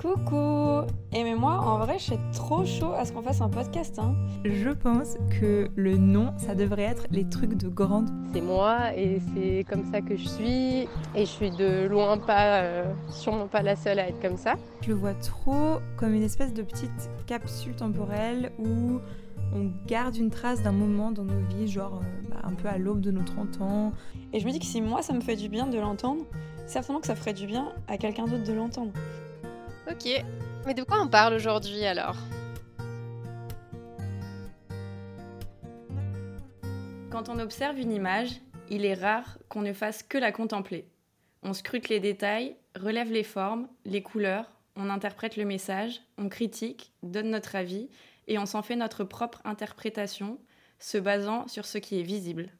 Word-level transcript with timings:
Coucou 0.00 0.86
Et 1.12 1.22
mais 1.24 1.34
moi, 1.34 1.58
en 1.58 1.76
vrai, 1.80 1.98
je 1.98 2.04
suis 2.04 2.18
trop 2.32 2.64
chaud 2.64 2.94
à 2.94 3.04
ce 3.04 3.12
qu'on 3.12 3.20
fasse 3.20 3.42
un 3.42 3.50
podcast. 3.50 3.98
Hein. 3.98 4.14
Je 4.46 4.70
pense 4.70 5.18
que 5.38 5.68
le 5.76 5.98
nom, 5.98 6.32
ça 6.38 6.54
devrait 6.54 6.84
être 6.84 7.06
les 7.10 7.28
trucs 7.28 7.52
de 7.52 7.68
grande. 7.68 8.08
C'est 8.32 8.40
moi 8.40 8.96
et 8.96 9.20
c'est 9.34 9.66
comme 9.68 9.84
ça 9.92 10.00
que 10.00 10.16
je 10.16 10.26
suis. 10.26 10.88
Et 11.14 11.18
je 11.18 11.24
suis 11.24 11.50
de 11.50 11.86
loin 11.86 12.16
pas, 12.16 12.62
euh, 12.62 12.90
sûrement 13.10 13.46
pas 13.46 13.60
la 13.60 13.76
seule 13.76 13.98
à 13.98 14.08
être 14.08 14.22
comme 14.22 14.38
ça. 14.38 14.54
Je 14.80 14.88
le 14.88 14.94
vois 14.94 15.12
trop 15.12 15.80
comme 15.98 16.14
une 16.14 16.22
espèce 16.22 16.54
de 16.54 16.62
petite 16.62 17.10
capsule 17.26 17.76
temporelle 17.76 18.52
où 18.58 19.00
on 19.54 19.70
garde 19.86 20.16
une 20.16 20.30
trace 20.30 20.62
d'un 20.62 20.72
moment 20.72 21.10
dans 21.10 21.24
nos 21.24 21.40
vies, 21.50 21.68
genre 21.68 22.00
euh, 22.02 22.30
bah, 22.30 22.40
un 22.44 22.54
peu 22.54 22.68
à 22.68 22.78
l'aube 22.78 23.02
de 23.02 23.10
nos 23.10 23.22
30 23.22 23.60
ans. 23.60 23.92
Et 24.32 24.40
je 24.40 24.46
me 24.46 24.50
dis 24.50 24.60
que 24.60 24.64
si 24.64 24.80
moi, 24.80 25.02
ça 25.02 25.12
me 25.12 25.20
fait 25.20 25.36
du 25.36 25.50
bien 25.50 25.66
de 25.66 25.78
l'entendre, 25.78 26.24
certainement 26.66 27.00
que 27.00 27.06
ça 27.06 27.14
ferait 27.14 27.34
du 27.34 27.46
bien 27.46 27.68
à 27.86 27.98
quelqu'un 27.98 28.24
d'autre 28.24 28.44
de 28.44 28.52
l'entendre. 28.54 28.92
Ok, 29.90 30.08
mais 30.66 30.74
de 30.74 30.84
quoi 30.84 31.00
on 31.02 31.08
parle 31.08 31.34
aujourd'hui 31.34 31.84
alors? 31.84 32.16
Quand 37.10 37.28
on 37.28 37.40
observe 37.40 37.76
une 37.80 37.90
image, 37.90 38.40
il 38.68 38.84
est 38.84 38.94
rare 38.94 39.38
qu'on 39.48 39.62
ne 39.62 39.72
fasse 39.72 40.04
que 40.04 40.16
la 40.16 40.30
contempler. 40.30 40.86
On 41.42 41.52
scrute 41.54 41.88
les 41.88 41.98
détails, 41.98 42.54
relève 42.78 43.10
les 43.10 43.24
formes, 43.24 43.66
les 43.84 44.00
couleurs, 44.00 44.46
on 44.76 44.90
interprète 44.90 45.36
le 45.36 45.44
message, 45.44 46.00
on 46.18 46.28
critique, 46.28 46.92
donne 47.02 47.30
notre 47.30 47.56
avis 47.56 47.88
et 48.28 48.38
on 48.38 48.46
s'en 48.46 48.62
fait 48.62 48.76
notre 48.76 49.02
propre 49.02 49.40
interprétation, 49.44 50.38
se 50.78 50.98
basant 50.98 51.48
sur 51.48 51.66
ce 51.66 51.78
qui 51.78 51.98
est 51.98 52.04
visible. 52.04 52.50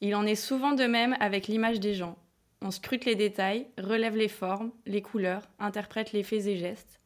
Il 0.00 0.14
en 0.14 0.24
est 0.24 0.36
souvent 0.36 0.74
de 0.74 0.84
même 0.84 1.16
avec 1.18 1.48
l'image 1.48 1.80
des 1.80 1.94
gens. 1.94 2.16
On 2.62 2.70
scrute 2.70 3.04
les 3.04 3.14
détails, 3.14 3.66
relève 3.78 4.16
les 4.16 4.28
formes, 4.28 4.72
les 4.86 5.02
couleurs, 5.02 5.42
interprète 5.58 6.12
les 6.12 6.22
faits 6.22 6.46
et 6.46 6.56
gestes. 6.56 7.00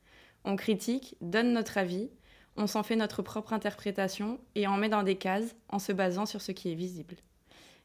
On 0.44 0.56
critique, 0.56 1.16
donne 1.20 1.52
notre 1.52 1.76
avis, 1.76 2.08
on 2.56 2.66
s'en 2.66 2.82
fait 2.82 2.96
notre 2.96 3.22
propre 3.22 3.52
interprétation 3.52 4.38
et 4.54 4.66
en 4.66 4.76
met 4.76 4.88
dans 4.88 5.02
des 5.02 5.16
cases 5.16 5.56
en 5.68 5.78
se 5.78 5.92
basant 5.92 6.26
sur 6.26 6.40
ce 6.40 6.52
qui 6.52 6.70
est 6.70 6.76
visible. 6.76 7.16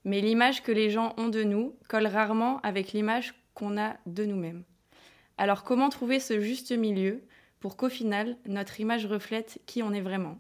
Mais 0.04 0.22
l'image 0.22 0.62
que 0.62 0.72
les 0.72 0.90
gens 0.90 1.14
ont 1.18 1.30
de 1.30 1.44
nous 1.44 1.76
colle 1.88 2.08
rarement 2.08 2.60
avec 2.62 2.94
l'image 2.94 3.34
qu'on 3.56 3.78
a 3.80 3.96
de 4.06 4.26
nous-mêmes. 4.26 4.64
Alors 5.38 5.64
comment 5.64 5.90
trouver 5.90 6.20
ce 6.20 6.40
juste 6.40 6.72
milieu 6.72 7.24
pour 7.60 7.78
qu'au 7.78 7.90
final, 7.90 8.38
notre 8.46 8.80
image 8.80 9.06
reflète 9.06 9.60
qui 9.66 9.82
on 9.82 9.92
est 9.94 10.02
vraiment? 10.02 10.38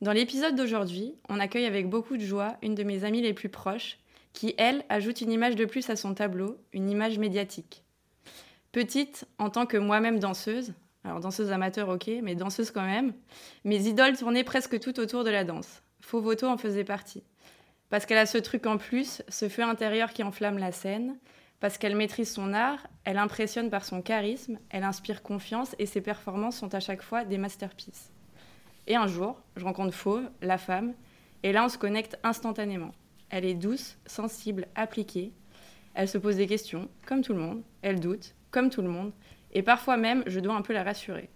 Dans 0.00 0.12
l'épisode 0.12 0.56
d'aujourd'hui, 0.56 1.14
on 1.28 1.40
accueille 1.40 1.66
avec 1.66 1.88
beaucoup 1.88 2.16
de 2.16 2.24
joie 2.24 2.56
une 2.62 2.74
de 2.74 2.84
mes 2.84 3.04
amies 3.04 3.22
les 3.22 3.34
plus 3.34 3.48
proches, 3.48 3.98
qui, 4.36 4.54
elle, 4.58 4.84
ajoute 4.90 5.22
une 5.22 5.32
image 5.32 5.56
de 5.56 5.64
plus 5.64 5.88
à 5.88 5.96
son 5.96 6.12
tableau, 6.12 6.58
une 6.74 6.90
image 6.90 7.18
médiatique. 7.18 7.82
Petite, 8.70 9.24
en 9.38 9.48
tant 9.48 9.64
que 9.64 9.78
moi-même 9.78 10.18
danseuse, 10.18 10.74
alors 11.04 11.20
danseuse 11.20 11.50
amateur 11.52 11.88
ok, 11.88 12.10
mais 12.22 12.34
danseuse 12.34 12.70
quand 12.70 12.84
même, 12.84 13.14
mes 13.64 13.88
idoles 13.88 14.18
tournaient 14.18 14.44
presque 14.44 14.78
tout 14.78 15.00
autour 15.00 15.24
de 15.24 15.30
la 15.30 15.44
danse. 15.44 15.82
Faux 16.00 16.20
Voto 16.20 16.46
en 16.46 16.58
faisait 16.58 16.84
partie. 16.84 17.24
Parce 17.88 18.04
qu'elle 18.04 18.18
a 18.18 18.26
ce 18.26 18.36
truc 18.36 18.66
en 18.66 18.76
plus, 18.76 19.22
ce 19.26 19.48
feu 19.48 19.62
intérieur 19.62 20.12
qui 20.12 20.22
enflamme 20.22 20.58
la 20.58 20.70
scène, 20.70 21.16
parce 21.58 21.78
qu'elle 21.78 21.96
maîtrise 21.96 22.30
son 22.30 22.52
art, 22.52 22.86
elle 23.04 23.16
impressionne 23.16 23.70
par 23.70 23.86
son 23.86 24.02
charisme, 24.02 24.58
elle 24.68 24.84
inspire 24.84 25.22
confiance 25.22 25.74
et 25.78 25.86
ses 25.86 26.02
performances 26.02 26.58
sont 26.58 26.74
à 26.74 26.80
chaque 26.80 27.02
fois 27.02 27.24
des 27.24 27.38
masterpieces. 27.38 28.12
Et 28.86 28.96
un 28.96 29.06
jour, 29.06 29.40
je 29.56 29.64
rencontre 29.64 29.94
Fauve, 29.94 30.28
la 30.42 30.58
femme, 30.58 30.92
et 31.42 31.52
là 31.52 31.64
on 31.64 31.70
se 31.70 31.78
connecte 31.78 32.18
instantanément. 32.22 32.92
Elle 33.30 33.44
est 33.44 33.54
douce, 33.54 33.96
sensible, 34.06 34.66
appliquée. 34.74 35.32
Elle 35.94 36.08
se 36.08 36.18
pose 36.18 36.36
des 36.36 36.46
questions, 36.46 36.88
comme 37.06 37.22
tout 37.22 37.32
le 37.32 37.40
monde. 37.40 37.62
Elle 37.82 38.00
doute, 38.00 38.34
comme 38.50 38.70
tout 38.70 38.82
le 38.82 38.88
monde. 38.88 39.12
Et 39.52 39.62
parfois 39.62 39.96
même, 39.96 40.22
je 40.26 40.40
dois 40.40 40.54
un 40.54 40.62
peu 40.62 40.72
la 40.72 40.82
rassurer. 40.82 41.30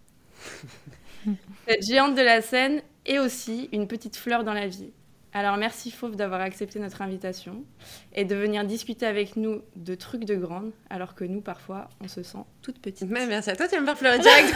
Cette 1.69 1.86
géante 1.86 2.14
de 2.14 2.22
la 2.22 2.42
scène 2.42 2.82
est 3.06 3.19
aussi 3.19 3.69
une 3.72 3.87
petite 3.87 4.16
fleur 4.16 4.44
dans 4.44 4.54
la 4.54 4.66
vie. 4.66 4.92
Alors 5.32 5.56
merci 5.56 5.92
Fauve 5.92 6.16
d'avoir 6.16 6.41
accepté 6.41 6.81
notre 6.81 7.03
invitation 7.03 7.64
et 8.12 8.25
de 8.25 8.34
venir 8.34 8.64
discuter 8.64 9.06
avec 9.06 9.37
nous 9.37 9.62
de 9.76 9.94
trucs 9.94 10.25
de 10.25 10.34
grande, 10.34 10.72
alors 10.91 11.14
que 11.14 11.25
nous, 11.25 11.41
parfois, 11.41 11.88
on 12.00 12.09
se 12.09 12.22
sent 12.22 12.44
toute 12.62 12.81
petite. 12.81 13.09
Mais 13.09 13.26
merci 13.26 13.50
à 13.50 13.56
toi, 13.56 13.69
tu 13.69 13.76
vas 13.76 13.81
me 13.81 13.87
faire 13.87 13.97
pleurer 13.97 14.19
direct. 14.20 14.54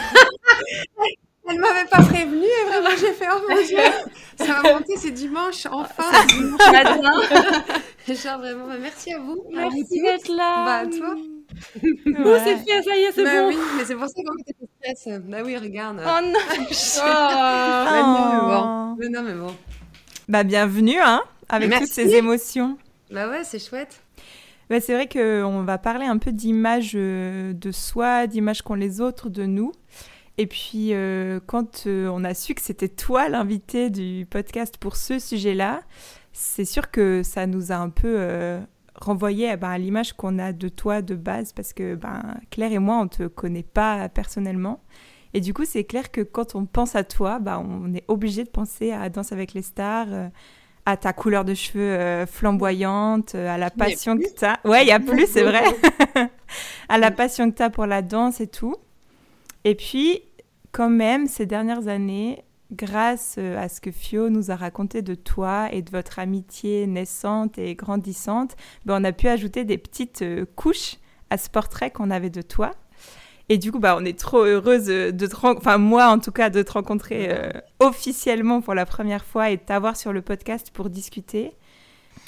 Elle 1.47 1.59
m'avait 1.59 1.87
pas 1.89 2.01
prévenue 2.01 2.43
et 2.43 2.69
vraiment 2.69 2.89
j'ai 2.99 3.13
fait 3.13 3.27
oh 3.31 3.41
mon 3.47 3.63
dieu. 3.63 3.77
Ça 4.37 4.61
va 4.61 4.73
monter 4.73 4.97
c'est 4.97 5.11
dimanche 5.11 5.67
enfin. 5.71 6.25
Dimanche 6.27 6.59
matin. 6.71 7.11
Genre 8.07 8.39
vraiment 8.39 8.67
bah, 8.67 8.77
merci 8.81 9.13
à 9.13 9.19
vous. 9.19 9.43
Merci 9.53 10.01
d'être 10.01 10.27
là. 10.29 10.65
Bah 10.65 10.75
à 10.77 10.87
toi. 10.87 11.15
Ouais. 12.05 12.41
c'est 12.43 12.57
fait 12.57 12.83
ça 12.83 12.97
y 12.97 13.03
est 13.03 13.11
c'est 13.13 13.23
bah, 13.23 13.43
bon. 13.43 13.47
oui 13.47 13.57
mais 13.77 13.85
c'est 13.85 13.95
pour 13.95 14.07
ça 14.07 14.13
qu'on 14.15 14.37
était 14.41 15.01
stress. 15.01 15.19
Bah 15.21 15.37
oui 15.45 15.55
regarde. 15.55 16.01
Oh 16.01 16.19
non. 16.21 16.33
Oh. 16.37 16.99
Bah, 16.99 18.01
non 18.01 18.29
mais 18.29 18.41
bon. 18.41 18.95
Mais 18.97 19.09
non 19.09 19.21
mais 19.23 19.33
bon. 19.33 19.55
Bah 20.27 20.43
bienvenue 20.43 20.99
hein 20.99 21.21
avec 21.47 21.69
merci. 21.69 21.85
toutes 21.85 21.93
ces 21.93 22.15
émotions. 22.15 22.77
Bah 23.11 23.29
ouais 23.29 23.43
c'est 23.43 23.59
chouette. 23.59 24.01
Bah, 24.69 24.81
c'est 24.81 24.95
vrai 24.95 25.07
qu'on 25.07 25.61
va 25.61 25.77
parler 25.77 26.07
un 26.07 26.17
peu 26.17 26.31
d'image 26.31 26.93
de 26.93 27.71
soi 27.71 28.25
d'image 28.25 28.63
qu'ont 28.63 28.73
les 28.73 28.99
autres 28.99 29.29
de 29.29 29.45
nous 29.45 29.71
et 30.37 30.47
puis, 30.47 30.89
euh, 30.91 31.39
quand 31.45 31.87
euh, 31.87 32.09
on 32.11 32.23
a 32.25 32.33
su 32.33 32.55
que 32.55 32.61
c'était 32.61 32.89
toi 32.89 33.29
l'invité 33.29 33.89
du 33.89 34.27
podcast 34.29 34.77
pour 34.77 34.97
ce 34.97 35.17
sujet-là, 35.17 35.81
c'est 36.33 36.65
sûr 36.65 36.91
que 36.91 37.23
ça 37.23 37.47
nous 37.47 37.71
a 37.71 37.75
un 37.75 37.89
peu 37.89 38.15
euh, 38.17 38.59
renvoyé 38.95 39.55
ben, 39.55 39.69
à 39.69 39.77
l'image 39.77 40.13
qu'on 40.13 40.37
a 40.37 40.51
de 40.51 40.67
toi 40.67 41.01
de 41.01 41.15
base, 41.15 41.53
parce 41.53 41.71
que 41.71 41.95
ben, 41.95 42.35
Claire 42.51 42.73
et 42.73 42.79
moi, 42.79 42.97
on 42.97 43.03
ne 43.05 43.09
te 43.09 43.27
connaît 43.27 43.63
pas 43.63 44.09
personnellement. 44.09 44.81
Et 45.33 45.39
du 45.39 45.53
coup, 45.53 45.63
c'est 45.65 45.85
clair 45.85 46.11
que 46.11 46.21
quand 46.21 46.55
on 46.55 46.65
pense 46.65 46.95
à 46.95 47.05
toi, 47.05 47.39
ben, 47.39 47.65
on 47.65 47.93
est 47.93 48.05
obligé 48.09 48.43
de 48.43 48.49
penser 48.49 48.91
à 48.91 49.07
Danse 49.09 49.31
avec 49.31 49.53
les 49.53 49.61
stars, 49.61 50.07
à 50.85 50.97
ta 50.97 51.13
couleur 51.13 51.45
de 51.45 51.53
cheveux 51.53 52.25
flamboyante, 52.25 53.35
à 53.35 53.57
la 53.57 53.69
passion 53.69 54.17
que 54.17 54.33
tu 54.33 54.45
as. 54.45 54.59
Ouais, 54.65 54.83
il 54.83 54.89
y 54.89 54.91
a 54.91 54.99
plus, 54.99 55.27
c'est 55.27 55.43
vrai. 55.43 55.63
à 56.89 56.97
la 56.97 57.11
passion 57.11 57.49
que 57.49 57.55
tu 57.55 57.63
as 57.63 57.69
pour 57.69 57.85
la 57.85 58.01
danse 58.01 58.41
et 58.41 58.47
tout. 58.47 58.75
Et 59.65 59.73
puis, 59.73 60.21
quand 60.71 60.91
même, 60.91 61.27
ces 61.27 61.47
dernières 61.47 61.87
années, 61.87 62.45
grâce 62.71 63.35
euh, 63.39 63.57
à 63.57 63.67
ce 63.67 63.81
que 63.81 63.91
Fio 63.91 64.29
nous 64.29 64.51
a 64.51 64.55
raconté 64.55 65.01
de 65.01 65.15
toi 65.15 65.69
et 65.71 65.81
de 65.81 65.89
votre 65.89 66.19
amitié 66.19 66.85
naissante 66.85 67.57
et 67.57 67.73
grandissante, 67.75 68.55
ben 68.85 69.01
on 69.01 69.03
a 69.03 69.11
pu 69.11 69.27
ajouter 69.27 69.65
des 69.65 69.79
petites 69.79 70.21
euh, 70.21 70.45
couches 70.55 70.97
à 71.31 71.37
ce 71.39 71.49
portrait 71.49 71.89
qu'on 71.89 72.11
avait 72.11 72.29
de 72.29 72.43
toi. 72.43 72.71
Et 73.49 73.57
du 73.57 73.71
coup, 73.71 73.79
bah, 73.79 73.95
on 73.99 74.05
est 74.05 74.17
trop 74.17 74.43
heureuse 74.43 74.85
de 74.85 75.11
te 75.11 75.35
enfin 75.45 75.77
moi 75.77 76.07
en 76.07 76.19
tout 76.19 76.31
cas, 76.31 76.49
de 76.49 76.61
te 76.61 76.71
rencontrer 76.71 77.27
euh, 77.29 77.51
officiellement 77.79 78.61
pour 78.61 78.75
la 78.75 78.85
première 78.85 79.25
fois 79.25 79.49
et 79.49 79.57
de 79.57 79.61
t'avoir 79.61 79.97
sur 79.97 80.13
le 80.13 80.21
podcast 80.21 80.71
pour 80.71 80.89
discuter. 80.89 81.53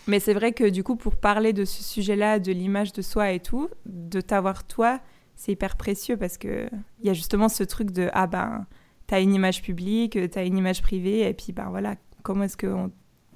Mais 0.08 0.20
c'est 0.20 0.34
vrai 0.34 0.54
que 0.54 0.64
du 0.64 0.84
coup, 0.84 0.96
pour 0.96 1.16
parler 1.16 1.54
de 1.54 1.66
ce 1.66 1.84
sujet-là, 1.84 2.40
de 2.40 2.52
l'image 2.52 2.94
de 2.94 3.02
soi 3.02 3.32
et 3.32 3.40
tout, 3.40 3.70
de 3.86 4.22
t'avoir 4.22 4.66
toi, 4.66 5.00
c'est 5.38 5.54
hyper 5.54 5.78
précieux 5.78 6.18
parce 6.18 6.38
que 6.38 6.70
il 7.00 7.08
y 7.08 7.10
a 7.10 7.14
justement 7.14 7.48
ce 7.48 7.64
truc 7.64 7.92
de 7.92 8.10
ah 8.12 8.28
ben 8.28 8.66
t'as 9.06 9.22
une 9.22 9.34
image 9.34 9.62
publique, 9.62 10.18
t'as 10.32 10.46
une 10.46 10.58
image 10.58 10.82
privée 10.82 11.22
et 11.22 11.34
puis 11.34 11.54
ben 11.54 11.70
voilà 11.70 11.96
comment 12.24 12.44
est-ce 12.44 12.58
qu'on 12.58 12.92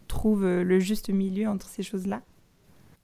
trouve 0.09 0.45
le 0.45 0.79
juste 0.79 1.09
milieu 1.09 1.47
entre 1.47 1.67
ces 1.69 1.84
choses-là? 1.84 2.22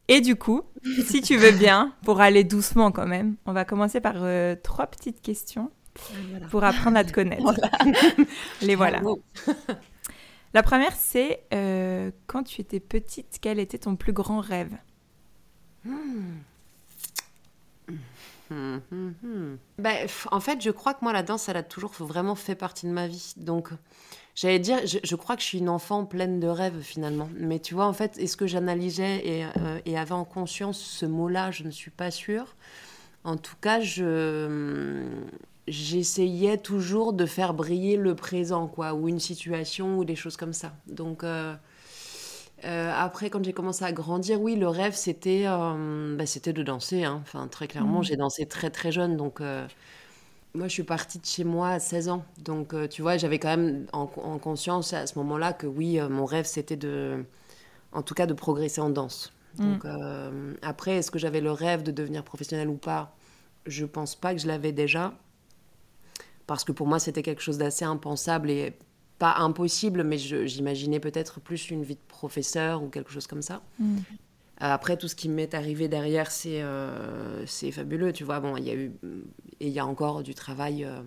Et 0.07 0.21
du 0.21 0.35
coup, 0.35 0.63
si 1.05 1.21
tu 1.21 1.37
veux 1.37 1.51
bien, 1.51 1.93
pour 2.03 2.21
aller 2.21 2.43
doucement 2.43 2.91
quand 2.91 3.07
même, 3.07 3.35
on 3.45 3.53
va 3.53 3.65
commencer 3.65 3.99
par 4.01 4.15
euh, 4.17 4.55
trois 4.61 4.87
petites 4.87 5.21
questions 5.21 5.71
voilà. 6.29 6.47
pour 6.47 6.63
apprendre 6.63 6.97
à 6.97 7.03
te 7.03 7.11
connaître. 7.11 7.43
Voilà. 7.43 7.69
Les 8.61 8.75
voilà. 8.75 9.01
La 10.53 10.63
première, 10.63 10.93
c'est 10.93 11.43
euh, 11.53 12.11
quand 12.25 12.43
tu 12.43 12.61
étais 12.61 12.79
petite, 12.79 13.37
quel 13.41 13.59
était 13.59 13.79
ton 13.79 13.95
plus 13.95 14.13
grand 14.13 14.39
rêve? 14.39 14.75
Hmm. 15.83 16.37
Hum, 18.51 18.81
hum. 18.91 19.57
Bah, 19.77 19.91
en 20.31 20.39
fait, 20.39 20.61
je 20.61 20.69
crois 20.69 20.93
que 20.93 20.99
moi, 21.01 21.13
la 21.13 21.23
danse, 21.23 21.49
elle 21.49 21.57
a 21.57 21.63
toujours 21.63 21.91
vraiment 21.91 22.35
fait 22.35 22.55
partie 22.55 22.85
de 22.85 22.91
ma 22.91 23.07
vie. 23.07 23.33
Donc, 23.37 23.69
j'allais 24.35 24.59
dire, 24.59 24.79
je, 24.85 25.15
crois 25.15 25.35
que 25.35 25.41
je 25.41 25.47
suis 25.47 25.59
une 25.59 25.69
enfant 25.69 26.05
pleine 26.05 26.39
de 26.39 26.47
rêves 26.47 26.81
finalement. 26.81 27.29
Mais 27.37 27.59
tu 27.59 27.73
vois, 27.73 27.85
en 27.85 27.93
fait, 27.93 28.17
est-ce 28.17 28.37
que 28.37 28.47
j'analysais 28.47 29.21
et, 29.25 29.45
euh, 29.45 29.79
et, 29.85 29.97
avait 29.97 30.13
en 30.13 30.25
conscience 30.25 30.79
ce 30.79 31.05
mot-là 31.05 31.51
Je 31.51 31.63
ne 31.63 31.71
suis 31.71 31.91
pas 31.91 32.11
sûre. 32.11 32.55
En 33.23 33.37
tout 33.37 33.55
cas, 33.59 33.81
je 33.81 35.05
j'essayais 35.67 36.57
toujours 36.57 37.13
de 37.13 37.25
faire 37.25 37.53
briller 37.53 37.97
le 37.97 38.15
présent, 38.15 38.67
quoi, 38.67 38.93
ou 38.93 39.09
une 39.09 39.19
situation, 39.19 39.97
ou 39.97 40.05
des 40.05 40.15
choses 40.15 40.37
comme 40.37 40.53
ça. 40.53 40.73
Donc, 40.87 41.23
euh, 41.23 41.53
euh, 42.65 42.91
après, 42.95 43.29
quand 43.29 43.43
j'ai 43.43 43.53
commencé 43.53 43.85
à 43.85 43.91
grandir, 43.91 44.41
oui, 44.41 44.55
le 44.55 44.67
rêve, 44.67 44.95
c'était 44.95 45.43
euh, 45.45 46.15
bah, 46.17 46.25
c'était 46.25 46.53
de 46.53 46.63
danser. 46.63 47.03
Hein. 47.03 47.19
Enfin, 47.21 47.47
très 47.47 47.67
clairement, 47.67 47.99
mmh. 47.99 48.03
j'ai 48.03 48.15
dansé 48.15 48.45
très 48.47 48.71
très 48.71 48.91
jeune. 48.91 49.15
Donc, 49.15 49.41
euh, 49.41 49.67
moi, 50.55 50.67
je 50.67 50.73
suis 50.73 50.83
partie 50.83 51.19
de 51.19 51.25
chez 51.25 51.43
moi 51.43 51.69
à 51.69 51.79
16 51.79 52.09
ans. 52.09 52.25
Donc, 52.39 52.73
tu 52.89 53.01
vois, 53.03 53.17
j'avais 53.17 53.37
quand 53.37 53.49
même 53.49 53.85
en, 53.93 54.09
en, 54.15 54.39
conscience 54.39 54.93
à 54.93 55.05
ce 55.05 55.17
moment-là 55.19 55.53
que 55.53 55.67
oui, 55.67 55.99
mon 56.09 56.25
rêve, 56.25 56.45
c'était 56.45 56.75
de, 56.75 57.23
en 57.91 58.01
tout 58.01 58.15
cas, 58.15 58.25
de 58.25 58.33
progresser 58.33 58.81
en 58.81 58.89
danse. 58.89 59.33
Mmh. 59.57 59.63
Donc, 59.63 59.85
après, 60.63 60.95
est-ce 60.97 61.11
que 61.11 61.19
j'avais 61.19 61.41
le 61.41 61.51
rêve 61.51 61.83
de 61.83 61.91
devenir 61.91 62.23
professionnelle 62.23 62.69
ou 62.69 62.77
pas? 62.77 63.15
Je 63.67 63.85
pense 63.85 64.15
pas 64.15 64.33
que 64.33 64.41
je 64.41 64.47
l'avais 64.47 64.71
déjà. 64.71 65.13
parce 66.47 66.63
que 66.63 66.71
pour 66.71 66.87
moi, 66.87 66.97
c'était 66.97 67.23
quelque 67.23 67.41
chose 67.41 67.57
d'assez 67.57 67.85
impensable 67.85 68.49
et 68.49 68.73
pas 69.19 69.35
impossible, 69.37 70.03
mais 70.03 70.17
j'imaginais 70.17 70.99
peut-être 70.99 71.39
plus 71.39 71.69
une 71.69 71.83
vie 71.83 71.95
de 71.95 72.07
professeur 72.07 72.83
ou 72.83 72.89
quelque 72.89 73.11
chose 73.11 73.27
comme 73.27 73.41
ça. 73.41 73.61
Mm. 73.79 73.97
Après, 74.59 74.97
tout 74.97 75.07
ce 75.07 75.15
qui 75.15 75.29
m'est 75.29 75.53
arrivé 75.53 75.87
derrière, 75.87 76.31
c'est 76.31 76.61
euh, 76.61 77.45
fabuleux, 77.45 78.11
tu 78.11 78.23
vois. 78.23 78.39
Bon, 78.39 78.57
il 78.57 78.63
y 78.63 78.71
a 78.71 78.73
eu 78.73 78.91
et 79.59 79.67
il 79.67 79.73
y 79.73 79.79
a 79.79 79.85
encore 79.85 80.23
du 80.23 80.33
travail 80.33 80.83
euh, 80.83 80.99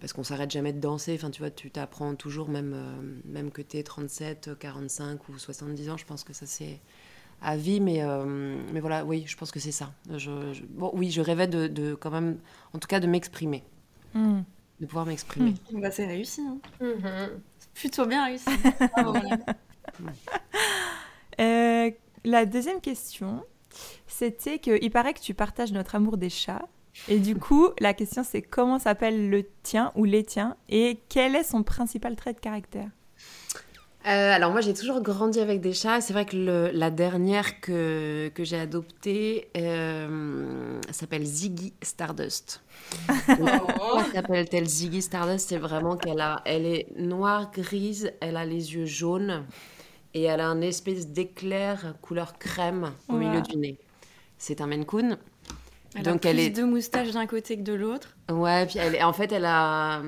parce 0.00 0.12
qu'on 0.12 0.24
s'arrête 0.24 0.50
jamais 0.50 0.74
de 0.74 0.80
danser. 0.80 1.14
Enfin, 1.14 1.30
tu 1.30 1.40
vois, 1.40 1.50
tu 1.50 1.70
t'apprends 1.70 2.14
toujours, 2.14 2.50
même 2.50 2.72
euh, 2.74 3.20
même 3.24 3.50
que 3.50 3.62
tu 3.62 3.78
es 3.78 3.82
37, 3.82 4.58
45 4.58 5.28
ou 5.30 5.38
70 5.38 5.90
ans. 5.90 5.96
Je 5.96 6.04
pense 6.04 6.24
que 6.24 6.34
ça 6.34 6.44
c'est 6.44 6.80
à 7.40 7.56
vie, 7.56 7.80
mais 7.80 8.02
mais 8.72 8.80
voilà, 8.80 9.04
oui, 9.04 9.24
je 9.26 9.36
pense 9.36 9.50
que 9.50 9.58
c'est 9.58 9.72
ça. 9.72 9.92
Je, 10.14 10.30
bon, 10.68 10.90
oui, 10.94 11.10
je 11.10 11.22
rêvais 11.22 11.48
de, 11.48 11.66
de, 11.66 11.94
quand 11.94 12.10
même, 12.10 12.38
en 12.74 12.78
tout 12.78 12.86
cas, 12.86 13.00
de 13.00 13.06
m'exprimer, 13.06 13.64
mm. 14.14 14.42
De 14.82 14.86
pouvoir 14.86 15.06
m'exprimer. 15.06 15.54
Mm. 15.70 15.80
Bah, 15.80 15.90
c'est 15.90 16.06
réussi. 16.06 16.42
Hein. 16.42 16.58
Mm-hmm. 16.80 17.30
Plutôt 17.72 18.04
bien 18.04 18.26
réussi. 18.26 18.50
Bravo, 18.96 19.16
la 22.24 22.46
deuxième 22.46 22.80
question, 22.80 23.44
c'était 24.06 24.58
qu'il 24.58 24.90
paraît 24.90 25.14
que 25.14 25.20
tu 25.20 25.34
partages 25.34 25.72
notre 25.72 25.94
amour 25.94 26.16
des 26.16 26.30
chats. 26.30 26.68
Et 27.08 27.18
du 27.18 27.34
coup, 27.38 27.68
la 27.78 27.94
question 27.94 28.22
c'est 28.24 28.42
comment 28.42 28.78
s'appelle 28.78 29.30
le 29.30 29.44
tien 29.62 29.92
ou 29.94 30.04
les 30.04 30.24
tiens 30.24 30.56
et 30.68 31.00
quel 31.08 31.34
est 31.36 31.44
son 31.44 31.62
principal 31.62 32.16
trait 32.16 32.34
de 32.34 32.40
caractère? 32.40 32.90
Euh, 34.06 34.34
alors 34.34 34.50
moi 34.50 34.60
j'ai 34.60 34.74
toujours 34.74 35.00
grandi 35.00 35.38
avec 35.38 35.60
des 35.60 35.72
chats. 35.72 36.00
C'est 36.00 36.12
vrai 36.12 36.26
que 36.26 36.70
la 36.72 36.90
dernière 36.90 37.60
que, 37.60 38.30
que 38.34 38.42
j'ai 38.42 38.58
adoptée 38.58 39.48
euh, 39.56 40.80
s'appelle 40.90 41.24
Ziggy 41.24 41.72
Stardust. 41.82 42.62
Pourquoi 43.26 44.04
s'appelle-t-elle 44.12 44.66
Ziggy 44.66 45.02
Stardust? 45.02 45.48
C'est 45.48 45.58
vraiment 45.58 45.96
qu'elle 45.96 46.20
a, 46.20 46.42
elle 46.44 46.66
est 46.66 46.86
noire 46.98 47.52
grise, 47.52 48.12
elle 48.20 48.36
a 48.36 48.44
les 48.44 48.74
yeux 48.74 48.86
jaunes 48.86 49.44
et 50.14 50.24
elle 50.24 50.40
a 50.40 50.48
un 50.48 50.60
espèce 50.60 51.08
d'éclair 51.08 51.94
couleur 52.02 52.38
crème 52.38 52.92
au 53.08 53.14
milieu 53.14 53.40
du 53.40 53.56
nez. 53.56 53.78
C'est 54.36 54.60
un 54.60 54.66
Maine 54.66 54.84
Coon. 54.84 55.16
Elle 55.94 56.02
Donc 56.02 56.26
a 56.26 56.30
elle 56.30 56.40
est 56.40 56.50
deux 56.50 56.66
moustaches 56.66 57.12
d'un 57.12 57.26
côté 57.26 57.56
que 57.56 57.62
de 57.62 57.74
l'autre. 57.74 58.16
Ouais, 58.30 58.66
puis 58.66 58.78
elle, 58.78 59.02
en 59.04 59.12
fait, 59.12 59.30
elle 59.30 59.44
a, 59.44 60.02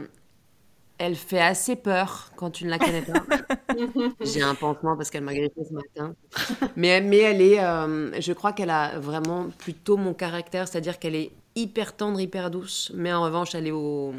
elle 0.98 1.16
fait 1.16 1.40
assez 1.40 1.76
peur 1.76 2.30
quand 2.36 2.50
tu 2.50 2.64
ne 2.64 2.70
la 2.70 2.78
connais 2.78 3.02
pas. 3.02 3.24
J'ai 4.20 4.42
un 4.42 4.54
pansement 4.54 4.96
parce 4.96 5.10
qu'elle 5.10 5.24
m'a 5.24 5.34
griffé 5.34 5.64
ce 5.68 5.72
matin. 5.72 6.14
Mais, 6.76 7.00
mais 7.00 7.18
elle 7.18 7.40
est, 7.40 7.60
euh, 7.60 8.20
je 8.20 8.32
crois 8.32 8.52
qu'elle 8.52 8.70
a 8.70 8.98
vraiment 8.98 9.48
plutôt 9.58 9.96
mon 9.96 10.14
caractère, 10.14 10.68
c'est-à-dire 10.68 10.98
qu'elle 10.98 11.14
est 11.14 11.32
hyper 11.56 11.96
tendre, 11.96 12.20
hyper 12.20 12.50
douce, 12.50 12.90
mais 12.94 13.12
en 13.12 13.22
revanche, 13.22 13.54
elle 13.54 13.66
est, 13.66 13.72
au, 13.72 14.12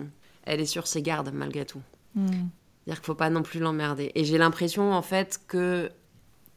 elle 0.45 0.61
est 0.61 0.65
sur 0.65 0.87
ses 0.87 1.01
gardes 1.01 1.31
malgré 1.33 1.65
tout. 1.65 1.81
Hmm. 2.15 2.27
C'est-à-dire 2.27 3.01
qu'il 3.01 3.05
faut 3.05 3.15
pas 3.15 3.29
non 3.29 3.43
plus 3.43 3.59
l'emmerder. 3.59 4.11
Et 4.15 4.23
j'ai 4.23 4.37
l'impression, 4.37 4.93
en 4.93 5.01
fait, 5.01 5.41
que 5.47 5.91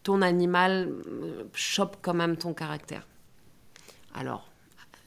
ton 0.03 0.23
animal 0.23 0.93
euh, 1.09 1.44
chope 1.53 1.97
quand 2.03 2.15
même 2.15 2.37
ton 2.37 2.55
caractère. 2.55 3.06
Alors, 4.15 4.49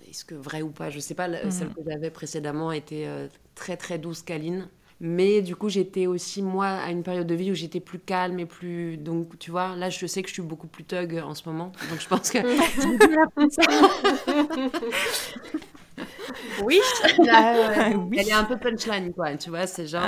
est-ce 0.10 0.26
que 0.26 0.36
vrai 0.36 0.62
ou 0.62 0.70
pas 0.70 0.90
Je 0.90 1.00
sais 1.00 1.16
pas. 1.16 1.28
Mhm. 1.28 1.52
Celle 1.52 1.70
que 1.70 1.82
j'avais 1.88 2.10
précédemment 2.10 2.72
était 2.72 3.06
euh, 3.08 3.28
très 3.56 3.78
très 3.78 3.98
douce, 3.98 4.24
câline. 4.24 4.68
Mais 5.04 5.42
du 5.42 5.56
coup, 5.56 5.68
j'étais 5.68 6.06
aussi, 6.06 6.44
moi, 6.44 6.68
à 6.68 6.92
une 6.92 7.02
période 7.02 7.26
de 7.26 7.34
vie 7.34 7.52
où 7.52 7.56
j'étais 7.56 7.80
plus 7.80 7.98
calme 7.98 8.40
et 8.40 8.46
plus. 8.46 8.98
Donc, 8.98 9.40
tu 9.40 9.50
vois, 9.50 9.76
là, 9.76 9.90
je 9.90 10.06
sais 10.06 10.22
que 10.22 10.30
je 10.30 10.34
suis 10.34 10.44
beaucoup 10.44 10.68
plus 10.68 10.84
thug 10.84 11.20
en 11.26 11.34
ce 11.34 11.50
moment. 11.50 11.72
Donc, 11.90 12.00
je 12.00 12.08
pense 12.08 12.30
que. 12.30 12.38
oui. 16.64 16.80
Elle 17.18 18.28
est 18.28 18.32
un 18.32 18.44
peu 18.44 18.58
punchline, 18.58 19.12
quoi. 19.12 19.36
Tu 19.38 19.50
vois, 19.50 19.66
c'est 19.66 19.88
genre, 19.88 20.04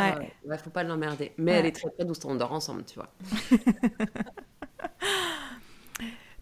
il 0.45 0.51
euh, 0.51 0.57
faut 0.57 0.69
pas 0.69 0.83
l'emmerder. 0.83 1.31
Mais 1.39 1.53
elle 1.53 1.65
est 1.65 1.71
très 1.71 1.89
très 1.89 2.05
douce, 2.05 2.19
on 2.25 2.35
dort 2.35 2.51
ensemble, 2.51 2.83
tu 2.85 2.99
vois. 2.99 3.09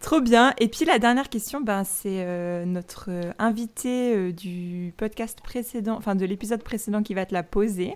Trop 0.02 0.20
bien. 0.20 0.54
Et 0.60 0.68
puis 0.68 0.84
la 0.84 1.00
dernière 1.00 1.30
question, 1.30 1.62
ben, 1.62 1.86
c'est 1.86 2.26
euh, 2.26 2.66
notre 2.66 3.06
euh, 3.10 3.32
invité 3.40 4.34
du 4.34 4.94
podcast 4.98 5.40
précédent, 5.42 5.96
enfin 5.96 6.16
de 6.16 6.26
l'épisode 6.26 6.64
précédent 6.64 7.02
qui 7.02 7.14
va 7.14 7.26
te 7.26 7.34
la 7.34 7.44
poser. 7.44 7.96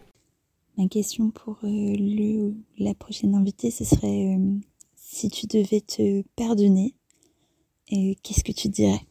Ma 0.78 0.88
question 0.88 1.32
pour 1.32 1.60
le 1.64 2.54
la 2.78 2.94
prochaine 2.94 3.36
invitée, 3.36 3.72
ce 3.72 3.86
serait 3.86 4.38
si 4.96 5.30
tu 5.30 5.48
devais 5.48 5.82
te 5.82 6.24
pardonner, 6.36 6.96
qu'est-ce 7.88 8.44
que 8.44 8.52
tu 8.52 8.68
dirais? 8.68 9.06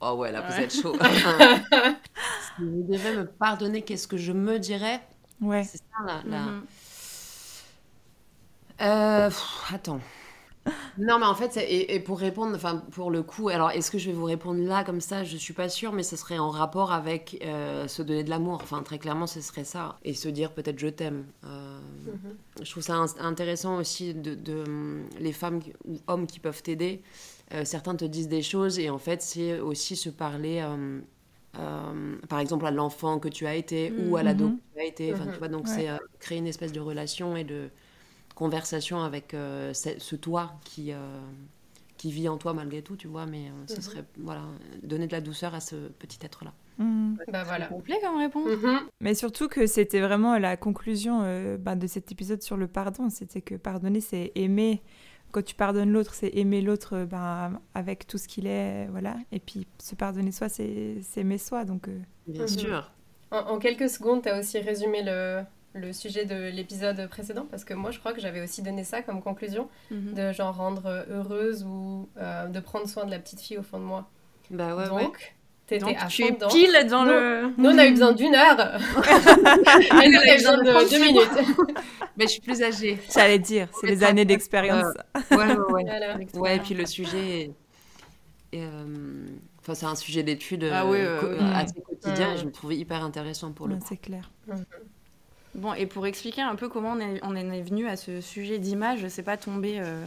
Oh 0.00 0.14
ouais, 0.16 0.30
là, 0.32 0.42
vous 0.42 0.60
êtes 0.60 0.74
chaud. 0.74 0.94
si 2.56 2.62
vous 2.62 2.86
devez 2.86 3.16
me 3.16 3.26
pardonner, 3.26 3.80
qu'est-ce 3.82 4.06
que 4.06 4.18
je 4.18 4.32
me 4.32 4.58
dirais? 4.58 5.00
Ouais. 5.40 5.64
C'est 5.64 5.78
ça, 5.78 6.22
là. 6.26 6.40
Mhm. 6.40 6.66
Euh, 8.82 9.30
attends. 9.72 10.00
Non, 10.98 11.18
mais 11.18 11.26
en 11.26 11.34
fait, 11.34 11.58
et, 11.68 11.98
pour 12.00 12.18
répondre, 12.18 12.54
enfin, 12.54 12.82
pour 12.92 13.10
le 13.10 13.22
coup, 13.22 13.48
alors 13.48 13.70
est-ce 13.70 13.90
que 13.90 13.98
je 13.98 14.10
vais 14.10 14.16
vous 14.16 14.24
répondre 14.24 14.62
là 14.62 14.84
comme 14.84 15.00
ça? 15.00 15.24
Je 15.24 15.36
suis 15.36 15.52
pas 15.52 15.68
sûre, 15.68 15.92
mais 15.92 16.02
ce 16.02 16.16
serait 16.16 16.38
en 16.38 16.50
rapport 16.50 16.92
avec 16.92 17.42
euh, 17.44 17.88
se 17.88 18.02
donner 18.02 18.24
de 18.24 18.30
l'amour. 18.30 18.60
Enfin, 18.62 18.82
très 18.82 18.98
clairement, 18.98 19.26
ce 19.26 19.40
serait 19.40 19.64
ça. 19.64 19.98
Et 20.04 20.14
se 20.14 20.28
dire 20.28 20.52
peut-être 20.52 20.78
je 20.78 20.88
t'aime. 20.88 21.26
Euh, 21.44 21.78
mhm. 22.06 22.36
Je 22.62 22.70
trouve 22.70 22.82
ça 22.82 23.04
intéressant 23.20 23.78
aussi 23.78 24.14
de, 24.14 24.34
de, 24.34 24.64
les 25.18 25.32
femmes 25.32 25.60
ou 25.84 25.98
hommes 26.06 26.26
qui 26.26 26.40
peuvent 26.40 26.62
t'aider. 26.62 27.02
Euh, 27.52 27.64
certains 27.64 27.96
te 27.96 28.04
disent 28.04 28.28
des 28.28 28.42
choses 28.42 28.78
et 28.78 28.88
en 28.88 28.98
fait, 28.98 29.20
c'est 29.22 29.60
aussi 29.60 29.96
se 29.96 30.10
parler. 30.10 30.62
Euh, 30.62 31.00
par 32.28 32.40
exemple 32.40 32.66
à 32.66 32.72
l'enfant 32.72 33.20
que 33.20 33.28
tu 33.28 33.46
as 33.46 33.54
été 33.54 33.92
ou 33.92 34.16
à 34.16 34.24
l'ado 34.24 34.48
mhm. 34.48 34.56
que 34.56 34.74
tu 34.74 34.80
as 34.80 34.84
été. 34.86 35.14
Enfin, 35.14 35.26
tu 35.30 35.38
vois, 35.38 35.48
donc 35.48 35.68
c'est 35.68 35.88
créer 36.18 36.38
une 36.38 36.48
espèce 36.48 36.72
de 36.72 36.80
relation 36.80 37.36
et 37.36 37.44
de 37.44 37.68
conversation 38.34 39.02
avec 39.02 39.32
ce, 39.32 40.16
toi 40.16 40.54
qui, 40.64 40.92
qui 41.96 42.10
vit 42.10 42.28
en 42.28 42.36
toi 42.36 42.52
malgré 42.54 42.82
tout, 42.82 42.96
tu 42.96 43.06
vois. 43.06 43.26
Mais 43.26 43.50
ce 43.66 43.76
mhm. 43.76 43.80
serait 43.80 44.04
voilà, 44.18 44.42
donner 44.82 45.06
de 45.06 45.12
la 45.12 45.20
douceur 45.20 45.54
à 45.54 45.60
ce 45.60 45.76
petit 45.76 46.18
être-là. 46.22 46.52
Mhm. 46.78 47.18
Bah 47.32 47.44
voilà. 47.44 47.66
complet 47.66 47.98
comme 48.02 48.16
réponse. 48.18 48.48
Mais 49.00 49.14
surtout 49.14 49.48
que 49.48 49.66
c'était 49.66 50.00
vraiment 50.00 50.38
la 50.38 50.56
conclusion 50.56 51.22
bah, 51.58 51.76
de 51.76 51.86
cet 51.86 52.10
épisode 52.12 52.42
sur 52.42 52.56
le 52.56 52.66
pardon. 52.66 53.10
C'était 53.10 53.40
que 53.40 53.54
pardonner, 53.54 54.00
c'est 54.00 54.32
aimer 54.34 54.82
quand 55.34 55.42
tu 55.42 55.56
pardonnes 55.56 55.90
l'autre, 55.90 56.14
c'est 56.14 56.30
aimer 56.36 56.60
l'autre 56.60 56.94
euh, 56.94 57.06
ben, 57.06 57.60
avec 57.74 58.06
tout 58.06 58.18
ce 58.18 58.28
qu'il 58.28 58.46
est, 58.46 58.86
voilà. 58.86 59.16
Et 59.32 59.40
puis 59.40 59.66
se 59.82 59.96
pardonner 59.96 60.30
soi, 60.30 60.48
c'est 60.48 61.00
aimer 61.16 61.38
soi, 61.38 61.64
donc. 61.64 61.88
Euh. 61.88 61.98
Bien 62.28 62.42
mhm. 62.42 62.48
sûr. 62.48 62.92
En, 63.32 63.58
quelques 63.58 63.90
secondes, 63.90 64.22
tu 64.22 64.28
as 64.28 64.38
aussi 64.38 64.60
résumé 64.60 65.02
le, 65.02 65.42
le 65.74 65.92
sujet 65.92 66.24
de 66.24 66.50
l'épisode 66.50 67.08
précédent, 67.08 67.46
parce 67.50 67.64
que 67.64 67.74
moi, 67.74 67.90
je 67.90 67.98
crois 67.98 68.12
que 68.12 68.20
j'avais 68.20 68.40
aussi 68.40 68.62
donné 68.62 68.84
ça 68.84 69.02
comme 69.02 69.22
conclusion, 69.22 69.68
mhm. 69.90 70.14
de 70.14 70.32
genre 70.32 70.56
rendre 70.56 71.04
heureuse 71.10 71.64
ou 71.64 72.08
euh, 72.16 72.46
de 72.46 72.60
prendre 72.60 72.88
soin 72.88 73.04
de 73.04 73.10
la 73.10 73.18
petite 73.18 73.40
fille 73.40 73.58
au 73.58 73.62
fond 73.62 73.78
de 73.78 73.84
moi. 73.84 74.08
Bah 74.50 74.74
ouais, 74.76 74.88
donc, 74.88 75.34
T'étais 75.66 75.96
à 75.96 76.06
tu 76.06 76.22
es 76.24 76.32
pile 76.32 76.86
dans 76.90 77.04
le. 77.04 77.54
Nous, 77.56 77.70
on 77.70 77.78
a 77.78 77.86
eu 77.86 77.92
besoin 77.92 78.12
d'une 78.12 78.34
heure. 78.34 78.58
Elle 80.02 80.16
a 80.16 80.34
eu 80.34 80.36
besoin 80.36 80.58
de 80.58 80.90
deux 80.90 81.00
minutes. 81.00 81.76
Mais 82.16 82.24
je 82.26 82.32
suis 82.32 82.40
plus 82.40 82.62
âgée. 82.62 82.98
J'allais 83.12 83.38
dire, 83.38 83.68
c'est 83.80 83.86
les 83.86 84.04
années 84.04 84.26
d'expérience. 84.26 84.84
ouais, 85.30 85.36
ouais, 85.36 85.56
ouais. 85.70 86.26
ouais, 86.34 86.56
et 86.56 86.60
puis 86.60 86.74
le 86.74 86.84
sujet. 86.84 87.50
Euh, 88.54 89.26
enfin, 89.60 89.74
c'est 89.74 89.86
un 89.86 89.96
sujet 89.96 90.22
d'étude 90.22 90.68
ah, 90.70 90.86
oui, 90.86 90.98
euh, 91.00 91.40
assez 91.54 91.80
quotidien 91.80 92.34
et 92.34 92.36
je 92.36 92.44
me 92.44 92.52
trouvais 92.52 92.76
hyper 92.76 93.02
intéressant 93.02 93.50
pour 93.50 93.66
le 93.66 93.78
C'est 93.84 93.96
clair. 93.96 94.30
Bon, 95.54 95.72
et 95.74 95.86
pour 95.86 96.06
expliquer 96.06 96.42
un 96.42 96.56
peu 96.56 96.68
comment 96.68 96.92
on, 96.92 97.00
est, 97.00 97.20
on 97.22 97.34
est 97.36 97.62
venu 97.62 97.86
à 97.86 97.96
ce 97.96 98.20
sujet 98.20 98.58
d'image, 98.58 99.06
c'est 99.08 99.22
pas 99.22 99.36
tombé 99.36 99.78
euh, 99.78 100.04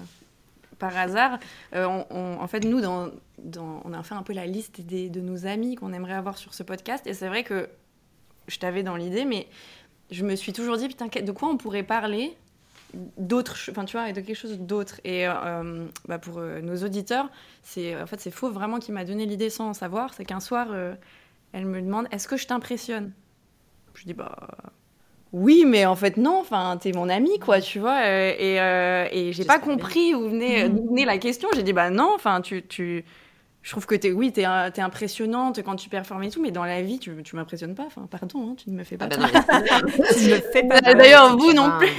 par 0.78 0.96
hasard. 0.98 1.40
en 1.74 2.48
fait, 2.48 2.66
nous, 2.66 2.82
on 2.84 3.94
a 3.94 4.04
fait 4.04 4.16
un 4.16 4.24
peu 4.24 4.34
la 4.34 4.46
liste 4.46 4.82
de 4.82 5.22
nos 5.22 5.46
amis 5.46 5.76
qu'on 5.76 5.94
aimerait 5.94 6.14
avoir 6.14 6.38
sur 6.38 6.54
ce 6.54 6.64
podcast. 6.64 7.08
Et 7.08 7.14
c'est 7.14 7.28
vrai 7.28 7.44
que 7.44 7.70
je 8.48 8.60
t'avais 8.60 8.84
dans 8.84 8.96
l'idée, 8.96 9.26
mais 9.26 9.48
je 10.12 10.24
me 10.24 10.36
suis 10.36 10.54
toujours 10.54 10.78
dit, 10.78 10.88
putain, 10.88 11.08
de 11.08 11.32
quoi 11.32 11.50
on 11.50 11.58
pourrait 11.58 11.84
parler 11.84 12.36
d'autres, 12.94 13.58
enfin 13.70 13.86
tu 13.86 13.98
vois, 13.98 14.12
de 14.12 14.22
quelque 14.22 14.36
chose 14.36 14.58
d'autre. 14.60 15.00
Et 15.04 15.28
euh, 15.28 15.86
bah, 16.08 16.20
pour 16.20 16.38
euh, 16.38 16.62
nos 16.62 16.84
auditeurs, 16.84 17.30
c'est 17.64 18.00
en 18.00 18.08
fait 18.08 18.20
c'est 18.20 18.32
faux 18.32 18.50
vraiment 18.50 18.80
qui 18.80 18.92
m'a 18.92 19.06
donné 19.06 19.26
l'idée 19.26 19.50
sans 19.50 19.74
savoir. 19.74 20.14
C'est 20.14 20.26
qu'un 20.26 20.40
soir, 20.40 20.68
euh, 20.72 20.94
elle 21.54 21.66
me 21.66 21.82
demande, 21.82 22.08
est-ce 22.12 22.28
que 22.28 22.38
je 22.38 22.48
t'impressionne? 22.48 23.12
Je 23.94 24.06
dis 24.06 24.14
bah 24.14 24.36
oui, 25.38 25.64
mais 25.66 25.86
en 25.86 25.96
fait 25.96 26.18
non. 26.18 26.40
Enfin, 26.40 26.78
t'es 26.82 26.92
mon 26.92 27.10
ami, 27.10 27.40
quoi, 27.40 27.62
tu 27.62 27.80
vois. 27.80 28.08
et, 28.08 28.58
et 29.12 29.34
j'ai 29.34 29.46
pas 29.46 29.60
compris 29.60 30.14
où 30.16 30.30
venait, 30.30 30.70
d'où 30.70 30.90
venait 30.90 31.06
la 31.06 31.18
question. 31.18 31.50
J'ai 31.56 31.64
dit 31.64 31.74
bah 31.74 31.90
non. 31.90 32.12
Enfin, 32.16 32.42
tu, 32.42 32.66
tu 32.66 33.06
je 33.68 33.74
trouve 33.74 33.86
que 33.86 33.96
es, 33.96 34.14
oui, 34.14 34.32
tu 34.32 34.40
es, 34.40 34.44
es, 34.44 34.80
impressionnante 34.80 35.62
quand 35.62 35.76
tu 35.76 35.90
performes 35.90 36.24
et 36.24 36.30
tout, 36.30 36.42
mais 36.42 36.52
dans 36.52 36.64
la 36.64 36.82
vie, 36.82 37.00
tu, 37.00 37.12
tu 37.22 37.36
m'impressionnes 37.36 37.76
pas. 37.76 37.84
Enfin, 37.84 38.08
pardon, 38.10 38.52
hein, 38.52 38.56
tu 38.56 38.70
ne 38.70 38.78
me 38.78 38.86
fais 38.86 38.96
pas. 38.96 39.10
Ah 39.12 39.18
bah 39.18 39.28
tu 40.18 40.30
me 40.30 40.38
fais 40.38 40.64
pas. 40.64 40.80
D'ailleurs, 40.80 41.36
vous 41.36 41.52
non 41.52 41.78
plus. 41.78 41.90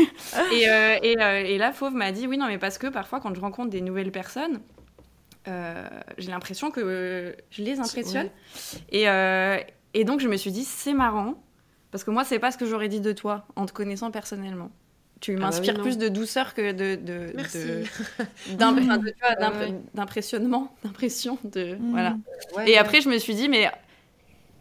et, 0.55 0.67
euh, 0.67 0.97
et, 1.03 1.21
euh, 1.21 1.43
et, 1.45 1.59
là, 1.59 1.73
Fauve 1.73 1.93
m'a 1.93 2.11
dit 2.11 2.27
oui, 2.27 2.39
non, 2.39 2.47
mais 2.47 2.57
parce 2.57 2.79
que 2.79 2.87
parfois, 2.87 3.21
quand 3.21 3.35
je 3.35 3.41
rencontre 3.41 3.69
des 3.69 3.83
nouvelles 3.83 4.13
personnes, 4.13 4.61
euh, 5.47 5.87
j'ai 6.17 6.31
l'impression 6.31 6.71
que 6.71 7.37
je 7.51 7.63
les 7.63 7.79
impressionne. 7.81 8.31
Et, 8.91 9.03
et, 9.93 10.05
donc, 10.05 10.21
je 10.21 10.29
me 10.29 10.39
suis 10.39 10.53
dit, 10.53 10.65
c'est 10.65 10.95
marrant 10.95 11.35
Parce 11.91 12.05
que 12.05 12.11
moi, 12.11 12.25
c'est 12.25 12.39
pas 12.39 12.51
ce 12.53 12.59
que 12.59 12.67
j'aurais 12.67 12.89
dit 12.89 13.01
de 13.01 13.13
toi 13.13 13.47
en 13.57 13.67
te 13.67 13.73
connaissant 13.73 14.11
personnellement. 14.11 14.71
Tu 15.21 15.37
Ah 15.37 15.37
bah 15.37 15.47
m'inspires 15.47 15.75
oui, 15.77 15.83
plus 15.83 15.99
de 15.99 16.09
douceur 16.09 16.55
que 16.55 16.73
de. 16.73 16.95
de 16.97 17.33
d'impressionnement, 19.95 20.75
d'impression. 20.85 21.39
De, 21.45 21.77
Mm. 21.77 21.91
voilà. 21.91 22.17
Ouais, 22.57 22.71
Et 22.71 22.73
ouais. 22.73 22.77
après, 22.79 23.01
je 23.01 23.09
me 23.09 23.19
suis 23.19 23.35
dit, 23.35 23.49
mais. 23.49 23.71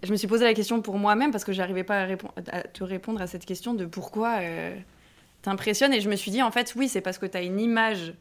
Je 0.04 0.12
me 0.12 0.18
suis 0.18 0.28
posé 0.28 0.46
la 0.46 0.54
question 0.54 0.82
pour 0.82 0.98
moi-même 1.00 1.32
parce 1.32 1.44
que 1.44 1.52
j'arrivais 1.54 1.84
pas 1.84 2.04
à 2.04 2.62
te 2.64 2.84
répondre 2.84 3.20
à 3.22 3.28
cette 3.28 3.46
question 3.46 3.74
de 3.74 3.86
pourquoi 3.86 4.38
euh, 4.42 4.78
t'impressionnes. 5.42 5.94
Et 5.94 6.02
je 6.02 6.10
me 6.10 6.16
suis 6.16 6.32
dit, 6.32 6.42
en 6.44 6.52
fait, 6.52 6.74
oui, 6.76 6.90
c'est 6.90 7.02
parce 7.02 7.18
que 7.18 7.26
t'as 7.26 7.44
une 7.44 7.60
image 7.60 8.14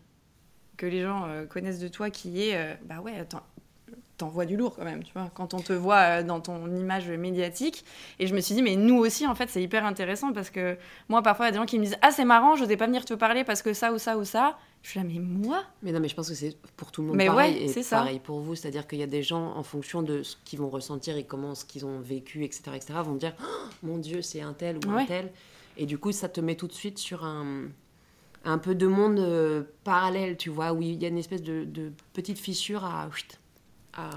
que 0.79 0.87
les 0.87 1.03
gens 1.03 1.27
euh, 1.27 1.47
connaissent 1.47 1.81
de 1.81 1.89
toi 1.89 2.11
qui 2.11 2.43
est. 2.43 2.57
euh, 2.57 2.75
bah 2.85 3.01
ouais, 3.01 3.19
attends. 3.19 3.43
T'envoies 4.19 4.47
du 4.47 4.57
lourd 4.57 4.75
quand 4.77 4.85
même, 4.85 5.05
tu 5.05 5.13
vois, 5.13 5.31
quand 5.35 5.53
on 5.53 5.61
te 5.61 5.75
voit 5.75 5.97
euh, 5.99 6.23
dans 6.23 6.41
ton 6.41 6.75
image 6.75 7.09
médiatique. 7.11 7.85
Et 8.19 8.27
je 8.27 8.35
me 8.35 8.41
suis 8.41 8.55
dit, 8.55 8.63
mais 8.63 8.75
nous 8.75 8.97
aussi, 8.97 9.27
en 9.27 9.35
fait, 9.35 9.51
c'est 9.51 9.63
hyper 9.63 9.85
intéressant 9.85 10.33
parce 10.33 10.49
que 10.49 10.79
moi, 11.11 11.21
parfois, 11.23 11.45
il 11.45 11.49
y 11.49 11.51
a 11.51 11.53
des 11.53 11.59
gens 11.59 11.67
qui 11.67 11.79
me 11.79 11.85
disent 11.85 11.99
Ah, 12.01 12.11
c'est 12.11 12.25
marrant, 12.25 12.57
je 12.57 12.63
n'osais 12.63 12.79
pas 12.79 12.87
venir 12.87 13.05
te 13.05 13.13
parler 13.13 13.45
parce 13.45 13.61
que 13.61 13.75
ça 13.75 13.93
ou 13.93 13.99
ça 13.99 14.17
ou 14.17 14.25
ça. 14.25 14.57
Je 14.83 14.91
suis 14.91 15.01
là, 15.01 15.05
mais 15.07 15.19
moi? 15.19 15.65
Mais 15.83 15.93
non, 15.93 16.01
mais 16.01 16.09
je 16.09 16.15
pense 16.15 16.29
que 16.29 16.35
c'est 16.35 16.57
pour 16.77 16.93
tout 16.93 17.03
le 17.03 17.09
monde 17.09 17.17
Mais 17.17 17.27
pareil. 17.27 17.55
ouais, 17.55 17.63
et 17.65 17.69
c'est 17.69 17.83
ça. 17.83 17.99
pareil 17.99 18.21
pour 18.21 18.41
vous. 18.41 18.55
C'est-à-dire 18.55 18.87
qu'il 18.87 19.01
y 19.01 19.03
a 19.03 19.07
des 19.09 19.23
gens, 19.23 19.53
en 19.55 19.63
fonction 19.63 20.01
de 20.03 20.23
ce 20.23 20.37
qu'ils 20.45 20.61
vont 20.61 20.71
ressentir 20.71 21.17
et 21.17 21.25
comment 21.25 21.55
ce 21.55 21.65
qu'ils 21.67 21.85
ont 21.85 21.99
vécu, 22.01 22.45
etc., 22.45 22.63
etc., 22.75 22.95
vont 23.05 23.17
dire 23.17 23.35
Oh, 23.43 23.47
Mon 23.83 23.99
Dieu, 23.99 24.23
c'est 24.23 24.41
un 24.41 24.53
tel 24.55 24.79
ou 24.87 24.91
un 24.93 25.05
tel. 25.05 25.31
Et 25.77 25.85
du 25.85 25.99
coup, 25.99 26.13
ça 26.13 26.29
te 26.31 26.41
met 26.41 26.55
tout 26.55 26.69
de 26.69 26.73
suite 26.73 26.99
sur 26.99 27.23
un, 27.25 27.65
un 28.47 28.59
peu 28.59 28.75
de 28.75 28.87
monde 28.87 29.19
euh, 29.19 29.65
parallèle, 29.85 30.37
tu 30.39 30.49
vois, 30.49 30.73
où 30.73 30.81
il 30.81 31.03
y 31.03 31.05
a 31.05 31.09
une 31.09 31.19
espèce 31.19 31.43
de, 31.43 31.65
de 31.65 31.93
petite 32.15 32.39
fissure 32.39 32.85
à, 32.85 33.09
à, 33.97 34.11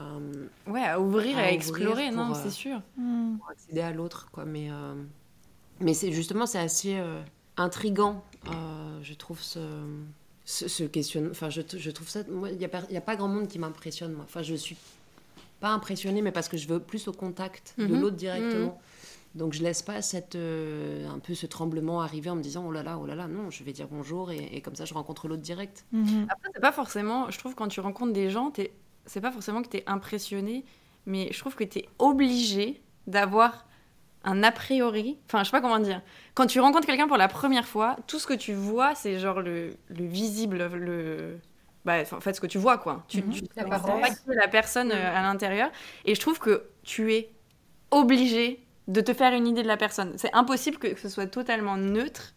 Ouais, 0.67 0.83
à 0.83 1.00
ouvrir, 1.00 1.38
À 1.38 1.41
à, 1.41 1.43
ouvrir 1.43 1.53
explorer, 1.53 2.07
pour, 2.09 2.17
non, 2.17 2.31
euh, 2.31 2.39
c'est 2.41 2.50
sûr. 2.51 2.81
Mm. 2.98 3.38
pour 3.38 3.50
accéder 3.50 3.81
à 3.81 3.91
l'autre, 3.91 4.29
quoi. 4.31 4.45
Mais, 4.45 4.69
euh, 4.71 4.93
mais 5.79 5.93
c'est 5.93 6.12
justement, 6.12 6.45
c'est 6.45 6.59
assez 6.59 6.95
euh, 6.98 7.21
intrigant, 7.57 8.24
euh, 8.48 9.00
je 9.01 9.13
trouve, 9.13 9.41
ce, 9.41 9.59
ce, 10.45 10.67
ce 10.67 10.83
questionnement. 10.83 11.31
Enfin, 11.31 11.50
je, 11.50 11.62
je 11.75 11.91
trouve 11.91 12.09
ça... 12.09 12.21
Moi, 12.29 12.50
il 12.51 12.57
n'y 12.57 12.65
a, 12.65 12.69
pas- 12.69 12.83
il 12.89 12.93
y 12.93 12.98
a 12.98 13.01
pas 13.01 13.15
grand 13.15 13.27
monde 13.27 13.48
qui 13.48 13.59
m'impressionne, 13.59 14.13
moi. 14.13 14.25
Enfin, 14.25 14.41
je 14.41 14.55
suis 14.55 14.77
pas 15.59 15.69
impressionnée, 15.69 16.21
mais 16.21 16.31
parce 16.31 16.48
que 16.50 16.57
je 16.57 16.67
veux 16.67 16.79
plus 16.79 17.07
au 17.07 17.12
contact 17.13 17.74
de 17.77 17.86
Mhm. 17.88 18.01
l'autre 18.01 18.15
directement. 18.15 18.79
Donc, 19.36 19.53
je 19.53 19.62
laisse 19.62 19.83
pas 19.83 20.01
cette, 20.01 20.33
euh, 20.36 21.07
un 21.07 21.19
peu 21.19 21.36
ce 21.36 21.45
tremblement 21.45 22.01
arriver 22.01 22.29
en 22.31 22.36
me 22.36 22.41
disant, 22.41 22.65
oh 22.67 22.71
là 22.71 22.81
là, 22.81 22.98
oh 23.00 23.05
là 23.05 23.13
là, 23.13 23.27
non, 23.27 23.51
je 23.51 23.63
vais 23.63 23.74
dire 23.74 23.88
bonjour, 23.91 24.31
et, 24.31 24.38
et 24.55 24.62
comme 24.62 24.75
ça, 24.75 24.86
je 24.86 24.93
rencontre 24.95 25.27
l'autre 25.27 25.43
direct. 25.43 25.86
Mhm. 25.91 26.25
Après, 26.29 26.50
c'est 26.53 26.62
pas 26.62 26.71
forcément. 26.71 27.29
Je 27.29 27.38
trouve 27.38 27.53
quand 27.55 27.67
tu 27.67 27.79
rencontres 27.79 28.13
des 28.13 28.29
gens, 28.31 28.50
t'es- 28.51 28.71
c'est 29.09 29.21
pas 29.21 29.31
forcément 29.31 29.61
que 29.63 29.69
tu 29.69 29.77
es 29.77 29.83
impressionné, 29.87 30.65
mais 31.05 31.29
je 31.33 31.39
trouve 31.39 31.55
que 31.55 31.63
tu 31.65 31.79
es 31.79 31.89
obligé 31.99 32.81
d'avoir 33.07 33.67
un 34.23 34.43
a 34.43 34.51
priori. 34.51 35.19
Enfin, 35.27 35.39
je 35.39 35.45
sais 35.45 35.51
pas 35.51 35.61
comment 35.61 35.79
dire. 35.79 36.01
Quand 36.35 36.47
tu 36.47 36.59
rencontres 36.59 36.87
quelqu'un 36.87 37.07
pour 37.07 37.17
la 37.17 37.27
première 37.29 37.67
fois, 37.67 37.97
tout 38.07 38.19
ce 38.19 38.27
que 38.27 38.33
tu 38.33 38.53
vois, 38.53 38.95
c'est 38.95 39.19
genre 39.19 39.41
le, 39.41 39.77
le 39.89 40.05
visible, 40.05 40.57
le. 40.73 41.39
Bah, 41.85 42.03
en 42.11 42.19
fait, 42.21 42.33
ce 42.33 42.41
que 42.41 42.47
tu 42.47 42.57
vois, 42.57 42.77
quoi. 42.77 43.05
Tu, 43.07 43.23
Mhm. 43.23 43.31
tu 43.31 43.41
que 43.47 44.33
la 44.33 44.47
personne 44.49 44.91
euh, 44.91 45.15
à 45.17 45.21
l'intérieur. 45.23 45.71
Et 46.05 46.15
je 46.15 46.19
trouve 46.21 46.39
que 46.39 46.69
tu 46.83 47.13
es 47.13 47.31
obligé 47.91 48.65
de 48.87 49.01
te 49.01 49.13
faire 49.13 49.33
une 49.33 49.47
idée 49.47 49.63
de 49.63 49.67
la 49.67 49.77
personne. 49.77 50.13
C'est 50.17 50.33
impossible 50.33 50.77
que, 50.77 50.87
que 50.87 50.99
ce 50.99 51.09
soit 51.09 51.27
totalement 51.27 51.77
neutre. 51.77 52.33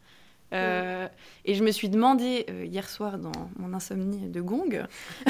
Euh, 0.53 1.09
Et 1.45 1.55
je 1.55 1.65
me 1.65 1.71
suis 1.71 1.89
demandé 1.89 2.47
euh, 2.51 2.65
hier 2.65 2.89
soir 2.89 3.19
dans 3.19 3.33
mon 3.57 3.73
insomnie 3.75 4.29
de 4.29 4.41
gong, 4.41 4.87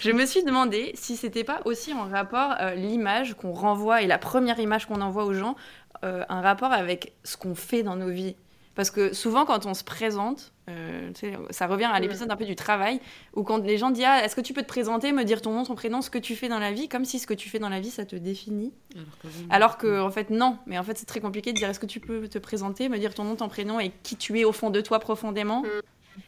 je 0.00 0.10
me 0.10 0.26
suis 0.26 0.42
demandé 0.42 0.92
si 0.94 1.16
c'était 1.16 1.44
pas 1.44 1.60
aussi 1.64 1.92
en 1.92 2.08
rapport 2.08 2.54
euh, 2.60 2.74
l'image 2.74 3.34
qu'on 3.34 3.52
renvoie 3.52 4.02
et 4.02 4.06
la 4.06 4.18
première 4.18 4.58
image 4.58 4.86
qu'on 4.86 5.00
envoie 5.00 5.24
aux 5.24 5.34
gens, 5.34 5.56
un 6.02 6.40
rapport 6.40 6.72
avec 6.72 7.14
ce 7.24 7.36
qu'on 7.36 7.54
fait 7.54 7.82
dans 7.82 7.96
nos 7.96 8.10
vies. 8.10 8.36
Parce 8.76 8.90
que 8.90 9.14
souvent, 9.14 9.46
quand 9.46 9.64
on 9.64 9.72
se 9.72 9.82
présente, 9.82 10.52
euh, 10.68 11.10
ça 11.48 11.66
revient 11.66 11.88
à 11.90 11.98
l'épisode 11.98 12.30
un 12.30 12.36
peu 12.36 12.44
du 12.44 12.54
travail, 12.54 13.00
où 13.34 13.42
quand 13.42 13.64
les 13.64 13.78
gens 13.78 13.90
disent 13.90 14.04
ah, 14.06 14.22
Est-ce 14.22 14.36
que 14.36 14.42
tu 14.42 14.52
peux 14.52 14.60
te 14.60 14.68
présenter, 14.68 15.12
me 15.12 15.24
dire 15.24 15.40
ton 15.40 15.52
nom, 15.52 15.64
ton 15.64 15.74
prénom, 15.74 16.02
ce 16.02 16.10
que 16.10 16.18
tu 16.18 16.36
fais 16.36 16.48
dans 16.48 16.58
la 16.58 16.72
vie, 16.72 16.86
comme 16.86 17.06
si 17.06 17.18
ce 17.18 17.26
que 17.26 17.32
tu 17.32 17.48
fais 17.48 17.58
dans 17.58 17.70
la 17.70 17.80
vie, 17.80 17.90
ça 17.90 18.04
te 18.04 18.14
définit 18.14 18.74
Alors 18.94 19.18
que, 19.18 19.26
bon, 19.26 19.46
alors 19.48 19.78
que, 19.78 20.00
en 20.02 20.10
fait, 20.10 20.28
non. 20.28 20.58
Mais 20.66 20.78
en 20.78 20.82
fait, 20.84 20.98
c'est 20.98 21.06
très 21.06 21.20
compliqué 21.20 21.54
de 21.54 21.56
dire 21.56 21.70
est-ce 21.70 21.80
que 21.80 21.86
tu 21.86 22.00
peux 22.00 22.28
te 22.28 22.38
présenter, 22.38 22.90
me 22.90 22.98
dire 22.98 23.14
ton 23.14 23.24
nom, 23.24 23.34
ton 23.34 23.48
prénom 23.48 23.80
et 23.80 23.92
qui 24.02 24.14
tu 24.16 24.38
es 24.38 24.44
au 24.44 24.52
fond 24.52 24.68
de 24.68 24.82
toi 24.82 24.98
profondément. 24.98 25.62
Mm. 25.62 25.80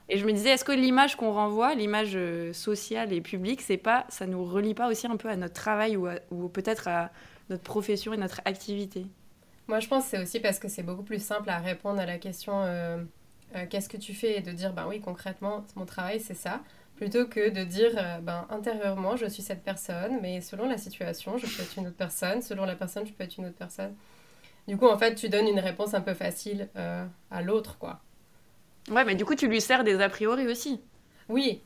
Et 0.08 0.16
je 0.16 0.24
me 0.24 0.32
disais, 0.32 0.50
est-ce 0.50 0.64
que 0.64 0.72
l'image 0.72 1.16
qu'on 1.16 1.32
renvoie, 1.32 1.74
l'image 1.74 2.12
euh, 2.14 2.54
sociale 2.54 3.12
et 3.12 3.20
publique, 3.20 3.60
c'est 3.60 3.76
pas, 3.76 4.06
ça 4.08 4.26
nous 4.26 4.42
relie 4.42 4.74
pas 4.74 4.88
aussi 4.88 5.06
un 5.06 5.16
peu 5.16 5.28
à 5.28 5.36
notre 5.36 5.54
travail 5.54 5.98
ou 5.98 6.48
peut-être 6.48 6.88
à 6.88 7.10
notre 7.50 7.62
profession 7.62 8.14
et 8.14 8.16
notre 8.16 8.40
activité? 8.46 9.06
Moi, 9.68 9.80
je 9.80 9.88
pense 9.88 10.04
que 10.04 10.10
c'est 10.10 10.22
aussi 10.22 10.40
parce 10.40 10.58
que 10.58 10.68
c'est 10.68 10.82
beaucoup 10.82 11.02
plus 11.02 11.22
simple 11.22 11.50
à 11.50 11.58
répondre 11.58 12.00
à 12.00 12.06
la 12.06 12.18
question 12.18 12.62
euh, 12.62 12.98
euh, 13.54 13.66
qu'est-ce 13.68 13.88
que 13.88 13.98
tu 13.98 14.14
fais 14.14 14.38
et 14.38 14.40
de 14.40 14.50
dire 14.50 14.72
ben 14.72 14.86
oui, 14.88 15.00
concrètement, 15.00 15.64
mon 15.76 15.84
travail, 15.84 16.20
c'est 16.20 16.34
ça, 16.34 16.60
plutôt 16.96 17.26
que 17.26 17.50
de 17.50 17.64
dire 17.64 17.92
euh, 17.96 18.18
ben 18.18 18.46
intérieurement, 18.50 19.16
je 19.16 19.26
suis 19.26 19.42
cette 19.42 19.62
personne, 19.62 20.18
mais 20.22 20.40
selon 20.40 20.68
la 20.68 20.78
situation, 20.78 21.36
je 21.38 21.46
peux 21.46 21.62
être 21.62 21.76
une 21.76 21.86
autre 21.86 21.96
personne, 21.96 22.40
selon 22.42 22.64
la 22.64 22.74
personne, 22.76 23.06
je 23.06 23.12
peux 23.12 23.24
être 23.24 23.36
une 23.36 23.46
autre 23.46 23.56
personne. 23.56 23.94
Du 24.66 24.76
coup, 24.76 24.86
en 24.86 24.98
fait, 24.98 25.14
tu 25.14 25.28
donnes 25.28 25.48
une 25.48 25.60
réponse 25.60 25.94
un 25.94 26.00
peu 26.00 26.14
facile 26.14 26.68
euh, 26.76 27.04
à 27.30 27.42
l'autre, 27.42 27.78
quoi. 27.78 28.00
Ouais, 28.90 29.04
mais 29.04 29.14
du 29.14 29.24
coup, 29.24 29.34
tu 29.34 29.48
lui 29.48 29.60
sers 29.60 29.84
des 29.84 30.00
a 30.00 30.08
priori 30.08 30.46
aussi. 30.46 30.80
Oui, 31.28 31.62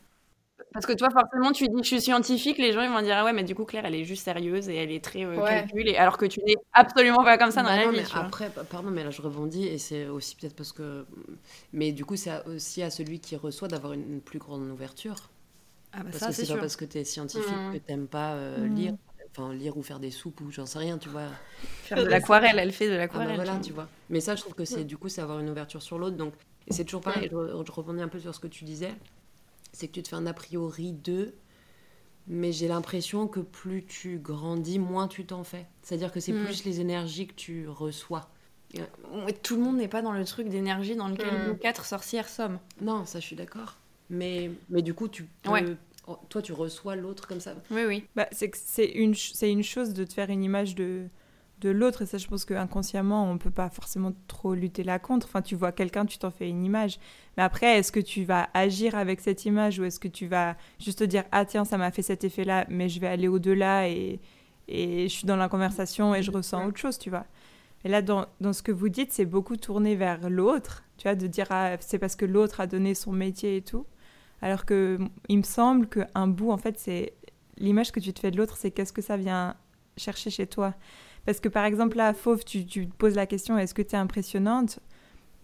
Parce 0.71 0.85
que 0.85 0.93
toi, 0.93 1.09
forcément, 1.11 1.51
tu 1.51 1.67
dis 1.67 1.73
je 1.79 1.87
suis 1.87 2.01
scientifique, 2.01 2.57
les 2.57 2.71
gens 2.73 2.81
ils 2.81 2.89
vont 2.91 3.01
dire 3.01 3.15
ah 3.17 3.25
ouais, 3.25 3.33
mais 3.33 3.43
du 3.43 3.53
coup, 3.55 3.65
Claire, 3.65 3.85
elle 3.85 3.95
est 3.95 4.05
juste 4.05 4.23
sérieuse 4.23 4.69
et 4.69 4.75
elle 4.75 4.91
est 4.91 5.03
très 5.03 5.23
euh, 5.23 5.35
Ouais. 5.37 5.49
calcul, 5.49 5.87
et- 5.87 5.97
alors 5.97 6.17
que 6.17 6.25
tu 6.25 6.39
n'es 6.43 6.55
absolument 6.73 7.23
pas 7.23 7.37
comme 7.37 7.51
ça 7.51 7.61
dans 7.61 7.69
Bah 7.69 7.77
la 7.77 7.85
non, 7.85 7.91
vie. 7.91 7.97
mais 7.97 8.03
tu 8.05 8.17
après, 8.17 8.49
pa- 8.49 8.63
pardon, 8.63 8.89
mais 8.89 9.03
là 9.03 9.09
je 9.11 9.21
rebondis 9.21 9.67
et 9.67 9.77
c'est 9.77 10.07
aussi 10.07 10.35
peut-être 10.35 10.55
parce 10.55 10.71
que. 10.71 11.05
Mais 11.73 11.91
du 11.91 12.05
coup, 12.05 12.15
c'est 12.15 12.45
aussi 12.47 12.81
à 12.81 12.89
celui 12.89 13.19
qui 13.19 13.35
reçoit 13.35 13.67
d'avoir 13.67 13.93
une, 13.93 14.21
plus 14.21 14.39
grande 14.39 14.63
ouverture. 14.69 15.29
Ah 15.91 15.97
bah 15.97 16.05
Parce 16.05 16.17
ça, 16.17 16.27
que 16.27 16.33
c'est 16.33 16.47
pas 16.53 16.59
parce 16.59 16.75
que 16.75 16.85
tu 16.85 16.97
es 16.97 17.03
scientifique 17.03 17.51
Mm. 17.69 17.73
que 17.73 17.77
t'aimes 17.77 18.07
pas 18.07 18.33
euh, 18.33 18.67
Mm. 18.67 18.75
lire. 18.75 18.93
Enfin, 19.35 19.51
lire 19.53 19.75
ou 19.77 19.81
faire 19.83 19.99
des 19.99 20.11
soupes 20.11 20.41
ou 20.41 20.51
j'en 20.51 20.67
sais 20.67 20.77
rien, 20.77 20.97
tu 20.99 21.09
vois. 21.09 21.27
Faire 21.83 21.97
de 22.03 22.07
l'aquarelle, 22.07 22.59
elle 22.59 22.71
fait 22.71 22.85
de 22.87 22.91
Ah 22.93 22.95
bah 22.95 23.01
l'aquarelle. 23.01 23.35
voilà, 23.35 23.57
tu 23.63 23.73
vois. 23.73 23.87
Mais 24.11 24.19
ça, 24.21 24.35
je 24.35 24.41
trouve 24.41 24.53
que 24.53 24.65
c'est 24.65 24.83
du 24.83 24.95
coup, 24.97 25.09
c'est 25.09 25.21
avoir 25.21 25.39
une 25.39 25.49
ouverture 25.49 25.81
sur 25.81 25.97
l'autre. 25.97 26.17
Donc, 26.17 26.33
et 26.67 26.73
c'est 26.73 26.83
toujours 26.83 27.01
pareil, 27.01 27.29
je, 27.31 27.63
je 27.65 27.71
rebondis 27.71 28.01
un 28.03 28.07
peu 28.07 28.19
sur 28.19 28.33
ce 28.33 28.39
que 28.39 28.47
tu 28.47 28.63
disais. 28.63 28.93
C'est 29.73 29.87
que 29.87 29.93
tu 29.93 30.03
te 30.03 30.07
fais 30.07 30.15
un 30.15 30.25
a 30.27 30.33
priori 30.33 30.91
d'eux, 30.93 31.33
mais 32.27 32.51
j'ai 32.51 32.67
l'impression 32.67 33.27
que 33.27 33.39
plus 33.41 33.83
tu 33.85 34.17
grandis, 34.19 34.79
moins 34.79 35.07
tu 35.07 35.25
t'en 35.25 35.43
fais. 35.43 35.65
C'est-à-dire 35.81 36.11
que 36.11 36.19
c'est 36.19 36.31
Mm. 36.31 36.45
plus 36.45 36.63
les 36.63 36.79
énergies 36.79 37.27
que 37.27 37.33
tu 37.33 37.67
reçois. 37.67 38.29
Ouais, 38.75 39.33
Tout 39.33 39.55
le 39.55 39.61
monde 39.61 39.77
n'est 39.77 39.87
pas 39.87 40.01
dans 40.01 40.13
le 40.13 40.23
truc 40.25 40.47
d'énergie 40.49 40.95
dans 40.95 41.07
lequel 41.07 41.27
Mm. 41.27 41.47
nous 41.49 41.55
quatre 41.55 41.85
sorcières 41.85 42.29
sommes. 42.29 42.59
Non, 42.81 43.05
ça, 43.05 43.19
je 43.19 43.25
suis 43.25 43.35
d'accord. 43.35 43.75
Mais, 44.09 44.51
mais 44.69 44.81
du 44.81 44.93
coup, 44.93 45.07
tu 45.07 45.23
peux- 45.43 45.49
Ouais. 45.51 45.75
oh, 46.07 46.17
toi, 46.29 46.41
tu 46.41 46.53
reçois 46.53 46.95
l'autre 46.95 47.27
comme 47.27 47.39
ça. 47.39 47.55
Oui, 47.71 47.83
oui. 47.87 48.05
Bah, 48.15 48.27
c'est 48.31 48.49
que 48.49 48.57
c'est 48.63 48.85
une, 48.87 49.13
ch- 49.13 49.33
c'est 49.35 49.51
une 49.51 49.63
chose 49.63 49.93
de 49.93 50.03
te 50.05 50.13
faire 50.13 50.29
une 50.29 50.43
image 50.43 50.75
de, 50.75 51.07
de 51.63 51.69
l'autre, 51.69 52.01
et 52.01 52.05
ça, 52.05 52.17
je 52.17 52.27
pense 52.27 52.43
qu'inconsciemment, 52.45 53.29
on 53.31 53.37
peut 53.37 53.49
pas 53.49 53.69
forcément 53.69 54.11
trop 54.27 54.53
lutter 54.53 54.83
là 54.83 54.99
contre. 54.99 55.27
Enfin, 55.27 55.41
tu 55.41 55.55
vois 55.55 55.71
quelqu'un, 55.71 56.05
tu 56.05 56.17
t'en 56.17 56.31
fais 56.31 56.49
une 56.49 56.63
image. 56.63 56.99
Mais 57.37 57.43
après, 57.43 57.79
est-ce 57.79 57.91
que 57.91 58.01
tu 58.01 58.25
vas 58.25 58.49
agir 58.53 58.95
avec 58.95 59.21
cette 59.21 59.45
image, 59.45 59.79
ou 59.79 59.85
est-ce 59.85 59.99
que 59.99 60.09
tu 60.09 60.27
vas 60.27 60.55
juste 60.79 60.99
te 60.99 61.03
dire, 61.05 61.23
ah 61.31 61.45
tiens, 61.45 61.65
ça 61.65 61.77
m'a 61.77 61.91
fait 61.91 62.01
cet 62.01 62.23
effet-là, 62.25 62.65
mais 62.69 62.89
je 62.89 62.99
vais 62.99 63.07
aller 63.07 63.29
au-delà, 63.29 63.87
et, 63.87 64.19
et 64.67 65.07
je 65.07 65.13
suis 65.13 65.25
dans 65.25 65.37
la 65.37 65.47
conversation, 65.47 66.13
et 66.13 66.21
je 66.21 66.31
ressens 66.31 66.67
autre 66.67 66.77
chose, 66.77 66.99
tu 66.99 67.09
vois. 67.09 67.25
Et 67.85 67.89
là, 67.89 68.01
dans, 68.01 68.25
dans 68.41 68.53
ce 68.53 68.61
que 68.61 68.71
vous 68.71 68.89
dites, 68.89 69.11
c'est 69.13 69.25
beaucoup 69.25 69.57
tourné 69.57 69.95
vers 69.95 70.29
l'autre, 70.29 70.83
tu 70.97 71.07
vois, 71.07 71.15
de 71.15 71.27
dire, 71.27 71.47
ah, 71.49 71.77
c'est 71.79 71.99
parce 71.99 72.15
que 72.15 72.25
l'autre 72.25 72.59
a 72.59 72.67
donné 72.67 72.93
son 72.95 73.11
métier 73.11 73.57
et 73.57 73.61
tout. 73.61 73.85
Alors 74.41 74.65
que 74.65 74.99
il 75.29 75.37
me 75.37 75.43
semble 75.43 75.87
qu'un 75.87 76.27
bout, 76.27 76.51
en 76.51 76.57
fait, 76.57 76.77
c'est 76.77 77.13
l'image 77.57 77.91
que 77.91 78.01
tu 78.01 78.11
te 78.13 78.19
fais 78.19 78.31
de 78.31 78.37
l'autre, 78.37 78.57
c'est 78.57 78.71
qu'est-ce 78.71 78.93
que 78.93 79.01
ça 79.01 79.15
vient 79.15 79.55
chercher 79.95 80.29
chez 80.29 80.47
toi. 80.47 80.73
Parce 81.25 81.39
que 81.39 81.49
par 81.49 81.65
exemple, 81.65 81.97
là, 81.97 82.13
Fauve, 82.13 82.43
tu, 82.43 82.65
tu 82.65 82.87
te 82.87 82.95
poses 82.95 83.15
la 83.15 83.25
question 83.25 83.57
est-ce 83.57 83.73
que 83.73 83.81
tu 83.81 83.95
es 83.95 83.97
impressionnante? 83.97 84.79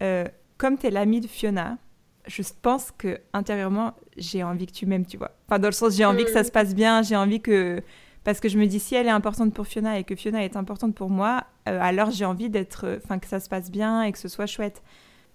Euh, 0.02 0.26
Comme 0.58 0.76
tu 0.78 0.86
es 0.86 0.90
l'amie 0.90 1.20
de 1.20 1.26
Fiona, 1.26 1.78
je 2.26 2.42
pense 2.62 2.90
que 2.90 3.18
intérieurement, 3.32 3.94
j'ai 4.16 4.42
envie 4.42 4.66
que 4.66 4.72
tu 4.72 4.84
m'aimes, 4.86 5.06
tu 5.06 5.16
vois. 5.16 5.30
Enfin, 5.48 5.58
dans 5.58 5.68
le 5.68 5.72
sens, 5.72 5.94
j'ai 5.96 6.04
envie 6.04 6.24
que 6.24 6.30
ça 6.30 6.44
se 6.44 6.50
passe 6.52 6.74
bien, 6.74 7.02
j'ai 7.02 7.16
envie 7.16 7.40
que. 7.40 7.82
Parce 8.24 8.38
que 8.40 8.50
je 8.50 8.58
me 8.58 8.66
dis, 8.66 8.78
si 8.78 8.94
elle 8.94 9.06
est 9.06 9.10
importante 9.10 9.54
pour 9.54 9.66
Fiona 9.66 9.98
et 9.98 10.04
que 10.04 10.14
Fiona 10.14 10.44
est 10.44 10.54
importante 10.54 10.94
pour 10.94 11.08
moi, 11.08 11.44
euh, 11.68 11.78
alors 11.80 12.10
j'ai 12.10 12.26
envie 12.26 12.50
d'être. 12.50 12.84
euh, 12.86 12.98
Enfin, 13.02 13.18
que 13.18 13.26
ça 13.26 13.40
se 13.40 13.48
passe 13.48 13.70
bien 13.70 14.02
et 14.02 14.12
que 14.12 14.18
ce 14.18 14.28
soit 14.28 14.44
chouette. 14.46 14.82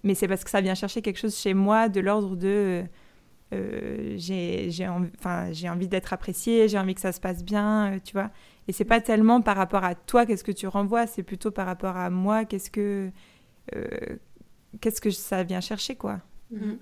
Mais 0.04 0.14
c'est 0.14 0.28
parce 0.28 0.44
que 0.44 0.50
ça 0.50 0.60
vient 0.60 0.76
chercher 0.76 1.02
quelque 1.02 1.18
chose 1.18 1.36
chez 1.36 1.52
moi 1.54 1.88
de 1.88 1.98
l'ordre 1.98 2.36
de. 2.36 2.84
euh, 3.52 4.14
j'ai 4.16 4.88
envie, 4.88 5.10
enfin, 5.18 5.50
j'ai 5.52 5.68
envie 5.68 5.88
d'être 5.88 6.12
appréciée, 6.12 6.68
j'ai 6.68 6.78
envie 6.78 6.94
que 6.94 7.00
ça 7.00 7.10
se 7.12 7.20
passe 7.20 7.42
bien, 7.44 7.98
tu 8.04 8.12
vois. 8.12 8.30
Et 8.68 8.72
c'est 8.72 8.84
pas 8.84 9.00
tellement 9.00 9.40
par 9.40 9.56
rapport 9.56 9.84
à 9.84 9.94
toi, 9.94 10.26
qu'est-ce 10.26 10.44
que 10.44 10.52
tu 10.52 10.66
renvoies, 10.66 11.06
c'est 11.06 11.22
plutôt 11.22 11.50
par 11.50 11.66
rapport 11.66 11.96
à 11.96 12.10
moi, 12.10 12.44
qu'est-ce 12.44 12.70
que, 12.70 13.10
euh, 13.74 13.86
qu'est-ce 14.80 15.00
que 15.00 15.10
ça 15.10 15.42
vient 15.44 15.60
chercher, 15.60 15.94
quoi. 15.94 16.20
Mhm. 16.50 16.78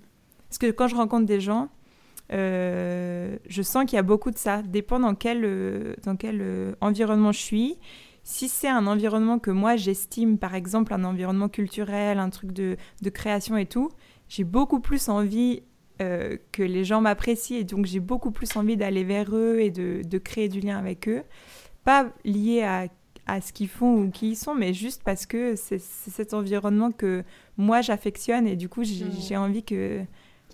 Parce 0.49 0.59
que 0.59 0.71
quand 0.71 0.89
je 0.89 0.97
rencontre 0.97 1.27
des 1.27 1.41
gens, 1.41 1.69
euh, 2.33 3.37
je 3.47 3.63
sens 3.63 3.85
qu'il 3.85 3.97
y 3.97 3.99
a 3.99 4.03
beaucoup 4.03 4.31
de 4.31 4.39
ça. 4.39 4.63
Dépend 4.63 4.99
dans 4.99 5.15
quel, 5.15 5.45
euh, 5.45 5.95
dans 6.05 6.17
quel 6.17 6.75
environnement 6.81 7.33
je 7.33 7.41
suis. 7.41 7.79
si 8.27 8.49
c'est 8.49 8.69
un 8.69 8.87
environnement 8.87 9.39
que 9.39 9.51
moi 9.51 9.77
j'estime, 9.77 10.39
par 10.39 10.55
exemple 10.55 10.95
un 10.95 11.05
environnement 11.05 11.51
culturel, 11.51 12.19
un 12.19 12.31
truc 12.31 12.53
de, 12.53 12.79
de 13.03 13.11
création 13.11 13.59
et 13.59 13.67
tout, 13.67 13.91
j'ai 14.29 14.45
beaucoup 14.45 14.81
plus 14.81 15.11
envie 15.11 15.63
euh, 16.03 16.39
que 16.51 16.65
les 16.65 16.83
gens 16.83 17.01
m'apprécient 17.01 17.57
et 17.57 17.63
donc 17.63 17.87
j'ai 17.87 18.01
beaucoup 18.01 18.33
plus 18.33 18.57
envie 18.57 18.77
d'aller 18.77 19.05
vers 19.05 19.33
eux 19.33 19.61
et 19.61 19.71
de, 19.71 20.03
de, 20.05 20.19
créer 20.19 20.49
du 20.49 20.59
lien 20.59 20.77
avec 20.77 21.07
eux. 21.09 21.23
Pas 21.85 22.11
lié 22.25 22.63
à, 22.63 22.87
à 23.27 23.41
ce 23.41 23.53
qu'ils 23.53 23.69
font 23.69 23.95
ou 23.97 24.11
qui 24.11 24.31
ils 24.31 24.37
sont, 24.37 24.55
mais 24.55 24.73
juste 24.73 25.03
parce 25.05 25.27
que 25.27 25.55
c'est 25.57 25.81
cet 25.81 26.35
environnement 26.35 26.91
que 26.93 27.25
moi 27.57 27.81
j'affectionne 27.83 28.47
et 28.47 28.57
du 28.57 28.69
coup 28.69 28.85
j'ai 28.85 29.05
mmh. 29.05 29.39
envie 29.39 29.63
que 29.63 30.05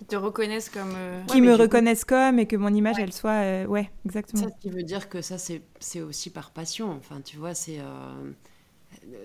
qui 0.01 0.05
te 0.07 0.15
reconnaissent 0.15 0.71
comme. 0.71 0.93
Euh, 0.95 1.23
qui 1.25 1.41
me 1.41 1.53
reconnaissent 1.53 2.05
comme 2.05 2.39
et 2.39 2.47
que 2.47 2.55
mon 2.55 2.73
image, 2.73 2.97
elle 2.97 3.13
soit. 3.13 3.43
Euh, 3.43 3.65
ouais, 3.67 3.91
exactement. 4.03 4.41
Ça, 4.41 4.49
ce 4.49 4.59
qui 4.59 4.71
veut 4.71 4.81
dire 4.81 5.09
que 5.09 5.21
ça, 5.21 5.37
c'est 5.37 6.01
aussi 6.01 6.31
par 6.31 6.49
passion. 6.49 6.89
Enfin, 6.91 7.21
tu 7.21 7.37
vois, 7.37 7.53
c'est. 7.53 7.77
Euh, 7.79 8.31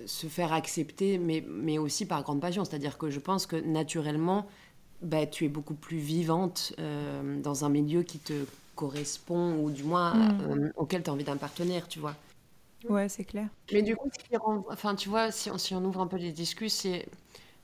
se 0.04 0.26
faire 0.26 0.52
accepter, 0.52 1.16
mais, 1.16 1.42
mais 1.48 1.78
aussi 1.78 2.04
par 2.04 2.22
grande 2.22 2.42
passion. 2.42 2.66
C'est-à-dire 2.66 2.98
que 2.98 3.08
je 3.08 3.18
pense 3.20 3.46
que 3.46 3.56
naturellement, 3.56 4.46
bah, 5.00 5.24
tu 5.24 5.46
es 5.46 5.48
beaucoup 5.48 5.74
plus 5.74 5.96
vivante 5.96 6.74
dans 7.42 7.64
un 7.64 7.68
milieu 7.70 8.02
qui 8.02 8.18
te 8.18 8.34
correspond, 8.76 9.56
ou 9.58 9.70
du 9.72 9.82
moins 9.82 10.14
mm. 10.14 10.72
auquel 10.76 11.02
tu 11.02 11.10
as 11.10 11.12
envie 11.12 11.24
d'un 11.24 11.36
partenaire, 11.36 11.88
tu 11.88 11.98
vois. 11.98 12.14
Ouais, 12.88 13.08
c'est 13.08 13.24
clair. 13.24 13.48
Mais 13.72 13.82
du 13.82 13.96
coup, 13.96 14.08
enfin, 14.70 14.94
tu 14.94 15.08
vois, 15.08 15.32
si 15.32 15.50
on, 15.50 15.58
si 15.58 15.74
on 15.74 15.84
ouvre 15.84 16.00
un 16.00 16.06
peu 16.06 16.16
les 16.16 16.30
discussions, 16.30 16.92
c'est 16.92 17.08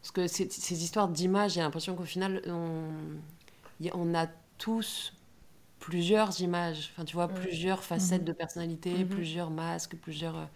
parce 0.00 0.10
que 0.10 0.26
ces 0.26 0.82
histoires 0.82 1.08
d'images, 1.08 1.52
j'ai 1.52 1.60
l'impression 1.60 1.94
qu'au 1.94 2.04
final, 2.04 2.42
on, 2.48 2.88
on, 3.94 4.14
a 4.14 4.26
tous 4.58 5.12
plusieurs 5.78 6.40
images, 6.40 6.90
enfin, 6.92 7.04
tu 7.04 7.14
vois, 7.14 7.28
plusieurs 7.28 7.84
facettes 7.84 8.22
mhm. 8.22 8.28
de 8.28 8.32
personnalité, 8.32 8.90
mhm. 8.90 9.08
plusieurs 9.08 9.50
masques, 9.50 9.96
plusieurs... 9.96 10.48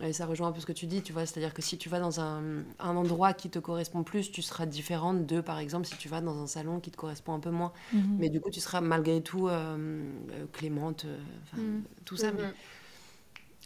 Euh, 0.00 0.06
et 0.06 0.12
ça 0.12 0.26
rejoint 0.26 0.48
un 0.48 0.52
peu 0.52 0.60
ce 0.60 0.66
que 0.66 0.72
tu 0.72 0.86
dis, 0.86 1.02
tu 1.02 1.12
vois, 1.12 1.26
c'est-à-dire 1.26 1.54
que 1.54 1.62
si 1.62 1.78
tu 1.78 1.88
vas 1.88 2.00
dans 2.00 2.20
un, 2.20 2.42
un, 2.78 2.96
endroit 2.96 3.32
qui 3.32 3.50
te 3.50 3.58
correspond 3.58 4.02
plus, 4.02 4.30
tu 4.30 4.42
seras 4.42 4.66
différente 4.66 5.26
de, 5.26 5.40
par 5.40 5.58
exemple, 5.58 5.86
si 5.86 5.96
tu 5.96 6.08
vas 6.08 6.20
dans 6.20 6.40
un 6.40 6.46
salon 6.46 6.80
qui 6.80 6.90
te 6.90 6.96
correspond 6.96 7.34
un 7.34 7.40
peu 7.40 7.50
moins. 7.50 7.72
Mhm. 7.92 8.16
Mais 8.18 8.28
du 8.28 8.40
coup, 8.40 8.50
tu 8.50 8.60
seras 8.60 8.80
malgré 8.80 9.20
tout 9.20 9.48
euh, 9.48 9.76
euh, 10.32 10.46
clémente, 10.52 11.06
tout 12.04 12.16
ça. 12.16 12.32
Mais 12.32 12.44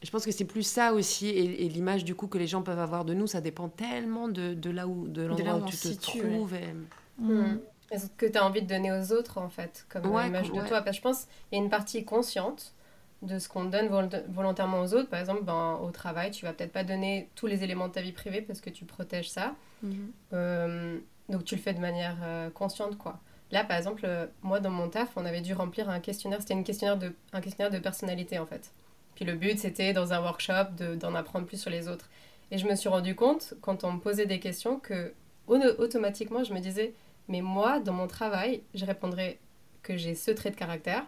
je 0.03 0.11
pense 0.11 0.25
que 0.25 0.33
c'est 0.33 0.45
plus 0.45 0.65
ça 0.65 0.95
aussi, 0.95 1.29
et, 1.29 1.69
l'image 1.69 2.05
du 2.05 2.15
coup 2.15 2.27
que 2.27 2.39
les 2.39 2.49
gens 2.49 2.63
peuvent 2.63 2.81
avoir 2.81 3.05
de 3.05 3.15
nous, 3.15 3.27
ça 3.27 3.41
dépend 3.41 3.69
tellement 3.69 4.29
de, 4.29 4.55
de 4.55 4.71
là 4.71 4.89
où, 4.89 5.07
de 5.07 5.23
l'endroit 5.23 5.57
où, 5.57 5.65
tu 5.67 5.77
te 5.77 6.01
trouves. 6.01 6.55
Et... 6.55 6.75
Mm. 7.19 7.61
ce 7.97 8.07
que 8.17 8.27
tu 8.27 8.37
as 8.37 8.45
envie 8.45 8.63
de 8.63 8.67
donner 8.67 8.91
aux 8.91 9.13
autres, 9.13 9.39
en 9.39 9.49
fait, 9.49 9.87
comme 9.89 10.07
image 10.07 10.51
de 10.51 10.67
toi? 10.67 10.83
Parce 10.83 10.91
que 10.91 10.97
je 10.97 11.03
pense 11.03 11.25
qu'il 11.49 11.59
y 11.59 11.61
a 11.61 11.65
une 11.65 11.71
partie 11.71 12.05
consciente 12.05 12.75
de 13.23 13.39
ce 13.39 13.49
qu'on 13.49 13.65
donne 13.65 13.89
volontairement 14.29 14.81
aux 14.81 14.95
autres. 14.95 15.09
Par 15.09 15.21
exemple, 15.21 15.45
ben, 15.45 15.79
au 15.83 15.91
travail, 15.91 16.33
tu 16.33 16.45
vas 16.45 16.53
peut-être 16.53 16.73
pas 16.73 16.85
donner 16.85 17.29
tous 17.37 17.47
les 17.47 17.63
éléments 17.63 17.89
de 17.89 17.93
ta 17.93 18.03
vie 18.03 18.13
privée 18.13 18.43
parce 18.43 18.61
que 18.61 18.71
tu 18.71 18.85
protèges 18.85 19.31
ça. 19.31 19.55
Mm-hmm. 19.85 19.97
Euh, 20.33 20.99
donc 21.29 21.45
tu 21.45 21.55
le 21.55 21.61
fais 21.61 21.73
de 21.73 21.81
manière 21.81 22.17
euh, 22.23 22.51
consciente, 22.51 22.99
quoi. 22.99 23.21
Là, 23.53 23.65
par 23.65 23.77
exemple, 23.77 24.03
euh, 24.05 24.27
moi, 24.43 24.61
dans 24.61 24.71
mon 24.71 24.89
taf, 24.89 25.11
on 25.17 25.25
avait 25.25 25.41
dû 25.41 25.53
remplir 25.53 25.89
un 25.89 26.01
questionnaire. 26.01 26.41
C'était 26.41 26.55
une 26.55 26.65
questionnaire 26.65 26.97
de, 26.97 27.13
un 27.33 27.41
questionnaire 27.41 27.71
de 27.71 27.79
personnalité, 27.79 28.39
en 28.39 28.47
fait. 28.47 28.73
Puis 29.15 29.25
le 29.25 29.35
but, 29.35 29.59
c'était 29.59 29.93
dans 29.93 30.13
un 30.13 30.21
workshop 30.21 30.97
d'en 30.97 31.15
apprendre 31.15 31.47
plus 31.47 31.59
sur 31.61 31.71
les 31.71 31.87
autres. 31.87 32.09
Et 32.51 32.59
je 32.59 32.67
me 32.67 32.75
suis 32.75 32.89
rendu 32.89 33.15
compte, 33.15 33.55
quand 33.61 33.85
on 33.85 33.93
me 33.93 34.01
posait 34.01 34.27
des 34.27 34.41
questions, 34.41 34.79
que 34.79 35.13
automatiquement, 35.47 36.45
je 36.45 36.55
me 36.55 36.61
disais, 36.61 36.95
mais 37.29 37.43
moi, 37.43 37.79
dans 37.79 37.93
mon 37.93 38.07
travail, 38.07 38.63
je 38.75 38.85
répondrais 38.85 39.39
que 39.83 39.97
j'ai 39.97 40.15
ce 40.15 40.31
trait 40.31 40.51
de 40.51 40.57
caractère, 40.57 41.05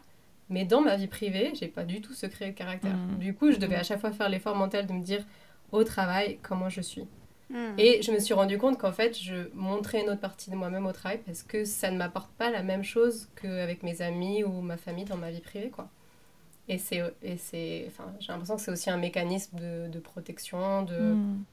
mais 0.50 0.64
dans 0.64 0.80
ma 0.80 0.96
vie 0.96 1.06
privée, 1.06 1.52
j'ai 1.54 1.68
pas 1.68 1.84
du 1.84 2.00
tout 2.00 2.12
ce 2.12 2.26
trait 2.26 2.50
de 2.50 2.56
caractère. 2.56 2.96
Mmh. 2.96 3.18
Du 3.18 3.34
coup, 3.34 3.50
je 3.50 3.58
devais 3.58 3.76
à 3.76 3.82
chaque 3.82 4.00
fois 4.00 4.12
faire 4.12 4.28
l'effort 4.28 4.54
mental 4.54 4.86
de 4.86 4.92
me 4.92 5.02
dire, 5.02 5.24
au 5.72 5.85
travail, 5.85 6.38
comment 6.42 6.68
je 6.68 6.80
suis. 6.80 7.07
Mmh. 7.50 7.78
Et 7.78 8.02
je 8.02 8.12
me 8.12 8.18
suis 8.18 8.35
rendu 8.35 8.59
compte 8.59 8.78
qu'en 8.78 8.92
fait, 8.92 9.18
je 9.18 9.48
montrais 9.54 10.02
une 10.02 10.11
autre 10.11 10.20
partie 10.20 10.50
de 10.50 10.57
moi-même 10.57 10.87
au 10.87 10.92
travail 10.92 11.20
parce 11.24 11.42
que 11.42 11.64
ça 11.64 11.90
ne 11.90 11.96
m'apporte 11.96 12.30
pas 12.33 12.50
la 12.50 12.62
même 12.62 12.85
chose 12.85 13.28
qu'avec 13.40 13.83
mes 13.83 14.02
amis 14.02 14.44
ou 14.44 14.61
ma 14.61 14.76
famille 14.76 15.04
dans 15.04 15.16
ma 15.16 15.30
vie 15.30 15.40
privée, 15.40 15.70
quoi. 15.70 15.88
Et 16.68 16.78
c'est, 16.78 17.02
et 17.22 17.37
c'est, 17.37 17.85
enfin, 17.88 18.11
j'ai 18.20 18.33
l'impression 18.33 18.57
que 18.57 18.62
c'est 18.62 18.70
aussi 18.70 18.88
un 18.88 18.96
mécanisme 18.96 19.59
de, 19.59 19.88
de 19.88 19.98
protection, 19.98 20.83
de. 20.83 20.98
Mm. 20.98 21.44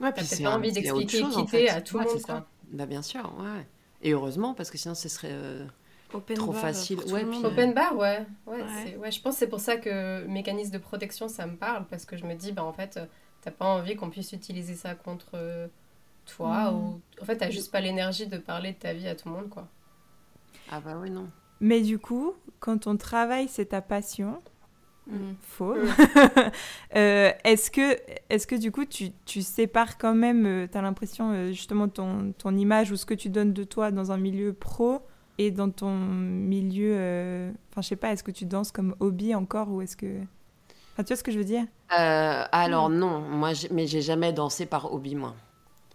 Ouais, 0.00 0.12
puis 0.12 0.24
c'est 0.24 0.42
pas 0.42 0.56
envie 0.56 0.72
d'expliquer 0.72 1.22
qui 1.22 1.46
t'es 1.46 1.68
à 1.68 1.80
tout 1.80 1.98
le 1.98 2.04
monde, 2.04 2.22
quoi. 2.22 2.46
Bah 2.72 2.86
bien 2.86 3.02
sûr, 3.02 3.32
ouais. 3.38 3.66
Et 4.02 4.12
heureusement, 4.12 4.54
parce 4.54 4.70
que 4.70 4.78
sinon 4.78 4.94
ce 4.94 5.08
serait 5.08 5.30
euh, 5.30 5.64
trop 6.20 6.52
facile. 6.52 7.00
Ouais, 7.12 7.24
puis, 7.24 7.44
Open 7.44 7.74
bar, 7.74 7.96
ouais. 7.96 8.26
Ouais, 8.46 8.62
ouais. 8.62 8.96
ouais, 8.96 9.10
je 9.10 9.20
pense 9.20 9.34
que 9.34 9.38
c'est 9.40 9.48
pour 9.48 9.60
ça 9.60 9.76
que 9.76 10.26
mécanisme 10.26 10.72
de 10.72 10.78
protection, 10.78 11.28
ça 11.28 11.46
me 11.46 11.56
parle, 11.56 11.86
parce 11.88 12.04
que 12.04 12.16
je 12.16 12.24
me 12.24 12.34
dis, 12.34 12.52
bah 12.52 12.64
en 12.64 12.72
fait, 12.72 12.98
t'as 13.44 13.50
pas 13.50 13.66
envie 13.66 13.94
qu'on 13.94 14.10
puisse 14.10 14.32
utiliser 14.32 14.74
ça 14.74 14.94
contre 14.94 15.32
euh, 15.34 15.68
toi, 16.24 16.70
mm. 16.70 16.76
ou 16.76 17.00
en 17.20 17.24
fait, 17.24 17.36
t'as 17.36 17.50
juste 17.50 17.70
pas 17.70 17.80
l'énergie 17.80 18.26
de 18.26 18.38
parler 18.38 18.72
de 18.72 18.78
ta 18.78 18.92
vie 18.94 19.06
à 19.06 19.14
tout 19.14 19.28
le 19.28 19.34
monde, 19.34 19.50
quoi. 19.50 19.68
Ah 20.70 20.80
bah 20.80 20.96
oui, 21.00 21.10
non. 21.10 21.28
Mais 21.60 21.82
du 21.82 21.98
coup, 21.98 22.34
quand 22.58 22.86
on 22.86 22.96
travaille, 22.96 23.48
c'est 23.48 23.66
ta 23.66 23.82
passion. 23.82 24.42
Mm. 25.06 25.32
Faux. 25.42 25.74
Mm. 25.74 25.88
Euh, 26.96 27.32
est-ce 27.42 27.72
que, 27.72 27.98
est 28.30 28.46
que 28.46 28.54
du 28.54 28.70
coup, 28.70 28.84
tu, 28.84 29.10
tu 29.24 29.42
sépares 29.42 29.98
quand 29.98 30.14
même, 30.14 30.46
euh, 30.46 30.68
tu 30.70 30.78
as 30.78 30.82
l'impression, 30.82 31.32
euh, 31.32 31.48
justement, 31.48 31.88
ton, 31.88 32.32
ton 32.38 32.56
image 32.56 32.92
ou 32.92 32.96
ce 32.96 33.04
que 33.04 33.14
tu 33.14 33.28
donnes 33.30 33.52
de 33.52 33.64
toi 33.64 33.90
dans 33.90 34.12
un 34.12 34.16
milieu 34.16 34.52
pro 34.52 35.02
et 35.38 35.50
dans 35.50 35.70
ton 35.70 35.94
milieu. 35.94 37.52
Enfin, 37.70 37.82
je 37.82 37.88
sais 37.88 37.96
pas, 37.96 38.12
est-ce 38.12 38.24
que 38.24 38.30
tu 38.30 38.46
danses 38.46 38.72
comme 38.72 38.94
hobby 39.00 39.34
encore 39.34 39.70
ou 39.70 39.82
est-ce 39.82 39.96
que. 39.96 40.20
Tu 40.96 41.02
vois 41.02 41.16
ce 41.16 41.24
que 41.24 41.32
je 41.32 41.38
veux 41.38 41.44
dire? 41.44 41.64
Alors, 41.88 42.88
mm. 42.88 42.98
non, 42.98 43.20
moi, 43.20 43.50
mais 43.70 43.86
j'ai 43.86 44.02
jamais 44.02 44.32
dansé 44.32 44.66
par 44.66 44.92
hobby, 44.92 45.14
moi. 45.14 45.34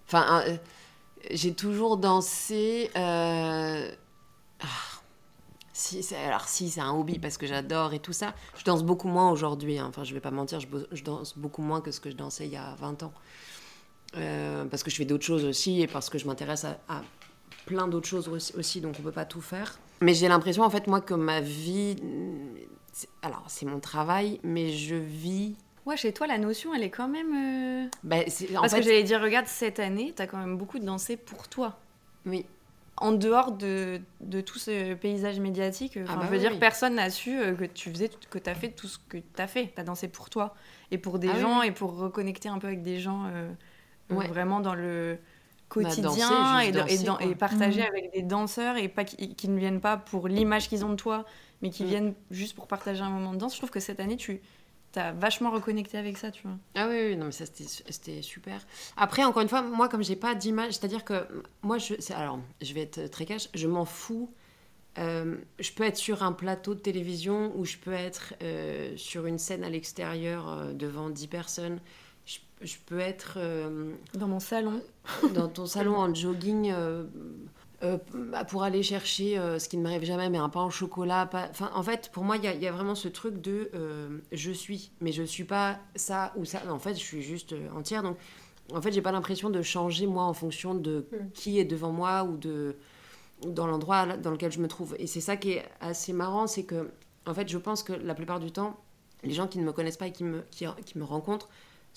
Enfin, 0.08 0.43
j'ai 1.32 1.54
toujours 1.54 1.97
dansé. 1.97 2.89
Ah, 4.62 4.67
si, 5.80 6.06
alors 6.13 6.47
si, 6.47 6.69
c'est 6.69 6.82
un 6.82 6.91
hobby 6.91 7.19
parce 7.19 7.38
que 7.38 7.47
j'adore 7.47 7.93
et 7.93 7.99
tout 7.99 8.12
ça. 8.12 8.34
Je 8.58 8.65
danse 8.65 8.84
beaucoup 8.84 9.08
moins 9.08 9.32
aujourd'hui. 9.32 9.80
Hein. 9.80 9.86
Enfin, 9.88 10.04
je 10.04 10.13
vais 10.13 10.19
pas 10.19 10.32
mentir, 10.32 10.60
je, 10.60 11.04
danse 11.04 11.38
beaucoup 11.38 11.62
moins 11.62 11.80
que 11.80 11.91
ce 11.91 12.02
que 12.02 12.10
je 12.10 12.15
dansais 12.15 12.45
il 12.45 12.52
y 12.52 12.58
a 12.58 12.75
20 12.75 13.04
ans. 13.04 13.13
Euh, 14.17 14.65
parce 14.65 14.84
que 14.84 14.91
je 14.91 14.97
fais 14.97 15.06
d'autres 15.06 15.23
choses 15.23 15.45
aussi 15.45 15.82
et 15.82 15.88
parce 15.88 16.10
que 16.10 16.17
je 16.17 16.25
m'intéresse 16.28 16.65
à, 16.65 17.02
plein 17.70 17.88
d'autres 17.88 18.08
choses 18.08 18.28
aussi, 18.58 18.82
donc 18.82 18.96
on 19.00 19.04
peut 19.04 19.12
pas 19.12 19.26
tout 19.26 19.42
faire. 19.42 19.80
Mais 20.02 20.14
j'ai 20.14 20.28
l'impression, 20.28 20.64
en 20.64 20.70
fait, 20.70 20.88
moi, 20.88 21.02
que 21.02 21.14
ma 21.14 21.42
vie. 21.42 21.96
Alors, 23.22 23.44
c'est 23.48 23.66
mon 23.66 23.80
travail, 23.80 24.40
mais 24.44 24.70
je 24.70 24.96
vis. 24.96 25.56
Ouais, 25.86 25.96
chez 25.96 26.12
toi, 26.14 26.28
la 26.28 26.38
notion, 26.38 26.74
elle 26.74 26.84
est 26.84 26.90
quand 26.90 27.08
même. 27.08 27.86
Euh, 27.86 27.88
bah, 28.04 28.18
parce 28.54 28.74
que 28.74 28.82
j'allais 28.82 29.04
dire, 29.04 29.22
regarde, 29.22 29.48
cette 29.48 29.80
année, 29.80 30.14
tu 30.16 30.22
as 30.22 30.28
quand 30.28 30.38
même 30.38 30.58
beaucoup 30.58 30.80
dansé 30.80 31.16
pour 31.16 31.48
toi. 31.48 31.78
Oui 32.26 32.46
en 33.00 33.12
dehors 33.14 33.54
de, 33.54 34.02
de, 34.22 34.42
tout 34.42 34.60
ce 34.60 34.94
paysage 34.94 35.40
médiatique, 35.40 35.98
ah 36.08 36.16
bah 36.16 36.24
je 36.26 36.32
veux 36.32 36.40
dire, 36.40 36.60
personne 36.60 36.96
n'a 36.96 37.10
su 37.10 37.40
euh, 37.40 37.54
que 37.54 37.66
tu 37.66 37.90
faisais, 37.90 38.10
que 38.30 38.38
tu 38.38 38.50
as 38.50 38.56
fait 38.56 38.70
tout 38.70 38.88
ce 38.88 38.98
que 39.08 39.18
tu 39.18 39.42
as 39.42 39.48
fait. 39.48 39.72
Tu 39.74 39.80
as 39.80 39.84
dansé 39.84 40.08
pour 40.08 40.30
toi 40.30 40.54
et 40.92 40.98
pour 40.98 41.20
des 41.20 41.30
ah 41.30 41.40
gens 41.40 41.62
et 41.62 41.72
pour 41.72 41.98
reconnecter 41.98 42.50
un 42.50 42.60
peu 42.60 42.68
avec 42.68 42.82
des 42.82 43.00
gens 43.00 43.26
euh, 43.26 43.50
euh, 44.12 44.16
vraiment 44.28 44.60
dans 44.60 44.76
le 44.76 45.18
bah, 45.76 45.84
quotidien 45.84 46.62
et, 46.62 46.70
et, 46.70 47.36
partager 47.36 47.82
mmh. 47.82 47.86
avec 47.86 48.14
des 48.14 48.22
danseurs 48.22 48.78
et 48.78 48.88
pas 48.88 49.04
qui, 49.04 49.48
ne 49.48 49.60
viennent 49.60 49.82
pas 49.82 49.98
pour 49.98 50.28
l'image 50.28 50.70
qu'ils 50.70 50.86
ont 50.86 50.90
de 50.90 50.96
toi, 50.96 51.26
mais 51.62 51.70
qui 51.70 51.84
mmh. 51.84 51.88
viennent 51.88 52.14
juste 52.32 52.56
pour 52.56 52.68
partager 52.68 53.02
un 53.02 53.10
moment 53.10 53.34
de 53.34 53.38
danse. 53.38 53.54
Je 53.54 53.60
trouve 53.60 53.72
que 53.72 53.80
cette 53.80 54.00
année, 54.00 54.18
tu 54.18 54.42
t'as 54.92 55.12
vachement 55.12 55.52
reconnecté 55.52 55.98
avec 55.98 56.18
ça, 56.18 56.32
tu 56.32 56.44
vois. 56.44 56.58
Ah 56.76 56.88
oui, 56.90 57.10
oui 57.10 57.16
non, 57.16 57.26
mais 57.26 57.32
ça, 57.32 57.46
c'était 57.46 58.22
super. 58.22 58.66
Après, 58.98 59.24
encore 59.24 59.42
une 59.42 59.50
fois, 59.50 59.62
moi, 59.62 59.88
comme 59.90 60.04
j'ai 60.04 60.16
pas 60.16 60.36
d'image, 60.36 60.74
c'est-à-dire 60.74 61.04
que 61.04 61.28
moi, 61.62 61.78
je, 61.78 61.94
alors, 62.14 62.40
je 62.62 62.74
vais 62.74 62.82
être 62.82 63.08
très 63.08 63.26
cash, 63.26 63.50
je 63.54 63.68
m'en 63.68 63.86
fous. 63.86 64.32
Euh, 64.98 65.38
je 65.60 65.72
peux 65.72 65.84
être 65.84 65.98
sur 65.98 66.24
un 66.24 66.34
plateau 66.34 66.74
de 66.74 66.80
télévision 66.80 67.54
ou 67.56 67.64
je 67.64 67.78
peux 67.78 67.94
être 67.94 68.34
euh, 68.42 68.98
sur 68.98 69.28
une 69.28 69.38
scène 69.38 69.64
à 69.64 69.70
l'extérieur 69.70 70.50
euh, 70.50 70.74
devant 70.74 71.10
10 71.10 71.28
personnes. 71.28 71.80
Je, 72.62 72.76
peux 72.86 73.00
être... 73.00 73.39
dans 74.13 74.28
mon 74.28 74.39
salon. 74.39 74.82
Dans 75.34 75.48
ton 75.48 75.65
salon 75.65 75.95
en 75.95 76.13
jogging 76.13 76.72
euh, 77.82 77.98
bah, 78.13 78.43
pour 78.43 78.63
aller 78.63 78.84
chercher 78.84 79.38
euh, 79.38 79.58
ce 79.58 79.69
qui 79.69 79.78
ne 79.78 79.84
m'arrive 79.84 80.04
jamais, 80.04 80.30
mais 80.30 80.38
un 80.38 80.50
pain 80.50 80.65
au 80.65 80.69
chocolat. 80.69 81.30
Enfin, 81.34 81.72
en 81.74 81.84
fait, 81.84 82.10
pour 82.12 82.24
moi, 82.26 82.36
il 82.36 82.43
y, 82.43 82.67
a 82.67 82.72
vraiment 82.72 82.95
ce 82.95 83.08
truc 83.08 83.39
de 83.39 83.72
euh, 83.74 84.19
je 84.34 84.52
suis, 84.52 84.91
mais 85.00 85.13
je 85.13 85.24
suis 85.24 85.45
pas 85.45 85.80
ça 85.95 86.34
ou 86.36 86.43
ça. 86.43 86.62
en 86.69 86.80
fait, 86.80 86.95
je 86.95 87.04
suis 87.04 87.22
juste 87.22 87.56
entière. 87.74 88.04
Donc, 88.04 88.17
en 88.74 88.82
fait, 88.82 88.91
j'ai 88.91 89.02
pas 89.02 89.13
l'impression 89.13 89.50
de 89.50 89.62
changer 89.62 90.08
moi 90.08 90.24
en 90.24 90.34
fonction 90.34 90.76
de 90.76 91.08
mm. 91.12 91.32
qui 91.34 91.60
est 91.60 91.65
devant 91.65 91.91
moi 91.91 92.24
ou 92.24 92.36
de 92.38 92.76
dans 93.48 93.67
l'endroit 93.67 94.17
dans 94.17 94.32
lequel 94.32 94.52
je 94.52 94.60
me 94.60 94.67
trouve. 94.67 94.98
Et 95.00 95.08
c'est 95.08 95.22
ça 95.22 95.38
qui 95.38 95.52
est 95.52 95.65
assez 95.80 96.12
marrant, 96.12 96.48
c'est 96.48 96.65
que 96.65 96.91
en 97.26 97.34
fait, 97.34 97.48
je 97.48 97.58
pense 97.58 97.84
que 97.84 97.93
la 97.93 98.13
plupart 98.13 98.41
du 98.41 98.52
temps, 98.52 98.78
les 99.24 99.34
gens 99.34 99.48
qui 99.48 99.58
ne 99.58 99.63
me 99.63 99.72
connaissent 99.72 99.98
pas 99.98 100.08
et 100.08 100.12
qui 100.12 100.26
me, 100.26 100.41
qui 100.52 100.98
me 100.98 101.04
rencontrent 101.06 101.48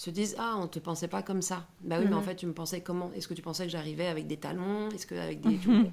se 0.04 0.10
disent 0.10 0.34
ah 0.38 0.56
on 0.58 0.66
te 0.66 0.78
pensait 0.80 1.08
pas 1.08 1.22
comme 1.22 1.42
ça 1.42 1.68
bah 1.82 1.96
oui 2.00 2.06
mais 2.08 2.14
en 2.14 2.18
mhm. 2.18 2.24
fait 2.24 2.36
tu 2.36 2.46
me 2.46 2.52
pensais 2.52 2.80
comment? 2.80 3.12
Est-ce 3.14 3.28
que 3.28 3.34
tu 3.34 3.42
pensais 3.42 3.64
que 3.64 3.70
j'arrivais 3.70 4.06
avec 4.06 4.26
des 4.26 4.36
talons? 4.36 4.88
Est-ce 4.90 5.06
que 5.06 5.14
avec 5.14 5.40
des 5.40 5.58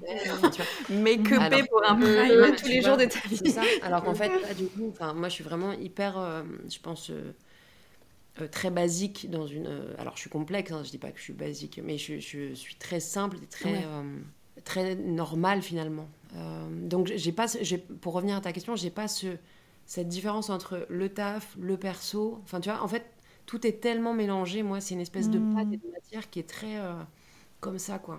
mais 0.90 1.18
que 1.18 1.68
pour 1.68 1.82
un 1.84 1.96
prime 1.96 2.56
tous 2.56 2.66
les 2.68 2.82
jours 2.82 2.96
de 2.96 3.04
ta 3.04 3.20
vie 3.28 3.54
alors 3.82 4.02
qu'en 4.02 4.14
fait 4.14 4.32
du 4.58 4.66
coup 4.66 4.88
enfin 4.90 5.12
moi 5.14 5.28
je 5.28 5.34
suis 5.34 5.44
vraiment 5.44 5.72
hyper 5.72 6.18
euh, 6.18 6.42
je 6.68 6.78
pense 6.80 7.10
euh, 7.10 7.32
euh, 8.40 8.48
très 8.48 8.70
basique 8.70 9.28
dans 9.30 9.46
une. 9.46 9.66
euh, 9.66 9.94
alors, 9.98 10.14
je 10.14 10.20
suis 10.20 10.30
complexe, 10.30 10.70
hein, 10.70 10.82
je 10.84 10.90
dis 10.90 10.98
pas 10.98 11.10
que 11.10 11.18
je 11.18 11.24
suis 11.24 11.32
basique, 11.32 11.80
mais 11.82 11.98
je, 11.98 12.20
je 12.20 12.54
suis 12.54 12.76
très 12.76 13.00
simple 13.00 13.38
et 13.42 13.46
très, 13.46 13.70
Ouais. 13.72 13.84
euh, 13.84 14.18
très 14.64 14.94
normale 14.94 15.62
finalement. 15.62 16.08
Euh, 16.36 16.68
donc, 16.88 17.10
j'ai 17.14 17.32
pas, 17.32 17.46
pour 18.00 18.12
revenir 18.14 18.36
à 18.36 18.40
ta 18.40 18.52
question, 18.52 18.76
j'ai 18.76 18.90
pas 18.90 19.08
ce, 19.08 19.36
cette 19.84 20.08
différence 20.08 20.48
entre 20.48 20.86
le 20.88 21.08
taf, 21.08 21.56
le 21.60 21.76
perso. 21.76 22.40
Enfin, 22.44 22.60
tu 22.60 22.70
vois, 22.70 22.82
en 22.82 22.88
fait, 22.88 23.04
tout 23.50 23.66
est 23.66 23.80
tellement 23.80 24.14
mélangé. 24.14 24.62
Moi, 24.62 24.80
c'est 24.80 24.94
une 24.94 25.00
espèce 25.00 25.28
de 25.30 25.40
Mm. 25.40 25.54
pâte 25.54 25.68
et 25.72 25.76
de 25.78 25.88
matière 25.92 26.30
qui 26.30 26.38
est 26.40 26.48
très 26.48 26.76
euh, 26.78 26.94
comme 27.60 27.78
ça, 27.78 27.98
quoi. 27.98 28.16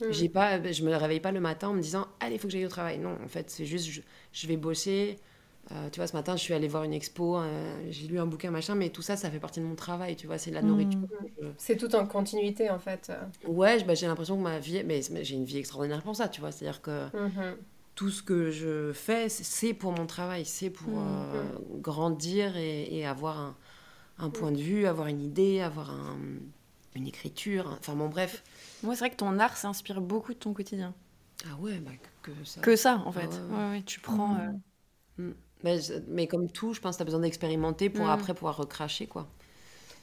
Mm. 0.00 0.04
J'ai 0.10 0.28
pas, 0.30 0.72
je 0.72 0.82
me 0.84 0.94
réveille 0.96 1.20
pas 1.20 1.32
le 1.32 1.40
matin 1.40 1.68
en 1.68 1.74
me 1.74 1.82
disant 1.82 2.06
allez, 2.20 2.36
il 2.36 2.38
faut 2.40 2.48
que 2.48 2.52
j'aille 2.52 2.66
au 2.66 2.68
travail. 2.68 2.98
Non, 2.98 3.16
en 3.24 3.28
fait, 3.28 3.50
c'est 3.50 3.66
juste 3.66 3.86
je, 3.88 4.00
je 4.32 4.46
vais 4.48 4.56
bosser. 4.56 5.18
Euh, 5.72 5.88
tu 5.90 6.00
vois, 6.00 6.06
ce 6.06 6.14
matin, 6.14 6.36
je 6.36 6.42
suis 6.42 6.54
allée 6.54 6.68
voir 6.68 6.84
une 6.84 6.92
expo, 6.94 7.38
euh, 7.38 7.86
j'ai 7.90 8.06
lu 8.08 8.18
un 8.18 8.26
bouquin, 8.26 8.50
machin, 8.50 8.74
mais 8.74 8.90
tout 8.90 9.02
ça, 9.02 9.16
ça 9.16 9.30
fait 9.30 9.40
partie 9.40 9.60
de 9.60 9.66
mon 9.66 9.76
travail, 9.76 10.16
tu 10.16 10.26
vois, 10.26 10.38
c'est 10.38 10.50
de 10.50 10.56
la 10.56 10.62
Mm. 10.62 10.66
nourriture. 10.68 11.00
Je- 11.40 11.48
C'est 11.58 11.76
tout 11.78 11.94
en 11.96 12.06
continuité 12.06 12.70
en 12.70 12.78
fait. 12.78 13.12
Ouais, 13.46 13.82
bah, 13.84 13.94
j'ai 13.94 14.06
l'impression 14.06 14.36
que 14.36 14.42
ma 14.42 14.58
vie, 14.58 14.82
mais 14.84 15.00
mais 15.12 15.24
j'ai 15.24 15.36
une 15.36 15.46
vie 15.46 15.58
extraordinaire 15.58 16.02
pour 16.02 16.16
ça, 16.16 16.28
tu 16.28 16.40
vois, 16.42 16.52
c'est-à-dire 16.52 16.82
que 16.82 17.06
Mhm. 17.16 17.56
tout 17.94 18.10
ce 18.10 18.22
que 18.22 18.50
je 18.50 18.92
fais, 18.92 19.28
c'est- 19.30 19.74
pour 19.74 19.92
mon 19.92 20.06
travail, 20.06 20.44
c'est 20.44 20.70
pour 20.70 20.98
Mm. 21.00 21.28
euh, 21.34 21.44
grandir 21.80 22.56
et, 22.56 22.94
et 22.98 23.06
avoir 23.06 23.38
un, 23.38 23.56
un 24.18 24.30
point 24.30 24.52
de 24.52 24.60
vue, 24.60 24.86
avoir 24.86 25.08
une 25.08 25.20
idée, 25.22 25.60
avoir 25.60 25.90
un- 25.90 26.18
une 26.94 27.06
écriture, 27.06 27.76
enfin 27.80 27.94
bon, 27.94 28.08
bref. 28.08 28.42
Moi, 28.82 28.94
c'est 28.94 29.00
vrai 29.00 29.10
que 29.10 29.16
ton 29.16 29.38
art 29.38 29.56
s'inspire 29.56 30.00
beaucoup 30.00 30.32
de 30.32 30.38
ton 30.38 30.52
quotidien. 30.54 30.94
Ah 31.46 31.56
ouais, 31.58 31.78
bah, 31.78 31.90
que, 32.22 32.30
ça. 32.44 32.60
Que 32.60 32.76
ça, 32.76 33.02
en 33.04 33.12
fait. 33.12 33.26
ouais, 33.26 33.34
ouais. 33.50 33.56
Ouais, 33.56 33.70
ouais, 33.70 33.82
tu 33.82 34.00
prends. 34.00 34.28
Mm. 34.34 34.54
euh, 35.20 35.32
Mais, 35.64 35.80
je- 35.80 35.94
mais 36.08 36.26
comme 36.26 36.50
tout, 36.50 36.74
je 36.74 36.80
pense 36.80 36.94
que 36.94 36.98
tu 36.98 37.02
as 37.02 37.06
besoin 37.06 37.20
d'expérimenter 37.20 37.88
pour 37.90 38.06
Mm. 38.06 38.10
après 38.10 38.34
pouvoir 38.34 38.56
recracher, 38.56 39.06
quoi. 39.06 39.28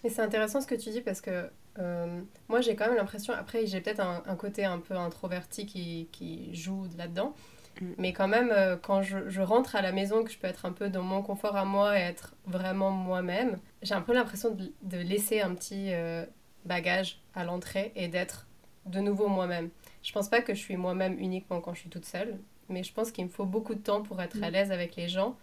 Mais 0.03 0.09
c'est 0.09 0.21
intéressant 0.23 0.59
ce 0.59 0.65
que 0.67 0.73
tu 0.75 0.89
dis 0.89 1.01
parce 1.01 1.21
que 1.21 1.49
euh, 1.79 2.21
moi 2.49 2.59
j'ai 2.61 2.75
quand 2.75 2.87
même 2.87 2.95
l'impression, 2.95 3.33
après 3.33 3.65
j'ai 3.67 3.79
peut-être 3.79 3.99
un, 4.01 4.23
un 4.25 4.35
côté 4.35 4.65
un 4.65 4.79
peu 4.79 4.95
introverti 4.97 5.65
qui, 5.67 6.09
qui 6.11 6.53
joue 6.55 6.87
là-dedans, 6.97 7.29
Mm. 7.29 7.50
Mais 7.97 8.13
quand 8.13 8.27
même 8.27 8.51
euh, 8.51 8.75
quand 8.77 9.01
je, 9.01 9.29
je 9.29 9.41
rentre 9.41 9.75
à 9.75 9.81
la 9.81 9.91
maison, 9.91 10.23
que 10.23 10.31
je 10.31 10.37
peux 10.37 10.47
être 10.47 10.65
un 10.65 10.71
peu 10.71 10.89
dans 10.89 11.03
mon 11.03 11.21
confort 11.21 11.55
à 11.55 11.65
moi 11.65 11.97
et 11.97 12.01
être 12.01 12.35
vraiment 12.45 12.91
moi-même, 12.91 13.57
j'ai 13.81 13.93
un 13.93 14.01
peu 14.01 14.13
l'impression 14.13 14.51
de, 14.51 14.71
de 14.83 14.97
laisser 14.97 15.41
un 15.41 15.53
petit 15.55 15.93
euh, 15.93 16.25
bagage 16.65 17.19
à 17.35 17.43
l'entrée 17.43 17.91
et 17.95 18.07
d'être 18.07 18.47
de 18.85 18.99
nouveau 18.99 19.27
moi-même. 19.27 19.69
Je 20.03 20.11
pense 20.11 20.29
pas 20.29 20.41
que 20.41 20.53
je 20.53 20.59
suis 20.59 20.77
moi-même 20.77 21.17
uniquement 21.19 21.61
quand 21.61 21.73
je 21.73 21.81
suis 21.81 21.89
toute 21.89 22.05
seule, 22.05 22.37
mais 22.69 22.83
je 22.83 22.93
pense 22.93 23.11
qu'il 23.11 23.25
me 23.25 23.29
faut 23.29 23.45
beaucoup 23.45 23.75
de 23.75 23.79
temps 23.81 24.01
pour 24.01 24.21
être 24.21 24.41
à 24.43 24.49
Mm. 24.49 24.53
l'aise 24.53 24.71
avec 24.71 24.95
les 24.95 25.07
gens. 25.07 25.35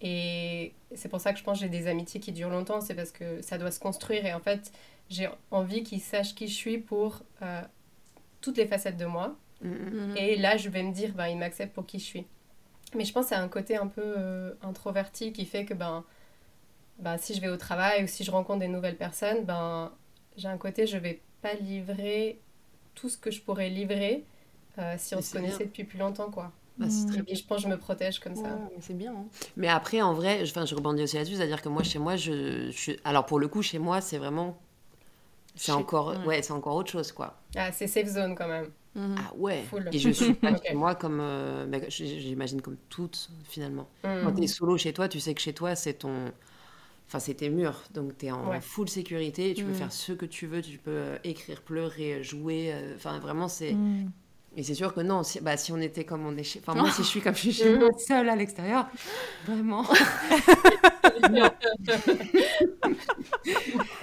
Et 0.00 0.72
c'est 0.94 1.08
pour 1.08 1.20
ça 1.20 1.32
que 1.32 1.38
je 1.38 1.44
pense 1.44 1.58
que 1.58 1.64
j'ai 1.64 1.70
des 1.70 1.88
amitiés 1.88 2.20
qui 2.20 2.30
durent 2.32 2.50
longtemps, 2.50 2.80
c'est 2.80 2.94
parce 2.94 3.10
que 3.10 3.42
ça 3.42 3.58
doit 3.58 3.72
se 3.72 3.80
construire. 3.80 4.24
Et 4.26 4.32
en 4.32 4.40
fait, 4.40 4.72
j'ai 5.10 5.28
envie 5.50 5.82
qu'ils 5.82 6.00
sachent 6.00 6.34
qui 6.36 6.46
je 6.46 6.54
suis 6.54 6.78
pour 6.78 7.22
euh, 7.42 7.62
toutes 8.40 8.56
les 8.58 8.66
facettes 8.66 8.96
de 8.96 9.06
moi. 9.06 9.36
Mm, 9.62 9.68
mm. 9.68 9.94
mhm. 10.12 10.16
Et 10.16 10.36
là, 10.36 10.56
je 10.56 10.68
vais 10.68 10.82
me 10.82 10.92
dire, 10.92 11.14
ben, 11.14 11.28
ils 11.28 11.38
m'acceptent 11.38 11.74
pour 11.74 11.86
qui 11.86 11.98
je 11.98 12.04
suis. 12.04 12.26
Mais 12.96 13.04
je 13.04 13.12
pense 13.12 13.26
que 13.26 13.30
c'est 13.30 13.34
un 13.36 13.48
côté 13.48 13.76
un 13.76 13.88
peu 13.88 14.02
euh, 14.04 14.54
introverti 14.62 15.32
qui 15.32 15.46
fait 15.46 15.64
que 15.66 15.74
ben, 15.74 16.04
ben, 16.98 17.18
si 17.18 17.34
je 17.34 17.40
vais 17.40 17.48
au 17.48 17.56
travail 17.56 18.04
ou 18.04 18.06
si 18.06 18.24
je 18.24 18.30
rencontre 18.30 18.60
des 18.60 18.68
nouvelles 18.68 18.96
personnes, 18.96 19.44
ben, 19.44 19.92
j'ai 20.36 20.48
un 20.48 20.58
côté, 20.58 20.86
je 20.86 20.98
vais 20.98 21.22
pas 21.42 21.54
livrer 21.54 22.40
tout 22.94 23.08
ce 23.08 23.18
que 23.18 23.30
je 23.30 23.42
pourrais 23.42 23.70
livrer 23.70 24.24
euh, 24.78 24.94
si 24.98 25.14
on 25.14 25.18
Mais 25.18 25.22
se 25.22 25.30
connaissait 25.32 25.64
bien. 25.64 25.66
depuis 25.66 25.84
plus 25.84 25.98
longtemps. 25.98 26.30
quoi. 26.30 26.52
Bah, 26.78 26.86
très 27.06 27.22
Et 27.26 27.34
je 27.36 27.44
pense 27.46 27.58
que 27.58 27.64
je 27.64 27.68
me 27.68 27.78
protège 27.78 28.20
comme 28.20 28.36
ça. 28.36 28.60
Ouais, 28.60 28.76
c'est 28.80 28.96
bien. 28.96 29.12
hein. 29.14 29.26
Mais 29.56 29.68
après, 29.68 30.00
en 30.02 30.14
vrai, 30.14 30.44
je, 30.46 30.50
enfin, 30.52 30.64
je 30.66 30.74
rebondis 30.74 31.02
aussi 31.02 31.16
là-dessus, 31.16 31.34
c'est-à-dire 31.36 31.62
que 31.62 31.68
moi, 31.68 31.82
chez 31.82 31.98
moi, 31.98 32.16
je, 32.16 32.70
je- 32.70 32.92
alors 33.04 33.26
pour 33.26 33.38
le 33.40 33.48
coup, 33.48 33.62
chez 33.62 33.78
moi, 33.78 34.00
c'est 34.00 34.18
vraiment, 34.18 34.58
c'est 35.56 35.72
encore, 35.72 36.16
ouais. 36.16 36.24
ouais, 36.24 36.42
c'est 36.42 36.52
encore 36.52 36.76
autre 36.76 36.90
chose, 36.92 37.12
quoi. 37.12 37.38
Ah, 37.56 37.72
c'est 37.72 37.86
safe 37.86 38.06
zone 38.08 38.34
quand 38.34 38.48
même. 38.48 38.72
Mhm. 38.98 39.14
Ah 39.18 39.32
ouais. 39.36 39.62
Full. 39.70 39.88
Et 39.92 39.98
je 39.98 40.10
suis 40.10 40.34
pas 40.34 40.56
chez 40.62 40.74
moi 40.74 40.94
comme, 40.96 41.18
euh, 41.20 41.66
bah, 41.66 41.78
j'imagine 41.88 42.60
comme 42.60 42.76
toutes 42.88 43.30
finalement. 43.44 43.88
Mm. 44.04 44.08
Quand 44.24 44.32
t'es 44.32 44.46
solo 44.48 44.76
chez 44.76 44.92
toi, 44.92 45.08
tu 45.08 45.20
sais 45.20 45.34
que 45.34 45.40
chez 45.40 45.52
toi, 45.52 45.74
c'est 45.76 45.94
ton, 45.94 46.32
enfin, 47.06 47.20
c'est 47.20 47.34
tes 47.34 47.48
murs, 47.48 47.80
donc 47.94 48.18
t'es 48.18 48.30
en 48.32 48.48
Ouais. 48.50 48.60
full 48.60 48.88
sécurité, 48.88 49.54
tu 49.54 49.64
peux 49.64 49.70
Mm. 49.70 49.74
faire 49.74 49.92
ce 49.92 50.12
que 50.12 50.26
tu 50.26 50.46
veux, 50.46 50.60
tu 50.62 50.78
peux 50.78 50.90
euh, 50.90 51.16
écrire, 51.24 51.60
pleurer, 51.62 52.22
jouer, 52.24 52.72
euh, 52.74 52.94
enfin, 52.96 53.18
vraiment, 53.20 53.46
c'est. 53.48 53.72
Mm. 53.72 54.10
Et 54.56 54.62
c'est 54.64 54.74
sûr 54.74 54.92
que 54.94 55.00
non, 55.02 55.22
si, 55.22 55.40
bah, 55.40 55.56
si 55.56 55.70
on 55.70 55.78
était 55.78 56.04
comme 56.04 56.26
on 56.26 56.36
est 56.36 56.42
chez. 56.42 56.58
Enfin, 56.60 56.74
moi, 56.80 56.90
si 56.90 57.02
je 57.04 57.08
suis 57.08 57.20
comme 57.20 57.34
je 57.34 57.40
suis 57.40 57.52
chez 57.52 57.76
moi, 57.78 57.90
seule 57.98 58.28
à 58.28 58.34
l'extérieur, 58.34 58.88
vraiment. 59.46 59.84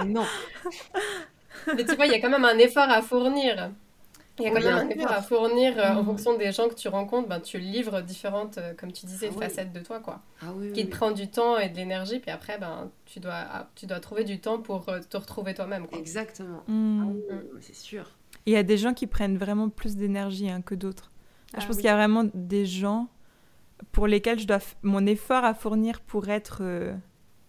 non. 0.05 0.25
Mais 1.75 1.83
tu 1.85 1.95
vois, 1.95 2.05
il 2.05 2.11
y 2.11 2.15
a 2.15 2.19
quand 2.21 2.29
même 2.29 2.45
un 2.45 2.57
effort 2.59 2.89
à 2.89 3.01
fournir. 3.01 3.71
Il 4.39 4.43
y 4.43 4.47
a 4.47 4.51
quand 4.51 4.57
Oui, 4.57 4.63
même 4.65 4.77
un 4.77 4.89
effort 4.89 5.11
à 5.11 5.21
fournir 5.21 5.77
euh, 5.79 5.93
en 5.95 6.01
Mm. 6.01 6.05
fonction 6.05 6.37
des 6.37 6.51
gens 6.51 6.67
que 6.67 6.73
tu 6.75 6.87
rencontres. 6.89 7.29
Ben, 7.29 7.39
tu 7.39 7.57
livres 7.57 8.01
différentes, 8.01 8.57
euh, 8.57 8.73
comme 8.73 8.91
tu 8.91 9.05
disais, 9.05 9.27
Ah 9.29 9.33
oui. 9.35 9.43
facettes 9.43 9.71
de 9.71 9.79
toi, 9.79 9.99
quoi. 10.01 10.21
Ah 10.41 10.47
oui, 10.55 10.73
Qui 10.73 10.81
oui, 10.83 10.89
te 10.89 10.95
prend 10.95 11.11
du 11.11 11.29
temps 11.29 11.57
et 11.57 11.69
de 11.69 11.75
l'énergie, 11.77 12.19
puis 12.19 12.31
après, 12.31 12.57
ben, 12.57 12.89
tu, 13.05 13.19
dois, 13.21 13.33
ah, 13.35 13.69
tu 13.75 13.85
dois 13.85 13.99
trouver 14.01 14.25
du 14.25 14.39
temps 14.41 14.59
pour 14.59 14.89
euh, 14.89 14.99
te 15.09 15.15
retrouver 15.15 15.53
toi-même. 15.53 15.87
Exactement. 15.93 16.63
Mm. 16.67 17.01
Ah 17.03 17.33
oui, 17.53 17.59
c'est 17.61 17.75
sûr. 17.75 18.09
Il 18.45 18.51
y 18.53 18.57
a 18.57 18.63
des 18.63 18.77
gens 18.77 18.93
qui 18.93 19.07
prennent 19.07 19.37
vraiment 19.37 19.69
plus 19.69 19.95
d'énergie 19.95 20.49
hein, 20.49 20.61
que 20.61 20.75
d'autres. 20.75 21.11
Ah 21.53 21.61
je 21.61 21.67
pense 21.67 21.77
oui. 21.77 21.81
qu'il 21.83 21.87
y 21.89 21.93
a 21.93 21.95
vraiment 21.95 22.25
des 22.33 22.65
gens 22.65 23.07
pour 23.93 24.07
lesquels 24.07 24.39
je 24.39 24.47
dois 24.47 24.57
f- 24.57 24.73
mon 24.83 25.05
effort 25.05 25.43
à 25.45 25.53
fournir 25.53 26.01
pour 26.01 26.27
être 26.29 26.59
euh, 26.61 26.93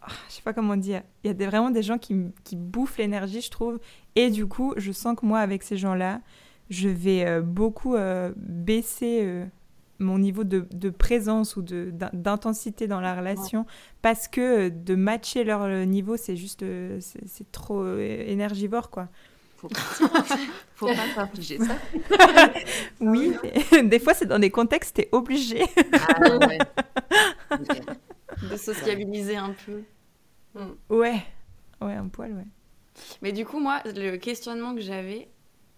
ah, 0.01 0.07
je 0.29 0.35
sais 0.35 0.43
pas 0.43 0.53
comment 0.53 0.77
dire 0.77 1.03
il 1.25 1.29
y 1.29 1.31
a 1.31 1.35
des, 1.35 1.47
vraiment 1.47 1.71
des 1.71 1.83
gens 1.83 1.99
qui, 1.99 2.13
m- 2.15 2.33
qui 2.45 2.57
bouffent 2.57 2.99
l'énergie 2.99 3.41
je 3.41 3.51
trouve 3.51 3.79
et 4.17 4.31
du 4.31 4.47
coup 4.47 4.75
je 4.77 4.91
sens 4.93 5.17
que 5.19 5.25
moi 5.27 5.39
avec 5.41 5.63
ces 5.63 5.77
gens 5.77 5.95
là 5.95 6.21
je 6.71 6.89
vais 6.89 7.25
euh, 7.27 7.41
beaucoup 7.43 7.95
euh, 7.95 8.33
baisser 8.37 9.21
euh, 9.23 9.45
mon 9.99 10.19
niveau 10.19 10.45
de, 10.45 10.67
de 10.73 10.91
présence 10.91 11.57
ou 11.57 11.63
d'intensité 11.63 12.87
dans 12.87 13.01
la 13.01 13.15
relation 13.15 13.67
parce 14.03 14.29
que 14.29 14.67
euh, 14.67 14.71
de 14.71 14.95
matcher 14.95 15.45
leur 15.45 15.67
niveau 15.87 16.17
c'est 16.17 16.37
juste 16.37 16.63
euh, 16.63 16.99
c'est 17.01 17.27
c'est 17.27 17.51
trop 17.53 17.83
euh, 17.83 18.25
énergivore 18.27 18.91
quoi 18.91 19.09
Faut 19.57 19.69
pas, 19.69 19.79
faut 20.75 20.87
pas 20.87 21.09
s'infliger 21.15 21.59
ça. 21.59 21.77
oui 23.01 23.33
des 23.85 23.99
fois 23.99 24.13
c'est 24.13 24.27
dans 24.27 24.39
des 24.39 24.51
contextes 24.51 24.97
t'es 24.97 25.09
obligé 25.13 25.63
Ah 25.93 26.37
ouais. 26.47 26.59
De 28.51 28.57
sociabiliser 28.57 29.37
un 29.37 29.55
peu. 29.65 29.83
Ouais, 30.91 31.23
ouais, 31.81 31.95
un 31.95 32.09
poil, 32.09 32.33
ouais. 32.33 32.47
Mais 33.23 33.33
du 33.33 33.47
coup, 33.47 33.59
moi, 33.61 33.81
le 33.87 34.17
questionnement 34.17 34.75
que 34.75 34.81
j'avais 34.83 35.29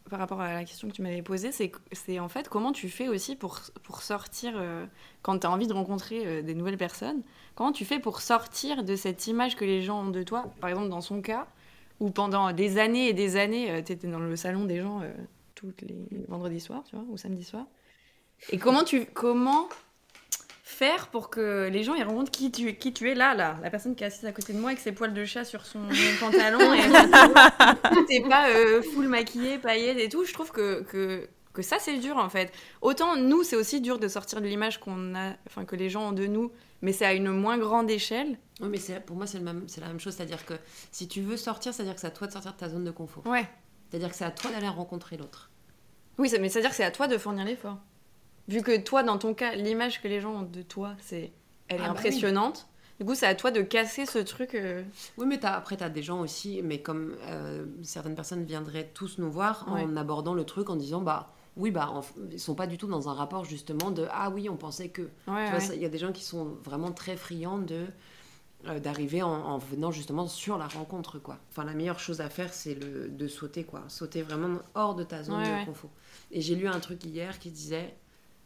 par 0.08 0.18
rapport 0.18 0.40
à 0.40 0.52
la 0.52 0.64
question 0.64 0.88
que 0.88 0.92
tu 0.92 1.02
m'avais 1.02 1.22
posée, 1.22 1.50
c'est 1.52 2.18
en 2.18 2.28
fait 2.28 2.48
comment 2.48 2.72
tu 2.72 2.88
fais 2.88 3.08
aussi 3.08 3.36
pour, 3.36 3.60
pour 3.82 4.02
sortir, 4.02 4.54
euh, 4.56 4.86
quand 5.22 5.38
tu 5.38 5.46
as 5.46 5.50
envie 5.50 5.66
de 5.66 5.72
rencontrer 5.72 6.26
euh, 6.26 6.42
des 6.42 6.54
nouvelles 6.54 6.76
personnes, 6.76 7.22
comment 7.54 7.72
tu 7.72 7.84
fais 7.84 7.98
pour 7.98 8.20
sortir 8.20 8.84
de 8.84 8.96
cette 8.96 9.26
image 9.26 9.56
que 9.56 9.64
les 9.64 9.82
gens 9.82 10.02
ont 10.02 10.10
de 10.10 10.22
toi? 10.22 10.50
Par 10.60 10.70
exemple, 10.70 10.88
dans 10.88 11.00
son 11.00 11.20
cas, 11.20 11.46
où 12.00 12.10
pendant 12.10 12.52
des 12.52 12.78
années 12.78 13.08
et 13.08 13.12
des 13.12 13.36
années, 13.36 13.82
tu 13.84 13.92
étais 13.92 14.06
dans 14.06 14.20
le 14.20 14.36
salon 14.36 14.64
des 14.64 14.80
gens 14.80 15.00
euh, 15.02 15.12
tous 15.54 15.72
les 15.82 16.24
vendredis 16.28 16.60
soirs, 16.60 16.84
tu 16.84 16.96
vois, 16.96 17.04
ou 17.08 17.16
samedi 17.16 17.44
soir. 17.44 17.66
Et 18.50 18.58
comment 18.58 18.84
tu 18.84 19.06
comment 19.06 19.68
faire 20.70 21.08
pour 21.08 21.30
que 21.30 21.68
les 21.72 21.82
gens 21.82 21.94
ils 21.94 22.02
rencontrent 22.04 22.30
qui 22.30 22.52
tu, 22.52 22.74
qui 22.76 22.92
tu 22.92 23.10
es 23.10 23.14
là, 23.14 23.34
là, 23.34 23.56
la 23.62 23.70
personne 23.70 23.96
qui 23.96 24.04
est 24.04 24.08
assise 24.08 24.26
à 24.26 24.32
côté 24.32 24.52
de 24.52 24.58
moi 24.58 24.68
avec 24.68 24.80
ses 24.80 24.92
poils 24.92 25.14
de 25.14 25.24
chat 25.24 25.44
sur 25.44 25.64
son 25.64 25.80
pantalon 26.20 26.74
et 26.74 26.80
t'es 28.06 28.20
pas 28.28 28.50
euh, 28.50 28.82
full 28.82 29.08
maquillée, 29.08 29.56
paillettes 29.58 29.98
et 29.98 30.08
tout. 30.10 30.24
Je 30.24 30.32
trouve 30.34 30.50
que, 30.52 30.82
que, 30.82 31.26
que 31.54 31.62
ça 31.62 31.78
c'est 31.78 31.96
dur 31.96 32.18
en 32.18 32.28
fait. 32.28 32.52
Autant 32.82 33.16
nous 33.16 33.42
c'est 33.44 33.56
aussi 33.56 33.80
dur 33.80 33.98
de 33.98 34.08
sortir 34.08 34.42
de 34.42 34.46
l'image 34.46 34.78
qu'on 34.78 35.14
a, 35.14 35.32
enfin 35.46 35.64
que 35.64 35.74
les 35.74 35.88
gens 35.88 36.08
ont 36.10 36.12
de 36.12 36.26
nous, 36.26 36.52
mais 36.82 36.92
c'est 36.92 37.06
à 37.06 37.14
une 37.14 37.30
moins 37.30 37.56
grande 37.56 37.90
échelle. 37.90 38.38
Oui, 38.60 38.68
mais 38.68 38.78
c'est- 38.78 39.00
pour 39.00 39.16
moi, 39.16 39.26
c'est 39.26 39.38
le 39.38 39.44
même- 39.44 39.64
c'est 39.68 39.80
la 39.80 39.86
même 39.88 40.00
chose. 40.00 40.14
C'est-à-dire 40.16 40.44
que 40.44 40.54
si 40.92 41.08
tu 41.08 41.22
veux 41.22 41.36
sortir, 41.38 41.72
c'est-à-dire 41.72 41.94
que 41.94 42.00
c'est 42.00 42.08
à 42.08 42.10
toi 42.10 42.26
de 42.26 42.32
sortir 42.32 42.52
de 42.52 42.58
ta 42.58 42.68
zone 42.68 42.84
de 42.84 42.90
confort. 42.90 43.26
Ouais. 43.26 43.48
C'est-à-dire 43.88 44.10
que 44.10 44.16
c'est 44.16 44.24
à 44.24 44.30
toi 44.30 44.50
d'aller 44.50 44.68
rencontrer 44.68 45.16
l'autre. 45.16 45.50
Oui, 46.18 46.30
mais 46.40 46.48
c'est 46.50 46.58
à 46.58 46.62
dire 46.62 46.70
que 46.70 46.76
c'est 46.76 46.84
à 46.84 46.90
toi 46.90 47.06
de 47.08 47.16
fournir 47.16 47.44
l'effort. 47.46 47.78
Vu 48.48 48.62
que 48.62 48.76
toi, 48.80 49.02
dans 49.02 49.18
ton 49.18 49.34
cas, 49.34 49.54
l'image 49.54 50.00
que 50.02 50.08
les 50.08 50.20
gens 50.20 50.40
ont 50.40 50.42
de 50.42 50.62
toi, 50.62 50.94
c'est, 51.00 51.32
elle 51.68 51.76
est 51.80 51.84
Ah 51.84 51.88
bah 51.88 51.92
oui. 51.92 51.98
impressionnante. 51.98 52.66
Du 52.98 53.06
coup, 53.06 53.14
c'est 53.14 53.26
à 53.26 53.34
toi 53.36 53.50
de 53.52 53.60
casser 53.62 54.06
ce 54.06 54.18
truc. 54.18 54.54
euh, 54.54 54.82
Oui, 55.18 55.26
mais 55.26 55.44
après, 55.44 55.76
tu 55.76 55.84
as 55.84 55.90
des 55.90 56.02
gens 56.02 56.20
aussi, 56.20 56.62
mais 56.64 56.80
comme 56.80 57.14
euh, 57.22 57.64
certaines 57.82 58.16
personnes 58.16 58.44
viendraient 58.44 58.90
tous 58.92 59.18
nous 59.18 59.30
voir 59.30 59.66
en 59.68 59.96
abordant 59.96 60.34
le 60.34 60.44
truc 60.44 60.68
en 60.70 60.76
disant, 60.76 61.00
bah 61.02 61.32
oui, 61.56 61.70
bah 61.70 61.88
en 61.90 62.02
ils 62.32 62.40
sont 62.40 62.54
pas 62.54 62.66
du 62.66 62.76
tout 62.78 62.86
dans 62.88 63.08
un 63.08 63.12
rapport 63.14 63.44
justement 63.44 63.90
de 63.92 64.06
ah 64.10 64.30
oui, 64.30 64.48
on 64.48 64.56
pensait 64.56 64.88
que. 64.88 65.02
Ouais, 65.28 65.50
ouais. 65.52 65.76
Il 65.76 65.82
y 65.82 65.84
a 65.84 65.88
des 65.88 65.98
gens 65.98 66.12
qui 66.12 66.24
sont 66.24 66.56
vraiment 66.64 66.90
très 66.90 67.16
friands 67.16 67.58
de 67.58 67.86
euh, 68.66 68.80
d'arriver 68.80 69.22
en, 69.22 69.30
en 69.30 69.58
venant 69.58 69.90
justement 69.92 70.26
sur 70.26 70.56
la 70.58 70.66
rencontre 70.66 71.18
quoi. 71.20 71.38
Enfin 71.50 71.64
la 71.64 71.74
meilleure 71.74 72.00
chose 72.00 72.20
à 72.20 72.28
faire 72.28 72.52
c'est 72.52 72.74
le 72.74 73.08
de 73.08 73.28
sauter 73.28 73.62
quoi, 73.64 73.82
sauter 73.88 74.22
vraiment 74.22 74.58
hors 74.74 74.94
de 74.96 75.04
ta 75.04 75.22
zone 75.22 75.42
de 75.42 75.64
confort. 75.64 75.90
Et 76.32 76.40
j'ai 76.40 76.54
lu 76.56 76.66
un 76.68 76.80
truc 76.80 77.04
hier 77.04 77.38
qui 77.38 77.50
disait 77.50 77.94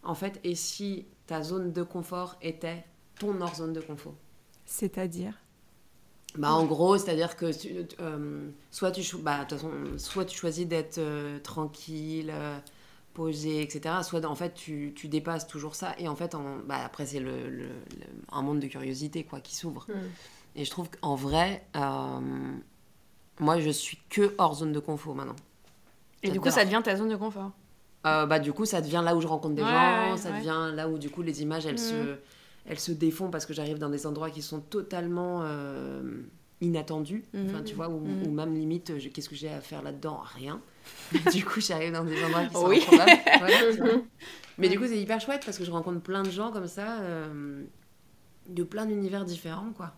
en 0.03 0.15
fait 0.15 0.41
et 0.45 0.55
si 0.55 1.07
ta 1.27 1.43
zone 1.43 1.73
de 1.73 1.83
confort 1.83 2.37
était 2.43 2.85
ton 3.19 3.41
hors 3.41 3.55
zone 3.55 3.73
de 3.73 3.81
confort. 3.81 4.15
C'est-à-dire 4.67 5.43
bah, 6.39 6.53
en 6.53 6.65
gros, 6.65 6.97
c'est-à-dire 6.97 7.37
que 7.37 7.51
euh, 8.01 8.51
soit, 8.71 8.91
tu 8.91 9.17
bah, 9.19 9.47
façon, 9.49 9.71
soit 9.99 10.25
tu 10.25 10.37
choisis 10.37 10.67
d'être 10.67 10.99
euh, 10.99 11.39
tranquille, 11.41 12.33
euh, 12.35 12.59
posé, 13.13 13.61
etc. 13.61 13.97
Soit 14.03 14.25
en 14.25 14.35
fait 14.35 14.55
tu, 14.55 14.95
tu, 14.97 15.09
dépasses 15.09 15.47
toujours 15.47 15.75
ça. 15.75 15.95
Et 15.99 16.09
en 16.09 16.17
fait, 16.17 16.35
bah, 16.67 16.79
après, 16.85 17.05
c'est 17.05 17.21
le, 17.21 17.51
le, 17.51 17.69
un 18.31 18.41
monde 18.41 18.61
de 18.61 18.67
curiosité 18.67 19.25
quoi, 19.25 19.41
qui 19.41 19.55
s'ouvre. 19.55 19.87
Mm. 19.89 19.93
Et 20.57 20.65
je 20.65 20.71
trouve 20.71 20.89
qu'en 20.91 21.17
vrai, 21.17 21.67
moi 23.39 23.61
je 23.61 23.71
suis 23.71 23.99
que 24.09 24.35
hors 24.39 24.57
zone 24.57 24.73
de 24.73 24.81
confort 24.81 25.15
maintenant. 25.15 25.37
Et 26.23 26.31
du 26.31 26.41
coup, 26.41 26.51
ça 26.51 26.65
devient 26.65 26.81
ta 26.83 26.97
zone 26.97 27.09
de 27.11 27.17
confort 27.17 27.51
bah, 28.05 28.39
Du 28.39 28.53
coup, 28.53 28.65
ça 28.65 28.81
devient 28.81 29.03
là 29.05 29.17
où 29.17 29.21
je 29.21 29.27
rencontre 29.27 29.55
des 29.55 29.63
gens, 29.63 30.17
ça 30.17 30.33
devient 30.33 30.75
là 30.75 30.89
où 30.89 30.99
du 30.99 31.11
coup 31.11 31.23
les 31.23 31.43
images 31.43 31.67
elles 31.67 31.79
se 31.79 31.95
mm 31.95 32.17
elles 32.67 32.79
se 32.79 32.93
défont 32.93 33.31
parce 33.31 33.47
que 33.47 33.53
j'arrive 33.53 33.79
dans 33.79 33.89
des 33.89 34.07
endroits 34.07 34.31
qui 34.31 34.43
sont 34.43 34.61
totalement 34.61 35.41
euh, 35.43 36.03
inattendus. 36.61 37.25
Mhm. 37.33 37.47
Enfin, 37.47 37.63
tu 37.63 37.75
vois, 37.75 37.89
ou, 37.89 38.01
mhm. 38.01 38.33
même 38.33 38.55
limite, 38.55 38.93
qu'est-ce 39.13 39.29
que 39.29 39.35
j'ai 39.35 39.49
à 39.49 39.61
faire 39.61 39.83
là-dedans? 39.83 40.21
Rien. 40.37 40.61
du 41.33 41.45
coup, 41.45 41.61
j'arrive 41.61 41.93
dans 41.93 42.05
des 42.05 42.23
endroits 42.25 42.45
qui 42.45 42.55
sont 42.55 42.69
oui. 42.69 42.83
improbables. 42.83 44.05
Mais 44.59 44.69
du 44.69 44.79
coup, 44.79 44.87
c'est 44.87 45.01
hyper 45.01 45.21
chouette 45.21 45.43
parce 45.45 45.59
que 45.59 45.65
je 45.65 45.71
rencontre 45.71 46.01
plein 46.01 46.23
de 46.23 46.31
gens 46.31 46.53
comme 46.53 46.69
ça, 46.69 47.01
euh, 47.01 47.65
de 48.49 48.63
plein 48.63 48.87
d'univers 48.87 49.25
différents, 49.25 49.73
quoi. 49.77 49.93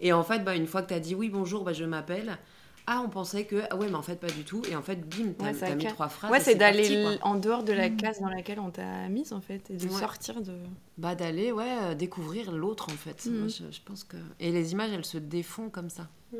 Et 0.00 0.12
en 0.12 0.24
fait, 0.24 0.40
bah, 0.40 0.56
une 0.56 0.66
fois 0.66 0.82
que 0.82 0.88
tu 0.88 0.94
as 0.94 1.00
dit 1.00 1.14
oui, 1.14 1.28
bonjour, 1.30 1.62
bah, 1.64 1.72
je 1.72 1.84
m'appelle, 1.84 2.38
ah, 2.86 3.02
on 3.04 3.08
pensait 3.08 3.44
que. 3.44 3.62
Ah 3.70 3.76
ouais, 3.76 3.88
mais 3.88 3.94
en 3.94 4.02
fait, 4.02 4.16
pas 4.16 4.28
du 4.28 4.44
tout. 4.44 4.62
Et 4.70 4.74
en 4.74 4.82
fait, 4.82 4.96
bim, 5.08 5.32
t'as 5.38 5.74
mis 5.74 5.84
trois 5.86 6.08
phrases. 6.08 6.30
Ouais, 6.30 6.40
c'est 6.40 6.56
d'aller 6.56 7.18
en 7.22 7.36
dehors 7.36 7.62
de 7.62 7.72
la 7.72 7.88
mm. 7.88 7.96
case 7.96 8.20
dans 8.20 8.28
laquelle 8.28 8.58
on 8.58 8.70
t'a 8.70 9.08
mise, 9.08 9.32
en 9.32 9.40
fait, 9.40 9.70
et 9.70 9.76
de 9.76 9.88
sortir 9.88 10.40
de. 10.40 10.54
Bah, 10.98 11.14
d'aller, 11.14 11.52
ouais, 11.52 11.76
euh, 11.82 11.94
découvrir 11.94 12.50
l'autre, 12.50 12.88
en 12.90 12.96
fait. 12.96 13.26
Mm. 13.26 13.38
Moi, 13.38 13.48
je, 13.48 13.80
pense 13.84 14.04
que. 14.04 14.16
Et 14.40 14.50
les 14.50 14.72
images, 14.72 14.90
elles 14.92 15.04
se 15.04 15.18
défont 15.18 15.70
comme 15.70 15.90
ça. 15.90 16.08
Mm. 16.32 16.36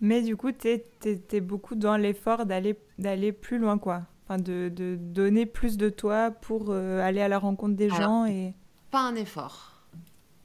Mais 0.00 0.22
du 0.22 0.36
coup, 0.36 0.50
t'es 0.50 0.86
es, 1.04 1.40
beaucoup 1.40 1.74
dans 1.74 1.96
l'effort 1.96 2.46
d'aller 2.46 3.32
plus 3.32 3.58
loin, 3.58 3.78
quoi. 3.78 4.02
Enfin, 4.24 4.38
de, 4.38 4.70
de, 4.74 4.96
donner 4.98 5.46
plus 5.46 5.76
de 5.76 5.88
toi 5.88 6.30
pour 6.30 6.70
euh, 6.70 7.00
aller 7.00 7.20
à 7.20 7.28
la 7.28 7.38
rencontre 7.38 7.76
des 7.76 7.90
gens 7.90 8.24
et. 8.26 8.54
Pas 8.90 9.02
un 9.02 9.14
effort 9.14 9.69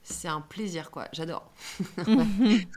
c'est 0.06 0.28
un 0.28 0.42
plaisir, 0.42 0.92
quoi. 0.92 1.08
J'adore. 1.12 1.52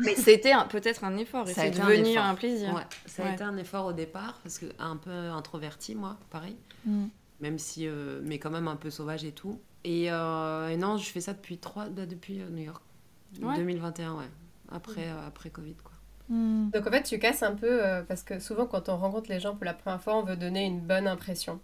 Mais 0.01 0.15
c'était 0.17 0.53
peut-être 0.71 1.05
un 1.05 1.17
effort, 1.19 1.47
et 1.49 1.53
c'est 1.53 1.71
devenu 1.71 2.17
un, 2.17 2.35
plaisir. 2.35 2.75
Ouais, 2.75 2.87
ça 3.05 3.27
a 3.27 3.33
été 3.35 3.45
un 3.45 3.57
effort 3.59 3.85
au 3.85 3.93
départ, 3.93 4.41
parce 4.43 4.59
que 4.59 4.67
un 4.79 4.97
peu 4.97 5.11
introverti, 5.11 5.95
moi, 5.95 6.17
pareil. 6.31 6.57
Mm. 6.87 7.07
Même 7.41 7.59
si, 7.59 7.87
euh, 7.87 8.21
mais 8.25 8.39
quand 8.39 8.51
même 8.51 8.67
un 8.67 8.77
peu 8.77 8.91
sauvage 8.91 9.25
et 9.25 9.33
tout. 9.33 9.61
Et, 9.85 10.11
euh, 10.11 10.75
non, 10.77 10.97
je 10.97 11.11
fais 11.11 11.21
ça 11.21 11.35
depuis, 11.35 11.59
trois, 11.59 11.89
bah, 11.89 12.07
depuis 12.07 12.41
euh, 12.41 12.49
New 12.49 12.65
York. 12.65 12.83
2021, 13.39 14.15
ouais. 14.15 14.25
Après, 14.73 15.07
mm. 15.07 15.27
après 15.27 15.51
Covid, 15.51 15.77
quoi. 15.77 15.93
Mm. 16.31 16.71
Donc 16.71 16.87
en 16.87 16.91
fait, 16.91 17.03
tu 17.03 17.19
casses 17.19 17.43
un 17.43 17.55
peu, 17.55 17.83
parce 18.09 18.23
que 18.23 18.39
souvent, 18.39 18.67
quand 18.67 18.89
on 18.89 18.97
rencontre 18.97 19.29
les 19.29 19.39
gens 19.39 19.55
pour 19.55 19.67
la 19.67 19.75
première 19.75 20.01
fois, 20.01 20.17
on 20.17 20.23
veut 20.23 20.37
donner 20.37 20.65
une 20.65 20.81
bonne 20.81 21.07
impression. 21.07 21.61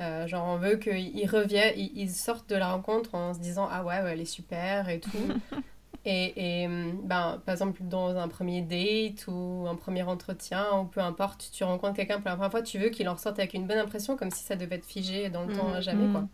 Euh, 0.00 0.26
genre, 0.26 0.46
on 0.46 0.56
veut 0.56 0.76
qu'ils 0.76 1.28
reviennent, 1.28 1.74
ils, 1.76 2.10
sortent 2.10 2.48
de 2.50 2.56
la 2.56 2.72
rencontre 2.72 3.14
en 3.14 3.32
se 3.32 3.38
disant 3.38 3.68
Ah 3.70 3.84
ouais, 3.84 3.94
elle 3.94 4.20
est 4.20 4.24
super 4.24 4.88
et 4.88 4.98
tout. 5.00 5.10
et, 6.04 6.62
et 6.62 6.68
ben, 7.04 7.40
par 7.46 7.52
exemple, 7.52 7.80
dans 7.84 8.16
un 8.16 8.28
premier 8.28 8.62
date 8.62 9.26
ou 9.28 9.66
un 9.68 9.76
premier 9.76 10.02
entretien, 10.02 10.66
ou 10.80 10.84
peu 10.84 11.00
importe, 11.00 11.50
tu 11.52 11.62
rencontres 11.62 11.94
quelqu'un 11.94 12.16
pour 12.20 12.28
la 12.28 12.34
première 12.34 12.50
fois, 12.50 12.62
tu 12.62 12.78
veux 12.78 12.88
qu'il 12.88 13.08
en 13.08 13.14
ressorte 13.14 13.38
avec 13.38 13.54
une 13.54 13.66
bonne 13.66 13.78
impression, 13.78 14.16
comme 14.16 14.30
si 14.30 14.42
ça 14.42 14.56
devait 14.56 14.76
être 14.76 14.86
figé 14.86 15.30
dans 15.30 15.44
le 15.44 15.54
temps 15.54 15.72
à 15.72 15.80
jamais, 15.80 16.10
quoi. 16.10 16.22
Mm. 16.22 16.28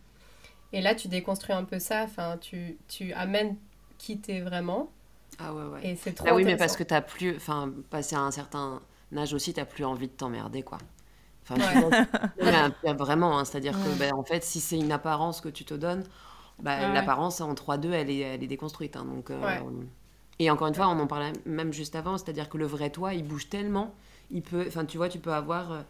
Et 0.72 0.80
là, 0.80 0.94
tu 0.94 1.08
déconstruis 1.08 1.54
un 1.54 1.64
peu 1.64 1.78
ça, 1.78 2.04
enfin, 2.04 2.38
tu, 2.40 2.78
tu 2.88 3.12
amènes 3.12 3.56
qui 3.98 4.18
t'es 4.18 4.40
vraiment. 4.40 4.90
Ah 5.38 5.52
ouais, 5.52 5.64
ouais. 5.64 5.86
Et 5.86 5.96
c'est 5.96 6.12
trop 6.12 6.28
Ah 6.30 6.34
oui, 6.34 6.44
mais 6.44 6.56
parce 6.56 6.76
que 6.76 6.84
t'as 6.84 7.02
plus, 7.02 7.36
enfin, 7.36 7.72
passé 7.90 8.16
à 8.16 8.20
un 8.20 8.30
certain 8.30 8.80
âge 9.16 9.34
aussi, 9.34 9.52
t'as 9.52 9.64
plus 9.64 9.84
envie 9.84 10.06
de 10.06 10.12
t'emmerder, 10.12 10.62
quoi. 10.62 10.78
Enfin, 11.50 12.72
vraiment, 12.94 13.38
hein, 13.38 13.44
c'est-à-dire 13.44 13.72
que, 13.72 13.98
ben, 13.98 14.14
en 14.14 14.22
fait, 14.22 14.44
si 14.44 14.60
c'est 14.60 14.78
une 14.78 14.92
apparence 14.92 15.40
que 15.40 15.48
tu 15.48 15.64
te 15.64 15.74
donnes, 15.74 16.04
bah, 16.62 16.92
l'apparence 16.92 17.40
en 17.40 17.54
3-2, 17.54 17.90
elle 17.92 18.10
est, 18.10 18.18
elle 18.18 18.42
est 18.42 18.48
déconstruite. 18.48 18.96
Hein, 18.96 19.04
donc, 19.04 19.30
euh, 19.30 19.58
Et 20.38 20.50
encore 20.50 20.68
une 20.68 20.74
fois, 20.74 20.88
on 20.88 20.98
en 20.98 21.06
parlait 21.06 21.32
même 21.46 21.72
juste 21.72 21.94
avant, 21.96 22.18
c'est-à-dire 22.18 22.48
que 22.48 22.58
le 22.58 22.66
vrai 22.66 22.90
toi, 22.90 23.14
il 23.14 23.24
bouge 23.24 23.48
tellement. 23.48 23.94
Il 24.30 24.42
peut, 24.42 24.64
enfin, 24.66 24.84
tu 24.84 24.96
vois, 24.96 25.08
tu 25.08 25.18
peux 25.18 25.32
avoir. 25.32 25.72
Euh, 25.72 25.80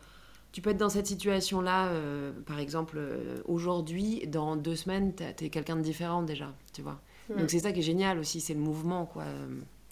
tu 0.52 0.62
peux 0.62 0.70
être 0.70 0.78
dans 0.78 0.88
cette 0.88 1.06
situation-là, 1.06 1.88
euh, 1.88 2.32
par 2.44 2.58
exemple, 2.58 3.00
aujourd'hui, 3.44 4.26
dans 4.26 4.56
deux 4.56 4.74
semaines, 4.74 5.14
tu 5.14 5.44
es 5.44 5.48
quelqu'un 5.48 5.76
de 5.76 5.82
différent 5.82 6.22
déjà, 6.22 6.52
tu 6.72 6.82
vois. 6.82 7.00
Donc 7.28 7.50
c'est 7.50 7.60
ça 7.60 7.70
qui 7.70 7.78
est 7.78 7.84
génial 7.84 8.18
aussi, 8.18 8.40
c'est 8.40 8.54
le 8.54 8.60
mouvement, 8.60 9.06
quoi. 9.06 9.22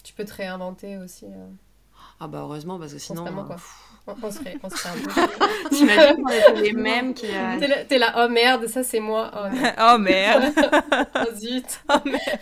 Tu 0.03 0.13
peux 0.13 0.25
te 0.25 0.33
réinventer 0.33 0.97
aussi. 0.97 1.27
Ah 2.19 2.27
bah 2.27 2.39
heureusement, 2.41 2.77
parce 2.77 2.91
que 2.91 2.99
sinon... 2.99 3.23
Quoi. 3.45 3.55
On, 4.07 4.31
serait, 4.31 4.57
on 4.63 4.69
serait 4.69 4.89
un 4.89 5.27
peu. 5.27 5.69
T'imagines 5.69 6.23
qu'on 6.23 6.29
était 6.29 6.61
les 6.61 6.73
mêmes 6.73 7.13
qui. 7.13 7.27
Euh... 7.27 7.85
T'es 7.87 7.97
là, 7.97 8.13
oh 8.17 8.29
merde, 8.29 8.67
ça 8.67 8.83
c'est 8.83 8.99
moi. 8.99 9.31
Oh, 9.35 9.55
oh 9.95 9.97
merde. 9.99 10.53
oh 11.15 11.35
zut. 11.35 11.81
Oh 11.89 11.97
merde. 12.05 12.39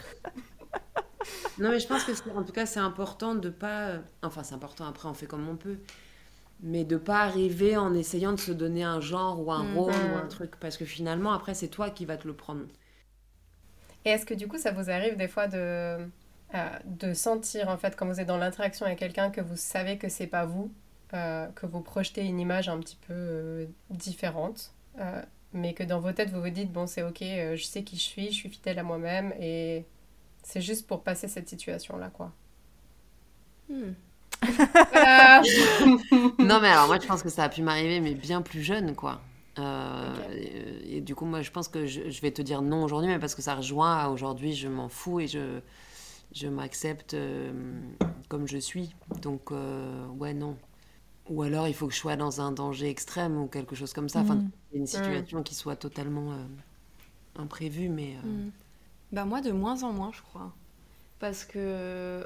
Non, 1.60 1.72
mais 1.72 1.80
je 1.80 1.88
pense 1.88 2.04
que 2.04 2.12
en 2.30 2.44
tout 2.44 2.54
cas, 2.54 2.66
c'est 2.66 2.80
important 2.80 3.36
de 3.36 3.50
pas. 3.50 3.94
Enfin, 4.24 4.44
c'est 4.44 4.56
important, 4.56 4.86
après, 4.86 5.10
on 5.10 5.14
fait 5.14 5.26
comme 5.26 5.48
on 5.50 5.56
peut. 5.56 5.78
Mais 6.62 6.84
de 6.84 6.98
pas 6.98 7.22
arriver 7.22 7.78
en 7.78 7.94
essayant 7.94 8.32
de 8.32 8.40
se 8.40 8.52
donner 8.52 8.84
un 8.84 9.00
genre 9.00 9.40
ou 9.46 9.52
un 9.52 9.64
mm. 9.64 9.78
rôle 9.78 9.94
ou 9.94 10.18
un 10.18 10.28
truc. 10.28 10.56
Parce 10.60 10.78
que 10.78 10.86
finalement, 10.86 11.34
après, 11.34 11.54
c'est 11.54 11.68
toi 11.68 11.90
qui 11.90 12.06
vas 12.06 12.18
te 12.18 12.28
le 12.28 12.34
prendre. 12.34 12.66
Et 14.06 14.10
est-ce 14.12 14.26
que 14.26 14.34
du 14.34 14.48
coup, 14.48 14.58
ça 14.58 14.72
vous 14.72 14.90
arrive 14.90 15.18
des 15.18 15.28
fois 15.28 15.48
de. 15.48 15.98
Euh, 16.56 16.70
de 16.86 17.14
sentir 17.14 17.68
en 17.68 17.76
fait 17.76 17.98
quand 17.98 18.08
vous 18.08 18.22
êtes 18.22 18.28
dans 18.28 18.38
l'interaction 18.38 18.86
avec 18.86 19.00
quelqu'un 19.00 19.32
que 19.32 19.42
vous 19.42 19.58
savez 19.58 19.98
que 19.98 20.08
c'est 20.08 20.28
pas 20.28 20.46
vous? 20.46 20.72
Euh, 21.14 21.48
que 21.56 21.66
vous 21.66 21.80
projetez 21.80 22.26
une 22.26 22.38
image 22.38 22.68
un 22.68 22.80
petit 22.80 22.98
peu 23.08 23.14
euh, 23.14 23.66
différente, 23.90 24.74
euh, 25.00 25.22
mais 25.54 25.74
que 25.74 25.84
dans 25.84 26.02
vos 26.02 26.12
têtes, 26.12 26.32
vous 26.32 26.42
vous 26.42 26.50
dites, 26.50 26.70
bon, 26.70 26.86
c'est 26.86 27.02
ok, 27.02 27.20
je 27.22 27.64
sais 27.64 27.84
qui 27.84 27.96
je 27.96 28.02
suis, 28.02 28.28
je 28.28 28.34
suis 28.34 28.50
fidèle 28.50 28.78
à 28.78 28.84
moi-même, 28.84 29.34
et 29.40 29.86
c'est 30.44 30.60
juste 30.60 30.86
pour 30.86 31.04
passer 31.04 31.30
cette 31.30 31.48
situation-là, 31.48 32.10
quoi. 32.10 32.34
Hmm. 33.70 33.94
non, 36.40 36.60
mais 36.62 36.68
alors 36.68 36.88
moi, 36.88 37.00
je 37.00 37.08
pense 37.08 37.24
que 37.24 37.30
ça 37.30 37.46
a 37.46 37.50
pu 37.50 37.62
m'arriver, 37.62 38.02
mais 38.02 38.14
bien 38.14 38.42
plus 38.42 38.62
jeune, 38.62 38.94
quoi. 38.94 39.22
et, 39.58 41.00
du 41.00 41.16
coup, 41.16 41.24
moi, 41.24 41.42
je 41.42 41.52
pense 41.52 41.70
que 41.70 41.86
je, 41.86 42.10
je 42.10 42.22
vais 42.22 42.32
te 42.32 42.42
dire 42.42 42.62
non 42.62 42.84
aujourd'hui, 42.84 43.10
mais 43.10 43.20
parce 43.20 43.34
que 43.34 43.42
ça 43.42 43.56
rejoint 43.56 44.10
aujourd'hui, 44.10 44.54
je 44.54 44.68
m'en 44.68 44.90
fous 44.90 45.22
et 45.22 45.28
je, 45.28 45.62
je 46.34 46.50
m'accepte 46.50 47.16
comme 48.28 48.46
je 48.46 48.58
suis. 48.58 48.94
Donc, 49.22 49.52
ouais, 50.20 50.34
non. 50.34 50.58
Ou 51.30 51.44
alors 51.44 51.68
il 51.68 51.74
faut 51.74 51.88
que 51.88 51.94
je 51.94 52.00
sois 52.00 52.16
dans 52.16 52.42
un 52.42 52.52
danger 52.52 52.90
extrême 52.90 53.38
ou 53.38 53.48
quelque 53.48 53.76
chose 53.76 53.94
comme 53.94 54.10
ça. 54.10 54.20
Enfin, 54.20 54.36
mm. 54.36 54.52
une 54.74 54.84
mm. 54.84 54.88
situation 54.88 55.44
qui 55.44 55.56
soit 55.56 55.76
totalement 55.76 56.32
euh, 56.32 57.42
imprévue, 57.42 57.90
mais. 57.90 58.16
Euh, 58.24 58.28
mm. 58.28 58.52
Bah, 59.12 59.26
moi, 59.26 59.42
de 59.42 59.52
moins 59.52 59.84
en 59.84 59.92
moins, 59.92 60.12
je 60.14 60.22
crois. 60.22 60.54
Parce 61.20 61.46
que. 61.46 62.26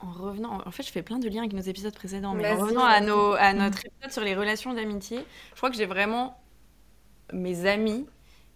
En 0.00 0.10
revenant, 0.10 0.60
en 0.66 0.70
fait, 0.70 0.82
je 0.82 0.90
fais 0.90 1.02
plein 1.02 1.18
de 1.18 1.28
liens 1.28 1.42
avec 1.42 1.54
nos 1.54 1.62
épisodes 1.62 1.94
précédents, 1.94 2.34
mais 2.34 2.52
en 2.52 2.58
revenant 2.58 2.84
à, 2.84 3.00
nos, 3.00 3.32
à 3.34 3.54
notre 3.54 3.86
épisode 3.86 4.12
sur 4.12 4.22
les 4.22 4.34
relations 4.34 4.74
d'amitié, 4.74 5.24
je 5.52 5.56
crois 5.56 5.70
que 5.70 5.76
j'ai 5.76 5.86
vraiment 5.86 6.36
mes 7.32 7.64
amis 7.64 8.04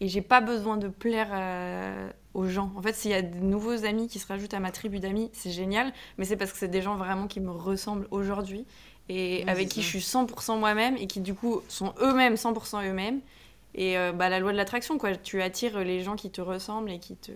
et 0.00 0.08
j'ai 0.08 0.20
pas 0.20 0.42
besoin 0.42 0.76
de 0.76 0.88
plaire 0.88 2.12
aux 2.34 2.46
gens. 2.48 2.72
En 2.76 2.82
fait, 2.82 2.94
s'il 2.94 3.12
y 3.12 3.14
a 3.14 3.22
de 3.22 3.38
nouveaux 3.38 3.86
amis 3.86 4.08
qui 4.08 4.18
se 4.18 4.26
rajoutent 4.26 4.52
à 4.52 4.60
ma 4.60 4.72
tribu 4.72 4.98
d'amis, 4.98 5.30
c'est 5.32 5.50
génial, 5.50 5.92
mais 6.18 6.24
c'est 6.24 6.36
parce 6.36 6.52
que 6.52 6.58
c'est 6.58 6.68
des 6.68 6.82
gens 6.82 6.96
vraiment 6.96 7.28
qui 7.28 7.40
me 7.40 7.50
ressemblent 7.50 8.08
aujourd'hui 8.10 8.66
et 9.08 9.44
avec 9.46 9.68
qui 9.68 9.82
je 9.82 9.88
suis 9.88 9.98
100% 10.00 10.58
moi-même 10.58 10.96
et 10.96 11.06
qui 11.06 11.20
du 11.20 11.34
coup 11.34 11.62
sont 11.68 11.94
eux-mêmes 12.00 12.34
100% 12.34 12.86
eux-mêmes. 12.86 13.20
Et 13.74 13.96
euh, 13.96 14.12
bah, 14.12 14.28
la 14.28 14.40
loi 14.40 14.52
de 14.52 14.56
l'attraction, 14.56 14.98
quoi. 14.98 15.14
Tu 15.14 15.40
attires 15.40 15.78
les 15.80 16.02
gens 16.02 16.16
qui 16.16 16.30
te 16.30 16.40
ressemblent 16.40 16.90
et 16.90 16.98
qui 16.98 17.16
te 17.16 17.32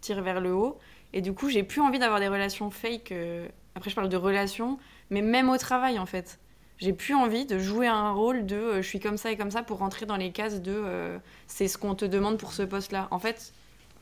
tirent 0.00 0.22
vers 0.22 0.40
le 0.40 0.54
haut. 0.54 0.78
Et 1.12 1.20
du 1.20 1.32
coup, 1.32 1.48
j'ai 1.48 1.62
plus 1.62 1.80
envie 1.80 1.98
d'avoir 1.98 2.20
des 2.20 2.28
relations 2.28 2.70
fake. 2.70 3.12
Euh, 3.12 3.48
après, 3.74 3.90
je 3.90 3.94
parle 3.94 4.08
de 4.08 4.16
relations, 4.16 4.78
mais 5.10 5.22
même 5.22 5.48
au 5.48 5.58
travail, 5.58 5.98
en 5.98 6.06
fait. 6.06 6.38
J'ai 6.78 6.92
plus 6.92 7.14
envie 7.14 7.46
de 7.46 7.58
jouer 7.58 7.86
un 7.86 8.12
rôle 8.12 8.44
de 8.44 8.56
euh, 8.56 8.82
je 8.82 8.86
suis 8.86 9.00
comme 9.00 9.16
ça 9.16 9.32
et 9.32 9.36
comme 9.36 9.50
ça 9.50 9.62
pour 9.62 9.78
rentrer 9.78 10.04
dans 10.04 10.16
les 10.16 10.30
cases 10.30 10.60
de 10.60 11.18
c'est 11.46 11.68
ce 11.68 11.78
qu'on 11.78 11.94
te 11.94 12.04
demande 12.04 12.38
pour 12.38 12.52
ce 12.52 12.62
poste-là. 12.62 13.08
En 13.10 13.18
fait, 13.18 13.52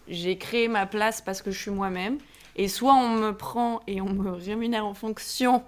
j'ai 0.09 0.37
créé 0.37 0.69
ma 0.69 0.87
place 0.87 1.21
parce 1.21 1.41
que 1.41 1.51
je 1.51 1.59
suis 1.59 1.71
moi-même. 1.71 2.19
Et 2.57 2.69
soit 2.69 2.95
on 2.95 3.09
me 3.09 3.33
prend 3.33 3.81
et 3.87 4.01
on 4.01 4.11
me 4.11 4.31
rémunère 4.31 4.87
en 4.87 4.95
fonction 4.95 5.65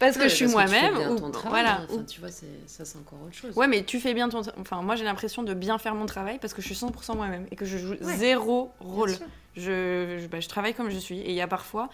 parce 0.00 0.16
que 0.16 0.28
je 0.28 0.34
suis 0.34 0.46
moi-même 0.46 0.96
ou 0.96 1.30
voilà. 1.48 1.82
tu 2.08 2.20
vois 2.20 2.30
ça 2.30 2.84
c'est 2.84 2.98
encore 2.98 3.18
autre 3.24 3.34
chose. 3.34 3.56
Ouais 3.56 3.68
mais 3.68 3.84
tu 3.84 4.00
fais 4.00 4.14
bien 4.14 4.28
ton 4.28 4.42
enfin 4.58 4.82
moi 4.82 4.96
j'ai 4.96 5.04
l'impression 5.04 5.42
de 5.42 5.54
bien 5.54 5.78
faire 5.78 5.94
mon 5.94 6.06
travail 6.06 6.38
parce 6.40 6.54
que 6.54 6.62
je 6.62 6.66
suis 6.66 6.74
100% 6.74 7.16
moi-même 7.16 7.46
et 7.52 7.56
que 7.56 7.64
je 7.64 7.78
joue 7.78 7.94
zéro 8.00 8.72
rôle. 8.80 9.12
je, 9.56 10.26
bah, 10.26 10.40
je, 10.40 10.48
travaille 10.48 10.74
comme 10.74 10.90
je 10.90 10.98
suis 10.98 11.18
et 11.20 11.30
il 11.30 11.36
y 11.36 11.42
a 11.42 11.46
parfois 11.46 11.90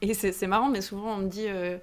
et 0.00 0.14
c'est 0.14 0.46
marrant 0.46 0.68
mais 0.68 0.80
souvent 0.80 1.14
on 1.14 1.18
me 1.18 1.28
dit 1.28 1.46
euh, 1.48 1.76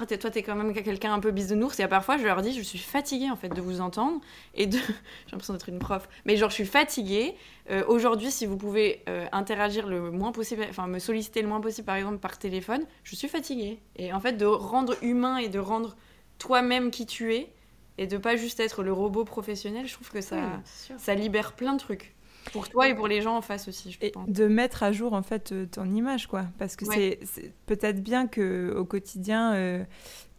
oh, 0.00 0.04
toi, 0.04 0.30
t'es 0.30 0.42
quand 0.42 0.54
même 0.54 0.72
quelqu'un 0.72 1.12
un 1.12 1.20
peu 1.20 1.30
bisounours. 1.30 1.78
Et 1.80 1.82
à 1.82 1.88
parfois, 1.88 2.18
je 2.18 2.24
leur 2.24 2.42
dis, 2.42 2.52
je 2.52 2.62
suis 2.62 2.78
fatiguée 2.78 3.30
en 3.30 3.36
fait 3.36 3.48
de 3.48 3.60
vous 3.60 3.80
entendre 3.80 4.20
et 4.54 4.66
de. 4.66 4.76
J'ai 5.26 5.32
l'impression 5.32 5.54
d'être 5.54 5.68
une 5.68 5.78
prof. 5.78 6.08
Mais 6.24 6.36
genre, 6.36 6.50
je 6.50 6.54
suis 6.54 6.66
fatiguée. 6.66 7.34
Euh, 7.70 7.84
Aujourd'hui, 7.86 8.30
si 8.30 8.46
vous 8.46 8.56
pouvez 8.56 9.02
euh, 9.08 9.26
interagir 9.32 9.86
le 9.86 10.10
moins 10.10 10.32
possible, 10.32 10.66
enfin 10.68 10.86
me 10.86 10.98
solliciter 10.98 11.42
le 11.42 11.48
moins 11.48 11.60
possible, 11.60 11.86
par 11.86 11.96
exemple 11.96 12.18
par 12.18 12.38
téléphone, 12.38 12.84
je 13.04 13.16
suis 13.16 13.28
fatiguée. 13.28 13.80
Et 13.96 14.12
en 14.12 14.20
fait, 14.20 14.32
de 14.32 14.46
rendre 14.46 14.96
humain 15.02 15.38
et 15.38 15.48
de 15.48 15.58
rendre 15.58 15.96
toi-même 16.38 16.90
qui 16.90 17.06
tu 17.06 17.34
es 17.34 17.52
et 17.98 18.06
de 18.06 18.16
pas 18.16 18.36
juste 18.36 18.60
être 18.60 18.82
le 18.82 18.92
robot 18.92 19.24
professionnel, 19.24 19.86
je 19.86 19.92
trouve 19.94 20.10
que 20.10 20.20
ça, 20.20 20.60
ça 20.96 21.14
libère 21.14 21.52
plein 21.52 21.74
de 21.74 21.78
trucs. 21.78 22.14
Pour 22.52 22.68
toi 22.68 22.88
et 22.88 22.94
pour 22.94 23.06
les 23.08 23.20
gens 23.22 23.36
en 23.36 23.42
face 23.42 23.68
aussi, 23.68 23.92
je 23.92 23.98
Et 24.00 24.10
pense. 24.10 24.28
de 24.28 24.46
mettre 24.46 24.82
à 24.82 24.92
jour 24.92 25.12
en 25.12 25.22
fait 25.22 25.52
euh, 25.52 25.66
ton 25.66 25.84
image 25.92 26.26
quoi 26.26 26.46
parce 26.58 26.76
que 26.76 26.84
Ouais. 26.86 27.18
c'est- 27.22 27.52
peut-être 27.66 28.02
bien 28.02 28.26
que 28.26 28.74
au 28.76 28.84
quotidien 28.84 29.54
euh, 29.54 29.84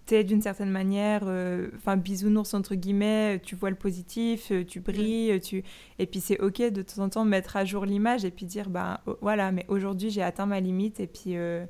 t'es 0.05 0.23
d'une 0.23 0.41
certaine 0.41 0.71
manière 0.71 1.21
euh, 1.25 1.69
enfin 1.77 1.95
bisounours 1.95 2.53
entre 2.53 2.75
guillemets 2.75 3.39
tu 3.43 3.55
vois 3.55 3.69
le 3.69 3.75
positif 3.77 4.51
euh, 4.51 4.65
tu 4.65 4.79
brilles 4.81 5.39
tu 5.41 5.63
et 5.99 6.05
puis 6.05 6.19
c'est 6.19 6.39
ok 6.41 6.61
de 6.71 6.81
temps 6.81 7.03
en 7.03 7.09
temps 7.09 7.23
mettre 7.23 7.55
à 7.55 7.63
jour 7.65 7.85
l'image 7.85 8.25
et 8.25 8.31
puis 8.31 8.45
dire 8.45 8.69
bah 8.69 9.01
oh, 9.05 9.15
voilà 9.21 9.51
mais 9.51 9.65
aujourd'hui 9.69 10.09
j'ai 10.09 10.23
atteint 10.23 10.45
ma 10.47 10.59
limite 10.59 10.99
et 10.99 11.07
puis 11.07 11.37
euh, 11.37 11.65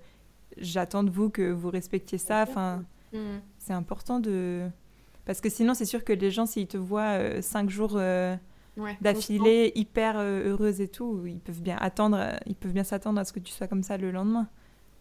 j'attends 0.58 1.04
de 1.04 1.12
vous 1.12 1.30
que 1.30 1.52
vous 1.52 1.70
respectiez 1.70 2.18
ça 2.18 2.46
enfin 2.48 2.84
Mm. 3.14 3.40
c'est 3.60 3.74
important 3.74 4.22
de 4.22 4.66
parce 5.26 5.42
que 5.42 5.50
sinon 5.50 5.74
c'est 5.74 5.84
sûr 5.84 6.06
que 6.06 6.14
les 6.14 6.32
gens 6.32 6.46
s'ils 6.46 6.68
te 6.68 6.78
voient 6.78 7.20
euh, 7.20 7.42
cinq 7.42 7.70
jours 7.70 7.96
euh, 7.98 8.38
Ouais, 8.78 8.98
d'affilée, 9.02 9.74
hyper 9.76 10.18
euh, 10.18 10.50
heureuse 10.50 10.80
et 10.80 10.88
tout, 10.88 11.24
ils 11.28 11.40
peuvent 11.40 11.62
bien 11.62 11.76
attendre, 11.82 12.18
euh, 12.18 12.32
ils 12.46 12.56
peuvent 12.56 12.72
bien 12.72 12.86
s'attendre 12.86 13.20
à 13.20 13.26
ce 13.26 13.34
que 13.34 13.40
tu 13.40 13.52
sois 13.52 13.68
comme 13.68 13.84
ça 13.84 13.98
le 13.98 14.12
lendemain. 14.12 14.48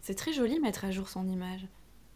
C'est 0.01 0.15
très 0.15 0.33
joli 0.33 0.59
mettre 0.59 0.83
à 0.85 0.91
jour 0.91 1.07
son 1.07 1.25
image. 1.27 1.67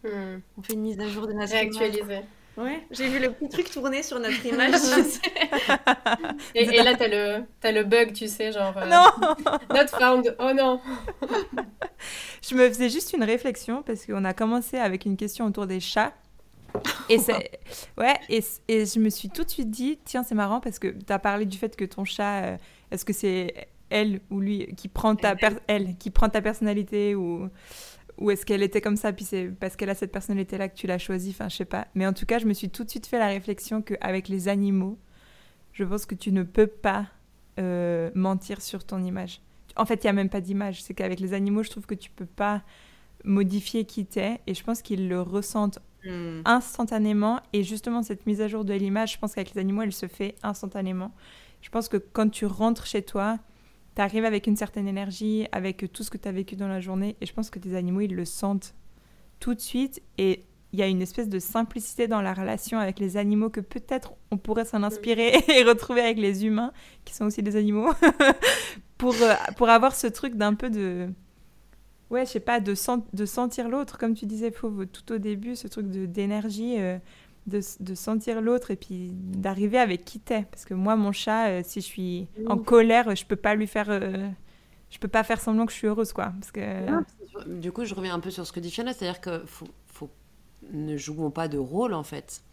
Hmm. 0.03 0.39
On 0.57 0.61
fait 0.61 0.73
une 0.73 0.81
mise 0.81 0.99
à 0.99 1.07
jour 1.07 1.27
de 1.27 1.33
notre 1.33 1.51
image. 1.53 1.77
Réactualiser. 1.77 2.21
Ouais, 2.57 2.85
j'ai 2.91 3.09
vu 3.09 3.19
le 3.19 3.31
petit 3.31 3.49
truc 3.49 3.69
tourner 3.71 4.01
sur 4.03 4.19
notre 4.19 4.45
image. 4.53 4.71
tu 4.73 5.03
sais. 5.03 5.19
Et, 6.55 6.63
et 6.63 6.83
là, 6.83 6.95
t'as 6.95 7.07
le, 7.07 7.43
t'as 7.61 7.71
le 7.71 7.83
bug, 7.83 8.13
tu 8.13 8.27
sais, 8.27 8.51
genre. 8.51 8.73
euh, 8.77 8.85
Non, 8.89 9.05
Not 9.73 9.87
found. 9.97 10.35
Oh 10.39 10.51
non. 10.53 10.79
je 12.41 12.55
me 12.55 12.67
faisais 12.67 12.89
juste 12.89 13.13
une 13.13 13.23
réflexion 13.23 13.81
parce 13.83 14.05
qu'on 14.05 14.23
a 14.25 14.33
commencé 14.33 14.77
avec 14.77 15.05
une 15.05 15.17
question 15.17 15.45
autour 15.45 15.67
des 15.67 15.79
chats. 15.79 16.13
Et, 17.09 17.17
ouais, 17.97 18.15
et, 18.29 18.43
et 18.67 18.85
je 18.85 18.99
me 18.99 19.09
suis 19.09 19.29
tout 19.29 19.43
de 19.43 19.49
suite 19.49 19.69
dit, 19.69 19.99
tiens, 20.05 20.23
c'est 20.23 20.35
marrant 20.35 20.59
parce 20.59 20.79
que 20.79 20.87
tu 20.87 21.13
as 21.13 21.19
parlé 21.19 21.45
du 21.45 21.57
fait 21.57 21.75
que 21.75 21.85
ton 21.85 22.05
chat, 22.05 22.43
euh, 22.43 22.57
est-ce 22.91 23.05
que 23.05 23.13
c'est 23.13 23.69
elle 23.89 24.21
ou 24.29 24.39
lui 24.39 24.67
qui 24.75 24.87
prend 24.87 25.15
ta, 25.15 25.35
per- 25.35 25.59
elle, 25.67 25.95
qui 25.97 26.09
prend 26.09 26.29
ta 26.29 26.41
personnalité 26.41 27.15
ou, 27.15 27.49
ou 28.17 28.31
est-ce 28.31 28.45
qu'elle 28.45 28.63
était 28.63 28.81
comme 28.81 28.95
ça, 28.95 29.13
puis 29.13 29.25
c'est 29.25 29.45
parce 29.47 29.75
qu'elle 29.75 29.89
a 29.89 29.95
cette 29.95 30.11
personnalité-là 30.11 30.69
que 30.69 30.75
tu 30.75 30.87
l'as 30.87 30.97
choisie, 30.97 31.31
enfin, 31.31 31.49
je 31.49 31.55
sais 31.57 31.65
pas. 31.65 31.87
Mais 31.95 32.07
en 32.07 32.13
tout 32.13 32.25
cas, 32.25 32.39
je 32.39 32.45
me 32.45 32.53
suis 32.53 32.69
tout 32.69 32.83
de 32.83 32.89
suite 32.89 33.05
fait 33.07 33.19
la 33.19 33.27
réflexion 33.27 33.81
qu'avec 33.81 34.27
les 34.27 34.47
animaux, 34.47 34.97
je 35.73 35.83
pense 35.83 36.05
que 36.05 36.15
tu 36.15 36.31
ne 36.31 36.43
peux 36.43 36.67
pas 36.67 37.07
euh, 37.59 38.09
mentir 38.15 38.61
sur 38.61 38.85
ton 38.85 39.03
image. 39.03 39.41
En 39.75 39.85
fait, 39.85 40.03
il 40.03 40.07
n'y 40.07 40.09
a 40.09 40.13
même 40.13 40.29
pas 40.29 40.39
d'image. 40.39 40.81
C'est 40.81 40.93
qu'avec 40.93 41.19
les 41.19 41.33
animaux, 41.33 41.61
je 41.63 41.69
trouve 41.69 41.85
que 41.85 41.95
tu 41.95 42.09
peux 42.09 42.25
pas 42.25 42.63
modifier 43.25 43.83
qui 43.83 44.05
t'es. 44.05 44.39
Et 44.47 44.53
je 44.53 44.63
pense 44.63 44.81
qu'ils 44.81 45.09
le 45.09 45.21
ressentent 45.21 45.79
Hmm. 46.05 46.41
instantanément. 46.45 47.39
Et 47.53 47.63
justement, 47.63 48.03
cette 48.03 48.25
mise 48.27 48.41
à 48.41 48.47
jour 48.47 48.63
de 48.63 48.73
l'image, 48.73 49.13
je 49.13 49.17
pense 49.17 49.33
qu'avec 49.33 49.53
les 49.55 49.61
animaux, 49.61 49.81
elle 49.81 49.93
se 49.93 50.07
fait 50.07 50.35
instantanément. 50.43 51.11
Je 51.61 51.69
pense 51.69 51.89
que 51.89 51.97
quand 51.97 52.29
tu 52.29 52.45
rentres 52.45 52.85
chez 52.85 53.01
toi, 53.01 53.39
tu 53.95 54.01
arrives 54.01 54.25
avec 54.25 54.45
une 54.45 54.55
certaine 54.55 54.87
énergie, 54.87 55.47
avec 55.51 55.91
tout 55.91 56.03
ce 56.03 56.11
que 56.11 56.17
tu 56.17 56.27
as 56.27 56.31
vécu 56.31 56.55
dans 56.55 56.67
la 56.67 56.79
journée. 56.79 57.15
Et 57.21 57.25
je 57.25 57.33
pense 57.33 57.49
que 57.49 57.59
tes 57.59 57.75
animaux, 57.75 58.01
ils 58.01 58.13
le 58.13 58.25
sentent 58.25 58.75
tout 59.39 59.55
de 59.55 59.59
suite. 59.59 60.01
Et 60.17 60.43
il 60.73 60.79
y 60.79 60.83
a 60.83 60.87
une 60.87 61.01
espèce 61.01 61.29
de 61.29 61.39
simplicité 61.39 62.07
dans 62.07 62.21
la 62.21 62.33
relation 62.33 62.77
avec 62.79 62.99
les 62.99 63.17
animaux 63.17 63.49
que 63.49 63.61
peut-être 63.61 64.13
on 64.29 64.37
pourrait 64.37 64.65
s'en 64.65 64.83
inspirer 64.83 65.33
et 65.47 65.63
retrouver 65.63 66.01
avec 66.01 66.17
les 66.17 66.45
humains, 66.45 66.73
qui 67.05 67.13
sont 67.13 67.25
aussi 67.25 67.41
des 67.41 67.55
animaux, 67.55 67.89
pour, 68.97 69.15
euh, 69.21 69.33
pour 69.57 69.69
avoir 69.69 69.95
ce 69.95 70.07
truc 70.07 70.35
d'un 70.35 70.53
peu 70.53 70.69
de... 70.69 71.09
Ouais, 72.15 72.25
je 72.25 72.31
sais 72.31 72.39
pas, 72.39 72.59
de, 72.61 72.75
sen- 72.75 73.03
de 73.13 73.25
sentir 73.25 73.69
l'autre, 73.69 73.97
comme 73.97 74.15
tu 74.15 74.25
disais, 74.25 74.51
Fauve, 74.51 74.87
tout 74.87 75.13
au 75.13 75.17
début, 75.17 75.55
ce 75.55 75.67
truc 75.67 75.89
de- 75.91 76.05
d'énergie, 76.05 76.79
euh, 76.79 76.97
de, 77.47 77.61
de 77.81 77.95
sentir 77.95 78.41
l'autre 78.41 78.71
et 78.71 78.75
puis 78.77 79.11
d'arriver 79.13 79.77
avec 79.79 80.05
qui 80.05 80.19
t'es. 80.19 80.43
Parce 80.51 80.65
que 80.65 80.73
moi, 80.75 80.95
mon 80.95 81.11
chat, 81.11 81.49
euh, 81.49 81.61
si 81.65 81.81
je 81.81 81.85
suis 81.85 82.27
en 82.45 82.57
colère, 82.57 83.15
je 83.15 83.25
peux 83.25 83.35
pas 83.35 83.55
lui 83.55 83.67
faire... 83.67 83.89
euh, 83.89 84.29
je 84.91 84.99
peux 84.99 85.07
pas 85.09 85.23
faire 85.23 85.41
semblant 85.41 85.65
que 85.65 85.73
je 85.73 85.77
suis 85.77 85.87
heureuse, 85.87 86.13
quoi. 86.13 86.33
Parce 86.39 86.51
que... 86.51 86.61
Non, 86.89 87.03
Du 87.61 87.71
coup, 87.71 87.85
je 87.85 87.93
reviens 87.95 88.13
un 88.15 88.19
peu 88.19 88.31
sur 88.31 88.45
ce 88.45 88.51
que 88.53 88.59
dit 88.59 88.71
Fiona, 88.71 88.93
c'est-à-dire 88.93 89.21
que 89.21 89.45
faut, 89.45 89.67
faut- 89.87 90.11
ne 90.71 90.97
jouons 90.97 91.31
pas 91.31 91.47
de 91.47 91.57
rôle 91.57 91.93
en 91.93 92.03
fait. 92.03 92.43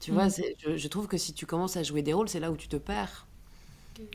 Tu 0.00 0.12
vois, 0.12 0.30
c'est- 0.30 0.56
je, 0.60 0.76
je 0.76 0.88
trouve 0.88 1.08
que 1.08 1.18
si 1.18 1.34
tu 1.34 1.46
commences 1.46 1.76
à 1.78 1.82
jouer 1.84 2.02
des 2.02 2.12
rôles, 2.14 2.28
c'est 2.30 2.40
là 2.40 2.52
où 2.52 2.56
tu 2.58 2.68
te 2.68 2.76
perds. 2.76 3.28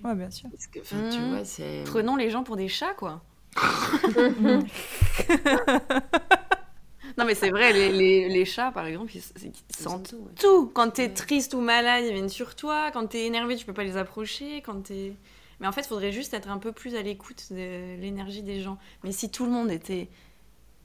Ouais, 0.04 0.16
bien 0.16 0.30
sûr. 0.32 0.50
Parce 0.52 0.68
que, 0.68 0.80
enfin, 0.80 1.04
tu 1.10 1.24
vois, 1.24 1.44
c'est. 1.46 1.84
Prenons 1.86 2.16
les 2.16 2.30
gens 2.30 2.44
pour 2.44 2.56
des 2.58 2.68
chats, 2.68 2.94
quoi. 2.96 3.24
Non, 7.17 7.26
mais 7.26 7.36
c'est 7.36 7.50
vrai, 7.50 7.74
les, 7.74 7.91
les- 7.91 8.30
les 8.30 8.46
chats, 8.46 8.72
par 8.72 8.86
exemple, 8.86 9.15
ils, 9.15 9.24
ils 9.43 9.76
sentent 9.76 10.10
tout, 10.10 10.17
ouais. 10.17 10.34
tout. 10.39 10.67
Quand 10.74 10.91
t'es 10.91 11.10
triste 11.13 11.54
ou 11.54 11.62
malade, 11.62 12.04
ils 12.06 12.13
viennent 12.13 12.30
sur 12.30 12.56
toi. 12.56 12.91
Quand 12.91 13.08
t'es 13.08 13.26
énervé, 13.26 13.56
tu 13.56 13.65
peux 13.65 13.74
pas 13.74 13.84
les 13.84 13.98
approcher. 13.98 14.58
Quand 14.62 14.82
t'es... 14.84 15.13
Mais 15.60 15.67
en 15.67 15.72
fait, 15.72 15.82
il 15.82 15.88
faudrait 15.88 16.12
juste 16.12 16.34
être 16.36 16.50
un 16.50 16.60
peu 16.60 16.72
plus 16.72 16.96
à 16.96 17.02
l'écoute 17.02 17.48
de 17.52 18.00
l'énergie 18.00 18.43
des 18.43 18.62
gens. 18.62 18.78
Mais 19.04 19.12
si 19.12 19.32
tout 19.32 19.46
le 19.46 19.52
monde 19.52 19.72
était 19.72 20.10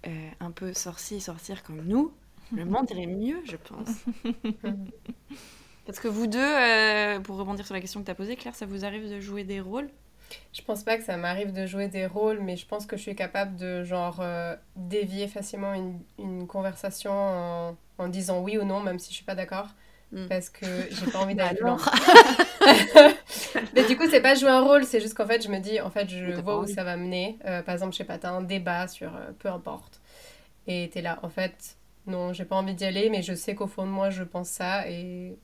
euh, 0.07 0.29
un 0.41 0.51
peu 0.53 0.73
sorcier, 0.75 1.21
sorcière 1.21 1.63
comme 1.63 1.83
nous, 1.83 2.13
le 2.53 2.65
monde 2.65 2.91
irait 2.91 3.07
mieux, 3.07 3.41
je 3.45 3.57
pense. 3.57 3.91
Parce 5.87 5.99
que 6.01 6.09
vous 6.09 6.27
deux, 6.27 6.39
euh, 6.41 7.21
pour 7.21 7.37
rebondir 7.37 7.67
sur 7.67 7.75
la 7.75 7.81
question 7.81 8.01
que 8.01 8.07
tu 8.07 8.11
as 8.11 8.15
posée, 8.15 8.37
Claire, 8.37 8.55
ça 8.55 8.67
vous 8.67 8.85
arrive 8.85 9.11
de 9.11 9.21
jouer 9.21 9.45
des 9.45 9.61
rôles? 9.61 9.91
Je 10.53 10.63
pense 10.63 10.83
pas 10.85 10.97
que 10.99 11.05
ça 11.05 11.17
m'arrive 11.17 11.53
de 11.53 11.67
jouer 11.67 11.89
des 11.89 12.07
rôles, 12.07 12.41
mais 12.41 12.57
je 12.57 12.67
pense 12.67 12.87
que 12.87 12.97
je 12.97 13.03
suis 13.03 13.15
capable 13.17 13.57
de 13.57 13.83
genre 13.85 14.19
euh, 14.21 14.57
dévier 14.77 15.29
facilement 15.29 15.75
une, 15.75 16.01
une 16.19 16.47
conversation 16.47 17.13
en, 17.13 17.77
en 17.99 18.09
disant 18.09 18.41
oui 18.43 18.59
ou 18.59 18.65
non, 18.65 18.81
même 18.81 18.99
si 18.99 19.11
je 19.11 19.17
suis 19.17 19.25
pas 19.25 19.35
d'accord. 19.35 19.69
Mm. 20.13 20.29
Parce 20.29 20.51
que 20.51 20.89
j'ai 20.91 21.09
pas 21.09 21.21
envie 21.21 21.35
d'aller 21.37 21.59
Bah 21.61 21.61
loin. 21.61 21.79
mais 23.73 23.85
du 23.85 23.97
coup, 23.97 24.05
c'est 24.11 24.21
pas 24.21 24.35
jouer 24.35 24.51
un 24.51 24.61
rôle, 24.63 24.85
c'est 24.85 25.01
juste 25.01 25.15
qu'en 25.15 25.27
fait, 25.27 25.43
je 25.43 25.49
me 25.49 25.59
dis, 25.59 25.81
en 25.81 25.91
fait, 25.91 26.09
je 26.09 26.33
vois 26.41 26.61
où 26.61 26.67
ça 26.67 26.85
va 26.85 26.97
mener. 26.97 27.39
Euh, 27.47 27.63
par 27.63 27.75
exemple, 27.75 27.93
je 27.93 27.99
sais 27.99 28.05
pas, 28.05 28.19
t'as 28.19 28.31
un 28.31 28.43
débat 28.43 28.89
sur 28.89 29.15
euh, 29.15 29.33
peu 29.39 29.49
importe. 29.49 30.01
Et 30.67 30.91
t'es 30.93 31.03
là, 31.03 31.19
en 31.23 31.29
fait, 31.29 31.77
non, 32.07 32.33
j'ai 32.33 32.45
pas 32.45 32.57
envie 32.57 32.75
d'y 32.75 32.85
aller, 32.85 33.11
mais 33.11 33.23
je 33.23 33.35
sais 33.35 33.55
qu'au 33.55 33.67
fond 33.67 33.85
de 33.87 33.91
moi, 33.91 34.11
je 34.11 34.23
pense 34.25 34.49
ça 34.49 34.89
et, 34.89 35.37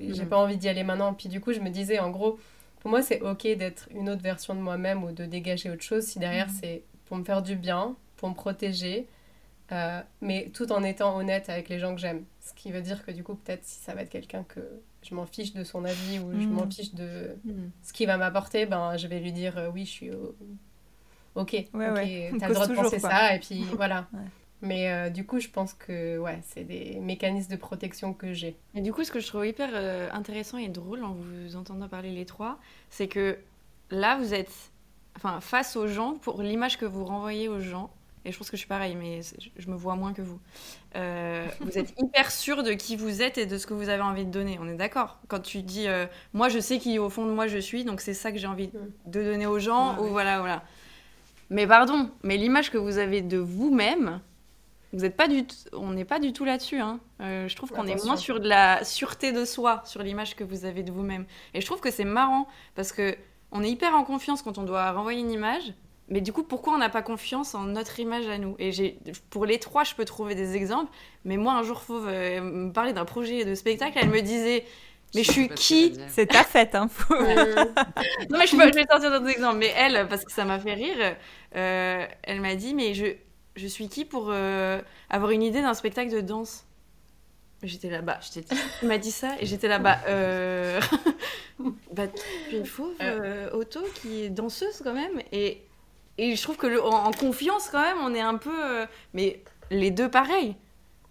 et 0.00 0.12
j'ai 0.14 0.24
Mhm. 0.24 0.26
pas 0.26 0.38
envie 0.38 0.56
d'y 0.56 0.68
aller 0.68 0.84
maintenant. 0.84 1.14
Puis 1.14 1.28
du 1.28 1.40
coup, 1.40 1.52
je 1.52 1.60
me 1.60 1.70
disais, 1.70 1.98
en 1.98 2.10
gros, 2.10 2.38
pour 2.82 2.90
moi, 2.90 3.00
c'est 3.02 3.20
ok 3.22 3.42
d'être 3.56 3.88
une 3.92 4.10
autre 4.10 4.22
version 4.22 4.54
de 4.54 4.60
moi-même 4.60 5.04
ou 5.04 5.12
de 5.12 5.24
dégager 5.24 5.70
autre 5.70 5.82
chose 5.82 6.04
si 6.04 6.18
derrière 6.18 6.50
c'est 6.50 6.82
pour 7.06 7.16
me 7.16 7.24
faire 7.24 7.40
du 7.42 7.54
bien, 7.56 7.96
pour 8.16 8.28
me 8.28 8.34
protéger, 8.34 9.06
euh, 9.72 10.02
mais 10.20 10.50
tout 10.52 10.72
en 10.72 10.82
étant 10.82 11.16
honnête 11.16 11.48
avec 11.48 11.68
les 11.68 11.78
gens 11.78 11.94
que 11.94 12.00
j'aime. 12.00 12.24
Ce 12.40 12.52
qui 12.54 12.72
veut 12.72 12.82
dire 12.82 13.04
que 13.06 13.12
du 13.12 13.22
coup, 13.22 13.36
peut-être 13.36 13.64
si 13.64 13.78
ça 13.80 13.94
va 13.94 14.02
être 14.02 14.10
quelqu'un 14.10 14.44
que 14.44 14.60
je 15.02 15.14
m'en 15.14 15.26
fiche 15.26 15.52
de 15.54 15.64
son 15.64 15.84
avis 15.84 16.18
ou 16.18 16.32
je 16.40 16.46
Mhm. 16.48 16.54
m'en 16.54 16.68
fiche 16.70 16.92
de 16.94 17.36
Hmm. 17.44 17.68
ce 17.84 17.92
qu'il 17.92 18.06
va 18.08 18.16
m'apporter, 18.16 18.66
ben 18.66 18.96
je 18.96 19.06
vais 19.06 19.20
lui 19.20 19.32
dire 19.32 19.56
euh, 19.58 19.70
oui, 19.72 19.84
je 19.86 19.90
suis 19.90 20.10
au- 20.10 20.34
ok, 21.36 21.52
Ouais, 21.52 21.88
ok, 21.88 21.94
ouais. 21.94 22.30
On 22.34 22.38
t'as 22.38 22.48
le 22.48 22.54
droit 22.54 22.66
de 22.66 22.74
penser 22.74 23.00
quoi. 23.00 23.10
ça 23.10 23.34
et 23.34 23.38
puis 23.38 23.64
voilà. 23.76 24.08
Ouais. 24.12 24.20
Mais 24.62 24.90
euh, 24.92 25.10
du 25.10 25.26
coup, 25.26 25.40
je 25.40 25.48
pense 25.48 25.74
que 25.74 26.18
ouais, 26.18 26.38
c'est 26.44 26.62
des 26.62 26.98
mécanismes 27.00 27.50
de 27.50 27.56
protection 27.56 28.14
que 28.14 28.32
j'ai. 28.32 28.56
Et 28.74 28.80
du 28.80 28.92
coup, 28.92 29.02
ce 29.02 29.10
que 29.10 29.18
je 29.18 29.26
trouve 29.26 29.44
hyper 29.44 29.70
euh, 29.74 30.08
intéressant 30.12 30.56
et 30.56 30.68
drôle 30.68 31.02
en 31.02 31.14
vous 31.14 31.56
entendant 31.56 31.88
parler 31.88 32.12
les 32.12 32.24
trois, 32.24 32.58
c'est 32.88 33.08
que 33.08 33.38
là, 33.90 34.16
vous 34.18 34.34
êtes 34.34 34.52
enfin, 35.16 35.40
face 35.40 35.74
aux 35.76 35.88
gens, 35.88 36.14
pour 36.14 36.42
l'image 36.42 36.78
que 36.78 36.84
vous 36.84 37.04
renvoyez 37.04 37.48
aux 37.48 37.58
gens, 37.60 37.90
et 38.24 38.30
je 38.30 38.38
pense 38.38 38.50
que 38.52 38.56
je 38.56 38.60
suis 38.60 38.68
pareil, 38.68 38.94
mais 38.94 39.20
je 39.56 39.68
me 39.68 39.74
vois 39.74 39.96
moins 39.96 40.12
que 40.12 40.22
vous. 40.22 40.38
Euh, 40.94 41.44
vous 41.60 41.76
êtes 41.76 41.92
hyper 41.98 42.30
sûr 42.30 42.62
de 42.62 42.70
qui 42.72 42.94
vous 42.94 43.20
êtes 43.20 43.38
et 43.38 43.46
de 43.46 43.58
ce 43.58 43.66
que 43.66 43.74
vous 43.74 43.88
avez 43.88 44.02
envie 44.02 44.24
de 44.24 44.30
donner. 44.30 44.58
On 44.60 44.68
est 44.68 44.76
d'accord 44.76 45.18
Quand 45.26 45.40
tu 45.40 45.62
dis, 45.62 45.88
moi, 46.32 46.48
je 46.48 46.60
sais 46.60 46.78
qui 46.78 47.00
au 47.00 47.10
fond 47.10 47.26
de 47.26 47.32
moi 47.32 47.48
je 47.48 47.58
suis, 47.58 47.84
donc 47.84 48.00
c'est 48.00 48.14
ça 48.14 48.30
que 48.30 48.38
j'ai 48.38 48.46
envie 48.46 48.70
de 49.06 49.24
donner 49.24 49.46
aux 49.46 49.58
gens, 49.58 49.94
Ouais, 49.94 49.98
ou 49.98 50.04
ouais. 50.04 50.10
voilà, 50.10 50.38
voilà. 50.38 50.62
Mais 51.50 51.66
pardon, 51.66 52.10
mais 52.22 52.36
l'image 52.36 52.70
que 52.70 52.78
vous 52.78 52.98
avez 52.98 53.20
de 53.22 53.38
vous-même, 53.38 54.20
vous 54.92 55.04
êtes 55.04 55.16
pas 55.16 55.28
du 55.28 55.46
t- 55.46 55.54
on 55.72 55.90
n'est 55.92 56.04
pas 56.04 56.18
du 56.18 56.32
tout 56.32 56.44
là-dessus. 56.44 56.78
Hein. 56.80 57.00
Euh, 57.20 57.48
je 57.48 57.56
trouve 57.56 57.70
qu'on 57.70 57.86
est 57.86 58.04
moins 58.04 58.16
sur 58.16 58.40
de 58.40 58.48
la 58.48 58.84
sûreté 58.84 59.32
de 59.32 59.44
soi, 59.44 59.82
sur 59.84 60.02
l'image 60.02 60.36
que 60.36 60.44
vous 60.44 60.64
avez 60.64 60.82
de 60.82 60.92
vous-même. 60.92 61.24
Et 61.54 61.60
je 61.60 61.66
trouve 61.66 61.80
que 61.80 61.90
c'est 61.90 62.04
marrant 62.04 62.46
parce 62.74 62.92
que 62.92 63.16
on 63.50 63.62
est 63.62 63.70
hyper 63.70 63.94
en 63.94 64.04
confiance 64.04 64.42
quand 64.42 64.58
on 64.58 64.62
doit 64.64 64.92
renvoyer 64.92 65.20
une 65.20 65.30
image. 65.30 65.72
Mais 66.08 66.20
du 66.20 66.32
coup, 66.32 66.42
pourquoi 66.42 66.74
on 66.74 66.78
n'a 66.78 66.90
pas 66.90 67.00
confiance 67.00 67.54
en 67.54 67.62
notre 67.64 67.98
image 68.00 68.26
à 68.28 68.36
nous? 68.36 68.54
Et 68.58 68.70
j'ai, 68.72 68.98
pour 69.30 69.46
les 69.46 69.58
trois, 69.58 69.84
je 69.84 69.94
peux 69.94 70.04
trouver 70.04 70.34
des 70.34 70.56
exemples. 70.56 70.90
Mais 71.24 71.36
moi, 71.38 71.54
un 71.54 71.62
jour, 71.62 71.80
Fauve 71.80 72.06
euh, 72.08 72.40
me 72.42 72.72
parlait 72.72 72.92
d'un 72.92 73.04
projet 73.06 73.44
de 73.46 73.54
spectacle. 73.54 73.96
Elle 74.00 74.10
me 74.10 74.20
disait, 74.20 74.64
mais 75.14 75.22
je 75.22 75.30
suis 75.30 75.48
qui? 75.48 75.94
C'est 76.08 76.26
ta 76.26 76.42
fête, 76.44 76.74
hein. 76.74 76.88
faut- 76.90 77.14
non, 77.14 78.38
mais 78.38 78.46
je, 78.46 78.56
peux- 78.56 78.68
je 78.68 78.74
vais 78.74 78.86
sortir 78.90 79.10
d'autres 79.10 79.28
exemples. 79.30 79.58
Mais 79.58 79.72
elle, 79.76 80.06
parce 80.08 80.24
que 80.24 80.32
ça 80.32 80.44
m'a 80.44 80.58
fait 80.58 80.74
rire, 80.74 81.16
euh, 81.56 82.06
elle 82.24 82.40
m'a 82.40 82.56
dit, 82.56 82.74
mais 82.74 82.92
je, 82.94 83.06
je 83.56 83.66
suis 83.66 83.88
qui 83.88 84.04
pour 84.04 84.26
euh, 84.30 84.80
avoir 85.10 85.30
une 85.30 85.42
idée 85.42 85.62
d'un 85.62 85.74
spectacle 85.74 86.12
de 86.12 86.20
danse? 86.20 86.64
J'étais 87.62 87.90
là-bas. 87.90 88.18
Il 88.82 88.88
m'a 88.88 88.98
dit 88.98 89.12
ça 89.12 89.36
et 89.38 89.46
j'étais 89.46 89.68
là-bas. 89.68 89.98
Euh... 90.08 90.80
bah, 91.92 92.08
tu 92.08 92.56
es 92.56 92.58
une 92.58 92.66
fauve 92.66 92.94
euh, 93.00 93.50
auto 93.52 93.80
qui 93.94 94.24
est 94.24 94.30
danseuse 94.30 94.80
quand 94.82 94.94
même. 94.94 95.22
Et, 95.30 95.62
et 96.18 96.34
je 96.34 96.42
trouve 96.42 96.56
que 96.56 96.66
le, 96.66 96.82
en, 96.82 97.12
confiance 97.12 97.68
quand 97.70 97.80
même, 97.80 97.98
on 98.02 98.12
est 98.14 98.20
un 98.20 98.34
peu. 98.36 98.64
euh, 98.64 98.86
mais 99.14 99.42
les 99.70 99.92
deux 99.92 100.10
pareil. 100.10 100.56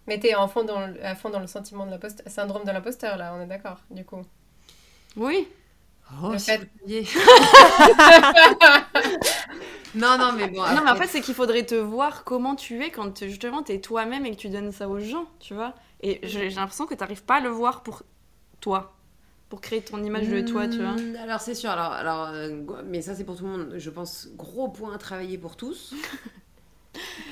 Mais 0.06 0.18
t'es 0.20 0.34
en 0.34 0.46
fond 0.48 0.64
dans 0.64 0.86
le- 0.86 1.02
à 1.04 1.14
fond 1.14 1.30
dans 1.30 1.40
le 1.40 1.46
sentiment 1.46 1.86
de 1.86 1.90
l'imposteur, 1.90 2.26
syndrome 2.28 2.64
de 2.64 2.70
l'imposteur 2.70 3.16
là, 3.16 3.32
on 3.34 3.40
est 3.40 3.46
d'accord, 3.46 3.78
du 3.90 4.04
coup. 4.04 4.22
Oui. 5.16 5.48
Oh, 6.22 6.32
Le 6.32 6.38
fait-. 6.38 6.68
non, 9.94 10.16
non, 10.18 10.32
mais 10.32 10.48
bon. 10.48 10.62
Non, 10.62 10.82
mais 10.84 10.90
en 10.90 10.96
fait, 10.96 11.06
c'est 11.08 11.20
qu'il 11.20 11.34
faudrait 11.34 11.64
te 11.66 11.74
voir 11.74 12.24
comment 12.24 12.54
tu 12.56 12.82
es 12.82 12.90
quand 12.90 13.24
justement 13.24 13.62
tu 13.62 13.72
es 13.72 13.80
toi-même 13.80 14.24
et 14.26 14.30
que 14.32 14.36
tu 14.40 14.48
donnes 14.48 14.72
ça 14.72 14.88
aux 14.88 14.98
gens, 15.00 15.26
tu 15.40 15.54
vois. 15.54 15.74
Et 16.00 16.20
j'ai 16.24 16.48
l'impression 16.50 16.86
que 16.86 16.94
tu 16.94 17.00
n'arrives 17.00 17.22
pas 17.24 17.36
à 17.36 17.40
le 17.40 17.48
voir 17.50 17.82
pour 17.82 18.02
toi, 18.60 18.94
pour 19.48 19.60
créer 19.60 19.82
ton 19.82 20.02
image 20.02 20.28
de 20.28 20.40
toi, 20.40 20.66
tu 20.68 20.78
vois. 20.78 20.92
Hmm, 20.92 21.16
Alors 21.22 21.40
c'est 21.40 21.54
sûr, 21.54 21.70
alors, 21.70 21.92
alors, 21.92 22.28
euh, 22.32 22.50
mais 22.86 23.02
ça 23.02 23.14
c'est 23.14 23.24
pour 23.24 23.36
tout 23.36 23.44
le 23.44 23.50
monde, 23.50 23.74
je 23.76 23.90
pense, 23.90 24.28
gros 24.36 24.68
point 24.68 24.94
à 24.94 24.98
travailler 24.98 25.38
pour 25.38 25.56
tous. 25.56 25.94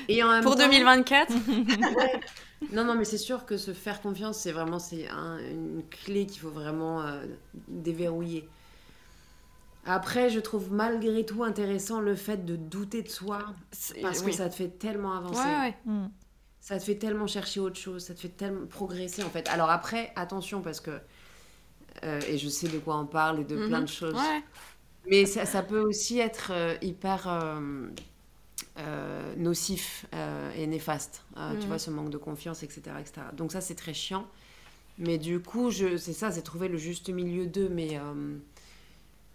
Et 0.07 0.23
en 0.23 0.29
même 0.29 0.43
Pour 0.43 0.55
temps- 0.55 0.63
2024, 0.65 1.31
Non, 2.71 2.83
non, 2.85 2.93
mais 2.95 3.05
c'est 3.05 3.17
sûr 3.17 3.45
que 3.45 3.57
se 3.57 3.73
faire 3.73 4.01
confiance, 4.01 4.37
c'est 4.37 4.51
vraiment 4.51 4.77
c'est 4.79 5.07
un- 5.09 5.39
une 5.39 5.81
clé 5.89 6.25
qu'il 6.27 6.41
faut 6.41 6.49
vraiment 6.51 7.01
euh, 7.01 7.23
déverrouiller. 7.67 8.47
Après, 9.85 10.29
je 10.29 10.39
trouve 10.39 10.71
malgré 10.71 11.25
tout 11.25 11.43
intéressant 11.43 12.01
le 12.01 12.15
fait 12.15 12.45
de 12.45 12.55
douter 12.55 13.01
de 13.01 13.09
soi, 13.09 13.39
parce 14.01 14.21
que 14.21 14.25
oui. 14.27 14.33
ça 14.33 14.49
te 14.49 14.55
fait 14.55 14.69
tellement 14.69 15.13
avancer. 15.17 15.39
Ouais, 15.39 15.57
ouais. 15.57 15.75
Mm. 15.85 16.07
Ça 16.59 16.77
te 16.79 16.83
fait 16.83 16.95
tellement 16.95 17.25
chercher 17.27 17.59
autre 17.59 17.79
chose, 17.79 18.03
ça 18.05 18.13
te 18.13 18.19
fait 18.19 18.29
tellement 18.29 18.67
progresser 18.67 19.23
en 19.23 19.29
fait. 19.29 19.47
Alors 19.49 19.71
après, 19.71 20.11
attention 20.15 20.61
parce 20.61 20.79
que, 20.79 20.91
euh, 22.03 22.19
et 22.27 22.37
je 22.37 22.49
sais 22.49 22.67
de 22.67 22.79
quoi 22.79 22.97
on 22.97 23.05
parle 23.07 23.39
et 23.39 23.43
de 23.43 23.55
Mhm. 23.55 23.67
plein 23.67 23.81
de 23.81 23.87
choses, 23.87 24.13
Ouais. 24.15 24.43
mais 25.09 25.25
ça, 25.25 25.45
ça 25.45 25.63
peut 25.63 25.81
aussi 25.81 26.19
être 26.19 26.51
euh, 26.53 26.75
hyper 26.81 27.27
euh, 27.27 27.87
euh, 28.79 29.35
nocif 29.37 30.05
euh, 30.13 30.51
et 30.55 30.67
néfaste, 30.67 31.23
euh, 31.37 31.51
tu 31.53 31.61
Mhm. 31.61 31.67
vois, 31.67 31.79
ce 31.79 31.89
manque 31.91 32.09
de 32.11 32.17
confiance, 32.17 32.63
etc. 32.63 32.99
etc. 33.01 33.21
Donc 33.33 33.51
ça, 33.51 33.61
c'est 33.61 33.75
très 33.75 33.93
chiant. 33.93 34.27
Mais 34.99 35.17
du 35.17 35.39
coup, 35.41 35.71
je, 35.71 35.97
c'est 35.97 36.13
ça, 36.13 36.31
c'est 36.31 36.43
trouver 36.43 36.67
le 36.67 36.77
juste 36.77 37.09
milieu 37.09 37.47
d'eux, 37.47 37.69
mais... 37.69 37.99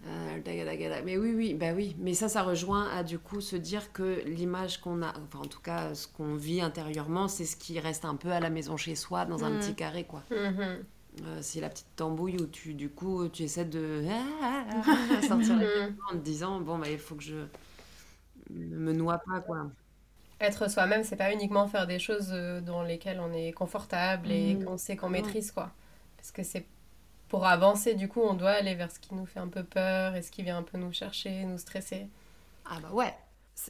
euh, 0.07 1.03
mais 1.05 1.17
oui, 1.17 1.33
oui, 1.35 1.55
bah 1.55 1.73
oui. 1.75 1.97
Mais 1.99 2.15
ça, 2.15 2.29
ça 2.29 2.43
rejoint 2.43 2.89
à 2.91 3.03
du 3.03 3.19
coup 3.19 3.41
se 3.41 3.57
dire 3.57 3.93
que 3.93 4.23
l'image 4.27 4.81
qu'on 4.81 5.03
a, 5.03 5.13
enfin 5.25 5.41
en 5.41 5.49
tout 5.49 5.61
cas 5.61 5.95
ce 5.95 6.07
qu'on 6.09 6.35
vit 6.37 6.61
intérieurement, 6.61 7.29
c'est 7.29 7.45
ce 7.45 7.57
qui 7.57 7.79
reste 7.81 8.05
un 8.05 8.17
peu 8.17 8.31
à 8.33 8.41
la 8.41 8.51
maison 8.51 8.77
chez 8.77 8.95
soi, 8.95 9.25
dans 9.25 9.45
un 9.45 9.51
Mhm. 9.51 9.59
petit 9.59 9.75
carré, 9.75 10.05
quoi. 10.05 10.23
Mhm. 10.31 10.87
Euh, 11.23 11.39
c'est 11.43 11.61
la 11.61 11.71
petite 11.71 11.89
tambouille 11.97 12.37
où 12.39 12.47
tu, 12.47 12.75
du 12.75 12.91
coup, 12.91 13.29
tu 13.29 13.45
essaies 13.45 13.65
de 13.65 14.05
sortir 15.23 15.57
la 15.57 15.67
Mhm. 15.67 15.97
en 16.13 16.19
te 16.19 16.23
disant 16.25 16.61
bon 16.61 16.79
bah 16.79 16.91
il 16.91 16.99
faut 16.99 17.15
que 17.17 17.23
je 17.23 17.37
ne 18.51 18.77
me 18.77 18.93
noie 18.93 19.19
pas 19.19 19.41
quoi 19.41 19.71
Être 20.41 20.69
soi-même, 20.71 21.03
c'est 21.05 21.17
pas 21.17 21.33
uniquement 21.33 21.67
faire 21.69 21.87
des 21.87 21.99
choses 21.99 22.31
euh, 22.33 22.61
dans 22.61 22.83
lesquelles 22.83 23.21
on 23.21 23.33
est 23.33 23.53
confortable 23.53 24.31
et 24.31 24.59
qu'on 24.65 24.77
sait 24.77 24.97
qu'on 24.97 25.09
maîtrise, 25.09 25.51
quoi. 25.51 25.73
Parce 26.17 26.31
que 26.31 26.43
c'est 26.43 26.67
pour 27.29 27.47
avancer, 27.47 27.95
du 27.95 28.09
coup, 28.09 28.21
on 28.23 28.35
doit 28.35 28.51
aller 28.53 28.75
vers 28.75 28.91
ce 28.91 28.99
qui 29.01 29.15
nous 29.15 29.27
fait 29.27 29.41
un 29.41 29.49
peu 29.49 29.65
peur 29.65 30.15
et 30.17 30.23
ce 30.23 30.31
qui 30.31 30.43
vient 30.43 30.59
un 30.59 30.63
peu 30.63 30.79
nous 30.79 30.93
chercher, 30.93 31.45
nous 31.45 31.59
stresser. 31.59 32.09
ah 32.65 32.81
bah 32.81 32.91
ouais 32.93 33.15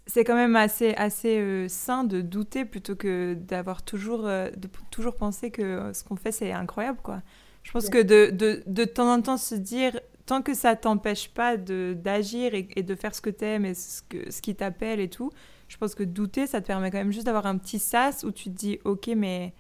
C'est- 0.07 0.25
quand 0.25 0.35
même 0.35 0.57
assez, 0.57 0.95
assez 0.95 1.39
euh, 1.39 1.69
sain 1.69 2.03
de 2.05 2.21
douter 2.21 2.65
plutôt 2.65 2.97
que 2.97 3.35
d'avoir 3.35 3.83
toujours, 3.85 4.27
euh, 4.27 4.51
de 4.51 4.69
toujours 4.91 5.17
penser 5.17 5.51
que 5.53 5.63
euh, 5.63 5.93
ce 5.93 6.03
qu'on 6.05 6.17
fait, 6.17 6.33
c'est 6.33 6.51
incroyable, 6.53 6.99
quoi. 7.03 7.23
Je 7.63 7.71
pense 7.73 7.89
que 7.89 8.03
de, 8.03 8.31
de, 8.33 8.63
de 8.67 8.85
temps 8.85 9.13
en 9.13 9.23
temps 9.23 9.37
se 9.37 9.55
dire, 9.55 9.99
tant 10.27 10.43
que 10.43 10.55
ça 10.55 10.75
t'empêche 10.77 11.29
pas 11.31 11.57
de- 11.57 11.95
d'agir 11.97 12.55
et, 12.55 12.69
et 12.77 12.83
de 12.83 12.95
faire 12.97 13.15
ce 13.15 13.21
que 13.21 13.31
t'aimes 13.31 13.65
et 13.65 13.75
ce, 13.75 14.03
que, 14.03 14.31
ce 14.31 14.43
qui 14.43 14.55
t'appelle 14.57 14.99
et 15.01 15.09
tout, 15.09 15.31
je 15.69 15.77
pense 15.77 15.95
que 15.95 16.03
douter, 16.03 16.47
ça 16.49 16.61
te 16.61 16.67
permet 16.67 16.91
quand 16.91 16.99
même 16.99 17.13
juste 17.13 17.27
d'avoir 17.27 17.47
un 17.47 17.57
petit 17.59 17.79
sas 17.79 18.25
où 18.25 18.33
tu 18.33 18.45
te 18.45 18.57
dis, 18.57 18.79
ok, 18.85 19.09
mais 19.17 19.53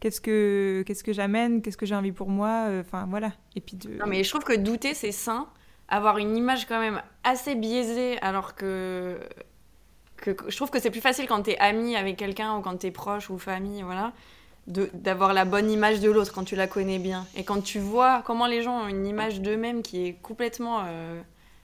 qu'est-ce 0.00 0.20
que, 0.20 0.82
qu'est-ce 0.86 1.04
que 1.04 1.12
j'amène, 1.12 1.62
qu'est-ce 1.62 1.76
que 1.76 1.86
j'ai 1.86 1.94
envie 1.94 2.12
pour 2.12 2.28
moi, 2.28 2.66
euh, 2.68 2.80
enfin 2.80 3.06
voilà. 3.08 3.32
Et 3.54 3.60
puis 3.60 3.76
de... 3.76 3.90
Non, 3.98 4.06
mais 4.06 4.24
je 4.24 4.30
trouve 4.30 4.44
que 4.44 4.56
douter, 4.56 4.94
c'est 4.94 5.12
sain. 5.12 5.48
Avoir 5.88 6.18
une 6.18 6.36
image 6.36 6.66
quand 6.66 6.80
même 6.80 7.02
assez 7.24 7.54
biaisée, 7.54 8.18
alors 8.20 8.54
que. 8.54 9.18
que 10.16 10.36
je 10.48 10.56
trouve 10.56 10.70
que 10.70 10.80
c'est 10.80 10.90
plus 10.90 11.00
facile 11.00 11.26
quand 11.26 11.42
t'es 11.42 11.58
ami 11.58 11.96
avec 11.96 12.16
quelqu'un 12.16 12.56
ou 12.56 12.60
quand 12.62 12.76
t'es 12.76 12.90
proche 12.90 13.28
ou 13.28 13.38
famille, 13.38 13.82
voilà, 13.82 14.12
d'avoir 14.66 15.34
la 15.34 15.44
bonne 15.44 15.70
image 15.70 16.00
de 16.00 16.10
l'autre 16.10 16.32
quand 16.32 16.44
tu 16.44 16.54
la 16.54 16.68
connais 16.68 16.98
bien. 16.98 17.26
Et 17.36 17.44
quand 17.44 17.60
tu 17.60 17.80
vois 17.80 18.22
comment 18.24 18.46
les 18.46 18.62
gens 18.62 18.84
ont 18.84 18.88
une 18.88 19.06
image 19.06 19.40
d'eux-mêmes 19.40 19.82
qui 19.82 20.06
est 20.06 20.12
complètement 20.22 20.84
euh, 20.86 21.20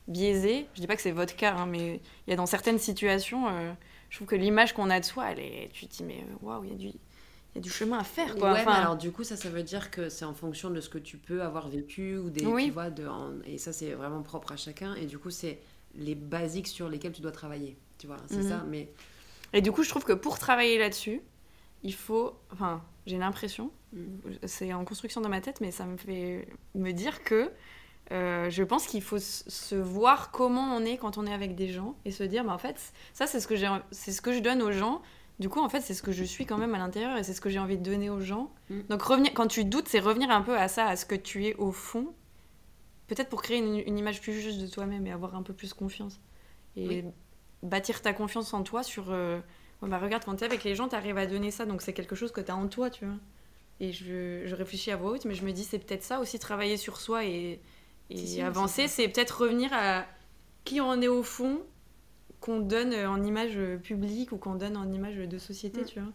biaisée, 0.08 0.66
je 0.74 0.80
dis 0.80 0.88
pas 0.88 0.96
que 0.96 1.02
c'est 1.02 1.12
votre 1.12 1.36
cas, 1.36 1.54
hein, 1.54 1.66
mais 1.66 2.00
il 2.26 2.30
y 2.30 2.32
a 2.32 2.36
dans 2.36 2.46
certaines 2.46 2.80
situations, 2.80 3.46
euh, 3.46 3.72
je 4.10 4.16
trouve 4.16 4.28
que 4.28 4.36
l'image 4.36 4.72
qu'on 4.72 4.90
a 4.90 4.98
de 4.98 5.04
soi, 5.04 5.30
elle 5.30 5.40
est, 5.40 5.70
tu 5.72 5.86
te 5.86 5.96
dis, 5.96 6.04
mais 6.04 6.24
waouh, 6.42 6.64
il 6.64 6.70
y 6.70 6.74
a 6.74 6.76
du. 6.76 6.98
Y 7.56 7.58
a 7.58 7.60
du 7.62 7.70
chemin 7.70 7.98
à 7.98 8.04
faire, 8.04 8.34
quoi. 8.36 8.52
ouais 8.52 8.60
Enfin, 8.60 8.70
mais 8.72 8.76
alors 8.78 8.96
du 8.96 9.10
coup 9.12 9.24
ça 9.24 9.36
ça 9.36 9.48
veut 9.48 9.62
dire 9.62 9.90
que 9.90 10.08
c'est 10.08 10.24
en 10.24 10.34
fonction 10.34 10.70
de 10.70 10.80
ce 10.80 10.88
que 10.88 10.98
tu 10.98 11.16
peux 11.16 11.42
avoir 11.42 11.68
vécu 11.68 12.16
ou 12.18 12.30
des 12.30 12.46
Oui. 12.46 12.66
tu 12.66 12.70
vois 12.70 12.90
de 12.90 13.06
en- 13.06 13.32
et 13.44 13.58
ça 13.58 13.72
c'est 13.72 13.92
vraiment 13.92 14.22
propre 14.22 14.52
à 14.52 14.56
chacun 14.56 14.94
et 14.94 15.06
du 15.06 15.18
coup 15.18 15.30
c'est 15.30 15.58
les 15.94 16.14
basiques 16.14 16.68
sur 16.68 16.88
lesquels 16.88 17.12
tu 17.12 17.22
dois 17.22 17.32
travailler 17.32 17.76
tu 17.98 18.06
vois 18.06 18.18
c'est 18.28 18.38
Mhm. 18.42 18.48
ça 18.48 18.64
mais 18.68 18.90
Et 19.52 19.62
du 19.62 19.72
coup, 19.72 19.82
je 19.84 19.88
trouve 19.88 20.04
que 20.04 20.12
pour 20.12 20.38
travailler 20.38 20.78
là-dessus, 20.78 21.22
il 21.82 21.94
faut. 21.94 22.34
Enfin, 22.52 22.82
j'ai 23.06 23.16
l'impression, 23.16 23.70
c'est 24.44 24.72
en 24.74 24.84
construction 24.84 25.20
dans 25.22 25.28
ma 25.30 25.40
tête, 25.40 25.60
mais 25.62 25.70
ça 25.70 25.86
me 25.86 25.96
fait 25.96 26.48
me 26.74 26.90
dire 26.92 27.22
que 27.24 27.50
euh, 28.12 28.50
je 28.50 28.62
pense 28.64 28.86
qu'il 28.86 29.02
faut 29.02 29.18
se 29.18 29.74
voir 29.76 30.30
comment 30.30 30.76
on 30.76 30.84
est 30.84 30.96
quand 30.98 31.16
on 31.16 31.26
est 31.26 31.32
avec 31.32 31.54
des 31.54 31.68
gens 31.68 31.94
et 32.04 32.10
se 32.10 32.22
dire, 32.24 32.44
bah, 32.44 32.52
en 32.52 32.58
fait, 32.58 32.76
ça, 33.14 33.26
c'est 33.26 33.40
ce, 33.40 33.46
que 33.48 33.54
c'est 33.92 34.12
ce 34.12 34.20
que 34.20 34.32
je 34.32 34.40
donne 34.40 34.62
aux 34.62 34.72
gens. 34.72 35.00
Du 35.38 35.48
coup, 35.50 35.60
en 35.60 35.68
fait, 35.68 35.80
c'est 35.82 35.92
ce 35.94 36.02
que 36.02 36.12
je 36.12 36.24
suis 36.24 36.46
quand 36.46 36.56
même 36.56 36.74
à 36.74 36.78
l'intérieur 36.78 37.16
et 37.18 37.22
c'est 37.22 37.34
ce 37.34 37.40
que 37.42 37.50
j'ai 37.50 37.58
envie 37.58 37.76
de 37.76 37.82
donner 37.82 38.08
aux 38.08 38.20
gens. 38.20 38.50
Mm. 38.70 38.80
Donc, 38.88 39.02
revenir, 39.02 39.34
quand 39.34 39.46
tu 39.46 39.64
doutes, 39.64 39.86
c'est 39.88 40.00
revenir 40.00 40.30
un 40.30 40.40
peu 40.42 40.56
à 40.56 40.68
ça, 40.68 40.86
à 40.86 40.96
ce 40.96 41.04
que 41.04 41.14
tu 41.14 41.46
es 41.46 41.54
au 41.56 41.72
fond. 41.72 42.14
Peut-être 43.08 43.28
pour 43.28 43.42
créer 43.42 43.58
une, 43.58 43.76
une 43.86 43.98
image 43.98 44.20
plus 44.20 44.32
juste 44.40 44.58
de 44.60 44.66
toi-même 44.66 45.06
et 45.06 45.12
avoir 45.12 45.34
un 45.36 45.42
peu 45.42 45.52
plus 45.52 45.74
confiance. 45.74 46.20
Et 46.76 46.88
Oui. 46.88 47.04
bâtir 47.62 48.02
ta 48.02 48.12
confiance 48.12 48.52
en 48.54 48.62
toi 48.62 48.82
sur. 48.82 49.10
euh, 49.10 49.40
Ouais, 49.82 49.90
bah 49.90 49.98
regarde, 49.98 50.24
quand 50.24 50.34
t'es 50.36 50.46
avec 50.46 50.64
les 50.64 50.74
gens, 50.74 50.88
t'arrives 50.88 51.18
à 51.18 51.26
donner 51.26 51.50
ça, 51.50 51.66
donc 51.66 51.82
c'est 51.82 51.92
quelque 51.92 52.16
chose 52.16 52.32
que 52.32 52.40
t'as 52.40 52.54
en 52.54 52.66
toi, 52.66 52.88
tu 52.88 53.04
vois. 53.04 53.16
Et 53.78 53.92
je, 53.92 54.42
je 54.46 54.54
réfléchis 54.54 54.90
à 54.90 54.96
voix 54.96 55.10
haute, 55.12 55.26
mais 55.26 55.34
je 55.34 55.44
me 55.44 55.52
dis, 55.52 55.64
c'est 55.64 55.78
peut-être 55.78 56.02
ça 56.02 56.18
aussi, 56.18 56.38
travailler 56.38 56.78
sur 56.78 56.96
soi 56.98 57.26
et, 57.26 57.60
et 58.08 58.16
Si, 58.16 58.40
avancer, 58.40 58.88
c'est 58.88 59.06
peut-être 59.06 59.42
revenir 59.42 59.70
à 59.74 60.06
qui 60.64 60.80
on 60.80 60.98
est 61.02 61.08
au 61.08 61.22
fond, 61.22 61.60
qu'on 62.46 62.60
donne 62.60 62.94
en 62.94 63.22
image 63.22 63.58
publique 63.82 64.32
ou 64.32 64.36
qu'on 64.38 64.54
donne 64.54 64.76
en 64.76 64.90
image 64.92 65.16
de 65.16 65.36
société, 65.38 65.82
Mm. 65.82 65.84
tu 65.84 66.00
vois. 66.00 66.12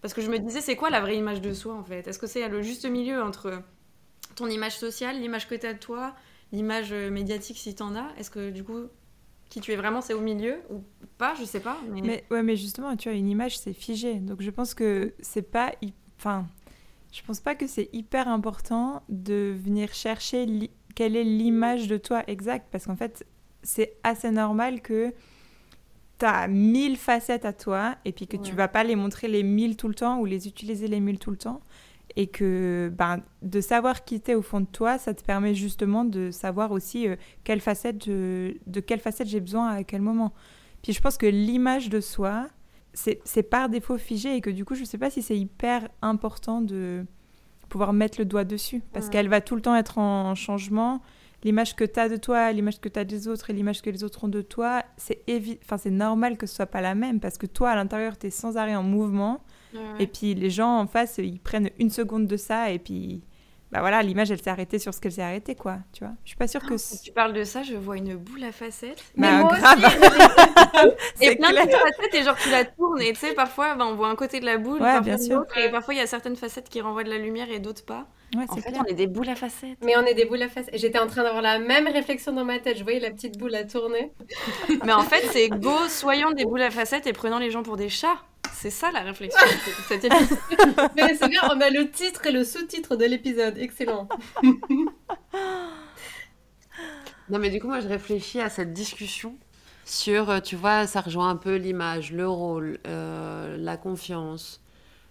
Parce 0.00 0.14
que 0.14 0.22
je 0.22 0.30
me 0.30 0.38
disais, 0.38 0.60
c'est 0.60 0.76
quoi 0.76 0.90
la 0.90 1.00
vraie 1.00 1.16
image 1.16 1.40
de 1.40 1.52
soi, 1.52 1.74
en 1.74 1.84
fait? 1.84 2.06
Est-ce 2.08 2.18
que 2.18 2.26
c'est 2.26 2.48
le 2.48 2.62
juste 2.62 2.86
milieu 2.88 3.22
entre 3.22 3.62
ton 4.34 4.46
image 4.48 4.78
sociale, 4.78 5.20
l'image 5.20 5.46
que 5.48 5.54
t'as 5.54 5.74
de 5.74 5.78
toi, 5.78 6.14
l'image 6.52 6.92
médiatique 6.92 7.58
si 7.58 7.74
t'en 7.74 7.94
as? 7.94 8.08
Est-ce 8.18 8.30
que, 8.30 8.50
du 8.50 8.64
coup, 8.64 8.84
qui 9.48 9.60
tu 9.60 9.72
es 9.72 9.76
vraiment, 9.76 10.00
c'est 10.00 10.14
au 10.14 10.20
milieu 10.20 10.56
ou 10.70 10.82
pas? 11.18 11.34
Je 11.34 11.44
sais 11.44 11.60
pas. 11.60 11.78
Mais... 11.90 12.00
Mais 12.02 12.24
ouais, 12.30 12.42
mais 12.42 12.56
justement, 12.56 12.96
tu 12.96 13.08
vois, 13.08 13.16
une 13.18 13.28
image 13.28 13.58
c'est 13.58 13.72
figé. 13.72 14.14
Donc 14.14 14.42
je 14.42 14.50
pense 14.50 14.74
que 14.74 15.14
c'est 15.20 15.50
pas, 15.50 15.72
enfin, 16.18 16.46
je 17.12 17.22
pense 17.22 17.40
pas 17.40 17.54
que 17.54 17.66
c'est 17.66 17.88
hyper 17.92 18.28
important 18.28 19.02
de 19.08 19.54
venir 19.56 19.92
chercher 19.94 20.46
quelle 20.94 21.16
est 21.16 21.24
l'image 21.24 21.86
de 21.88 21.96
toi 21.96 22.22
exacte, 22.26 22.66
parce 22.72 22.86
qu'en 22.86 22.96
fait, 22.96 23.26
c'est 23.62 23.96
assez 24.04 24.30
normal 24.30 24.82
que 24.82 25.12
tu 26.18 26.24
as 26.26 26.48
mille 26.48 26.96
facettes 26.96 27.44
à 27.44 27.52
toi 27.52 27.96
et 28.04 28.12
puis 28.12 28.26
que 28.26 28.36
tu 28.36 28.50
Ouais. 28.50 28.56
vas 28.56 28.68
pas 28.68 28.84
les 28.84 28.96
montrer 28.96 29.28
les 29.28 29.42
mille 29.42 29.76
tout 29.76 29.88
le 29.88 29.94
temps 29.94 30.18
ou 30.20 30.24
les 30.24 30.46
utiliser 30.48 30.88
les 30.88 31.00
mille 31.00 31.18
tout 31.18 31.30
le 31.30 31.36
temps. 31.36 31.60
Et 32.18 32.28
que 32.28 32.90
ben, 32.96 33.20
de 33.42 33.60
savoir 33.60 34.04
qui 34.04 34.20
t'es 34.20 34.34
au 34.34 34.40
fond 34.40 34.60
de 34.60 34.66
toi, 34.66 34.96
ça 34.96 35.12
te 35.12 35.22
permet 35.22 35.54
justement 35.54 36.04
de 36.04 36.30
savoir 36.30 36.70
aussi 36.72 37.08
euh, 37.08 37.16
quelle 37.44 37.60
facette 37.60 38.04
je- 38.06 38.54
de 38.66 38.80
quelle 38.80 39.00
facette 39.00 39.26
j'ai 39.28 39.40
besoin 39.40 39.68
à 39.68 39.84
quel 39.84 40.00
moment. 40.00 40.32
Puis 40.82 40.92
je 40.94 41.00
pense 41.02 41.18
que 41.18 41.26
l'image 41.26 41.90
de 41.90 42.00
soi, 42.00 42.46
c'est 42.94 43.20
c'est 43.24 43.42
par 43.42 43.68
défaut 43.68 43.98
figé 43.98 44.34
et 44.36 44.40
que 44.40 44.48
du 44.50 44.64
coup, 44.64 44.74
je 44.74 44.84
sais 44.84 44.96
pas 44.98 45.10
si 45.10 45.20
c'est 45.20 45.36
hyper 45.36 45.88
important 46.00 46.62
de 46.62 47.04
pouvoir 47.68 47.92
mettre 47.92 48.18
le 48.18 48.24
doigt 48.24 48.44
dessus 48.44 48.80
parce 48.94 49.06
Ouais. 49.06 49.12
qu'elle 49.12 49.28
va 49.28 49.42
tout 49.42 49.56
le 49.56 49.60
temps 49.60 49.74
être 49.76 49.98
en 49.98 50.34
changement. 50.34 51.02
L'image 51.44 51.76
que 51.76 51.84
tu 51.84 52.00
as 52.00 52.08
de 52.08 52.16
toi, 52.16 52.50
l'image 52.52 52.80
que 52.80 52.88
tu 52.88 52.98
as 52.98 53.04
des 53.04 53.28
autres 53.28 53.50
et 53.50 53.52
l'image 53.52 53.82
que 53.82 53.90
les 53.90 54.02
autres 54.02 54.24
ont 54.24 54.28
de 54.28 54.42
toi, 54.42 54.82
c'est 54.96 55.22
évi- 55.28 55.58
enfin, 55.64 55.76
c'est 55.76 55.90
normal 55.90 56.36
que 56.36 56.46
ce 56.46 56.56
soit 56.56 56.66
pas 56.66 56.80
la 56.80 56.94
même 56.94 57.20
parce 57.20 57.38
que 57.38 57.46
toi, 57.46 57.70
à 57.70 57.76
l'intérieur, 57.76 58.18
tu 58.18 58.26
es 58.26 58.30
sans 58.30 58.56
arrêt 58.56 58.74
en 58.74 58.82
mouvement. 58.82 59.44
Ouais, 59.74 59.80
ouais. 59.80 59.86
Et 60.00 60.06
puis 60.06 60.34
les 60.34 60.50
gens 60.50 60.78
en 60.78 60.86
face, 60.86 61.18
ils 61.18 61.38
prennent 61.38 61.70
une 61.78 61.90
seconde 61.90 62.26
de 62.26 62.36
ça 62.36 62.70
et 62.70 62.78
puis 62.78 63.22
bah 63.72 63.80
voilà, 63.80 64.00
l'image, 64.00 64.30
elle 64.30 64.40
s'est 64.40 64.48
arrêtée 64.48 64.78
sur 64.78 64.94
ce 64.94 65.00
qu'elle 65.00 65.10
s'est 65.12 65.22
arrêtée, 65.22 65.56
quoi. 65.56 65.78
Tu 65.92 66.04
vois 66.04 66.14
Je 66.24 66.28
suis 66.30 66.36
pas 66.36 66.46
sûre 66.46 66.62
que. 66.62 66.68
Quand 66.74 67.02
tu 67.02 67.10
parles 67.12 67.32
de 67.32 67.42
ça, 67.44 67.64
je 67.64 67.74
vois 67.74 67.96
une 67.96 68.14
boule 68.16 68.44
à 68.44 68.52
facettes. 68.52 69.02
Bah, 69.16 69.42
moi 69.42 69.52
grave. 69.58 69.80
Et 71.20 71.36
plein 71.36 71.48
de 71.50 71.52
clair. 71.54 71.66
petites 71.66 71.76
facettes, 71.80 72.14
et 72.14 72.22
genre 72.22 72.36
tu 72.36 72.50
la 72.50 72.64
tournes, 72.64 73.00
et 73.00 73.12
tu 73.12 73.18
sais, 73.18 73.34
parfois 73.34 73.74
bah, 73.74 73.84
on 73.86 73.94
voit 73.94 74.08
un 74.08 74.14
côté 74.16 74.38
de 74.40 74.46
la 74.46 74.56
boule, 74.58 74.74
Ouais, 74.74 74.78
parfois 74.80 75.00
bien 75.00 75.18
sûr. 75.18 75.38
l'autre, 75.40 75.58
et 75.58 75.70
parfois 75.70 75.94
il 75.94 75.96
y 75.98 76.00
a 76.00 76.06
certaines 76.06 76.36
facettes 76.36 76.68
qui 76.68 76.80
renvoient 76.80 77.04
de 77.04 77.10
la 77.10 77.18
lumière 77.18 77.50
et 77.50 77.58
d'autres 77.58 77.84
pas. 77.84 78.06
Ouais, 78.36 78.44
En 78.48 78.56
fait, 78.56 78.62
clair. 78.62 78.82
on 78.84 78.90
est 78.90 78.94
des 78.94 79.06
boules 79.06 79.28
à 79.28 79.34
facettes. 79.36 79.78
Mais 79.82 79.96
on 79.96 80.04
est 80.04 80.14
des 80.14 80.24
boules 80.26 80.42
à 80.42 80.48
face. 80.48 80.66
Et 80.72 80.78
j'étais 80.78 80.98
en 80.98 81.06
train 81.06 81.22
d'avoir 81.22 81.42
la 81.42 81.58
même 81.58 81.86
réflexion 81.86 82.32
dans 82.32 82.44
ma 82.44 82.58
tête. 82.58 82.76
Je 82.76 82.82
voyais 82.82 83.00
la 83.00 83.10
petite 83.10 83.38
boule 83.38 83.54
à 83.54 83.64
tourner. 83.64 84.12
Mais 84.84 84.92
en 84.92 85.02
fait, 85.02 85.24
c'est 85.32 85.48
go, 85.48 85.74
soyons 85.88 86.32
des 86.32 86.44
boules 86.44 86.62
à 86.62 86.70
facettes 86.70 87.06
et 87.06 87.12
prenons 87.12 87.38
les 87.38 87.50
gens 87.50 87.62
pour 87.62 87.76
des 87.76 87.88
chats. 87.88 88.18
C'est 88.52 88.70
ça 88.70 88.90
la 88.90 89.00
réflexion. 89.00 89.40
de 89.46 89.84
cet 89.88 90.04
épisode. 90.04 90.38
Mais 90.96 91.14
c'est 91.14 91.28
bien, 91.28 91.40
on 91.44 91.60
a 91.60 91.70
le 91.70 91.90
titre 91.90 92.26
et 92.26 92.32
le 92.32 92.44
sous-titre 92.44 92.96
de 92.96 93.04
l'épisode. 93.04 93.56
Excellent. 93.58 94.08
Non, 97.28 97.38
mais 97.40 97.50
du 97.50 97.60
coup, 97.60 97.66
moi, 97.66 97.80
je 97.80 97.88
réfléchis 97.88 98.40
à 98.40 98.48
cette 98.48 98.72
discussion 98.72 99.36
sur, 99.84 100.30
euh, 100.30 100.40
tu 100.40 100.54
vois, 100.56 100.86
ça 100.86 101.00
rejoint 101.00 101.28
un 101.28 101.36
peu 101.36 101.56
l'image, 101.56 102.12
le 102.12 102.28
rôle, 102.28 102.78
euh, 102.86 103.56
la 103.58 103.76
confiance. 103.76 104.60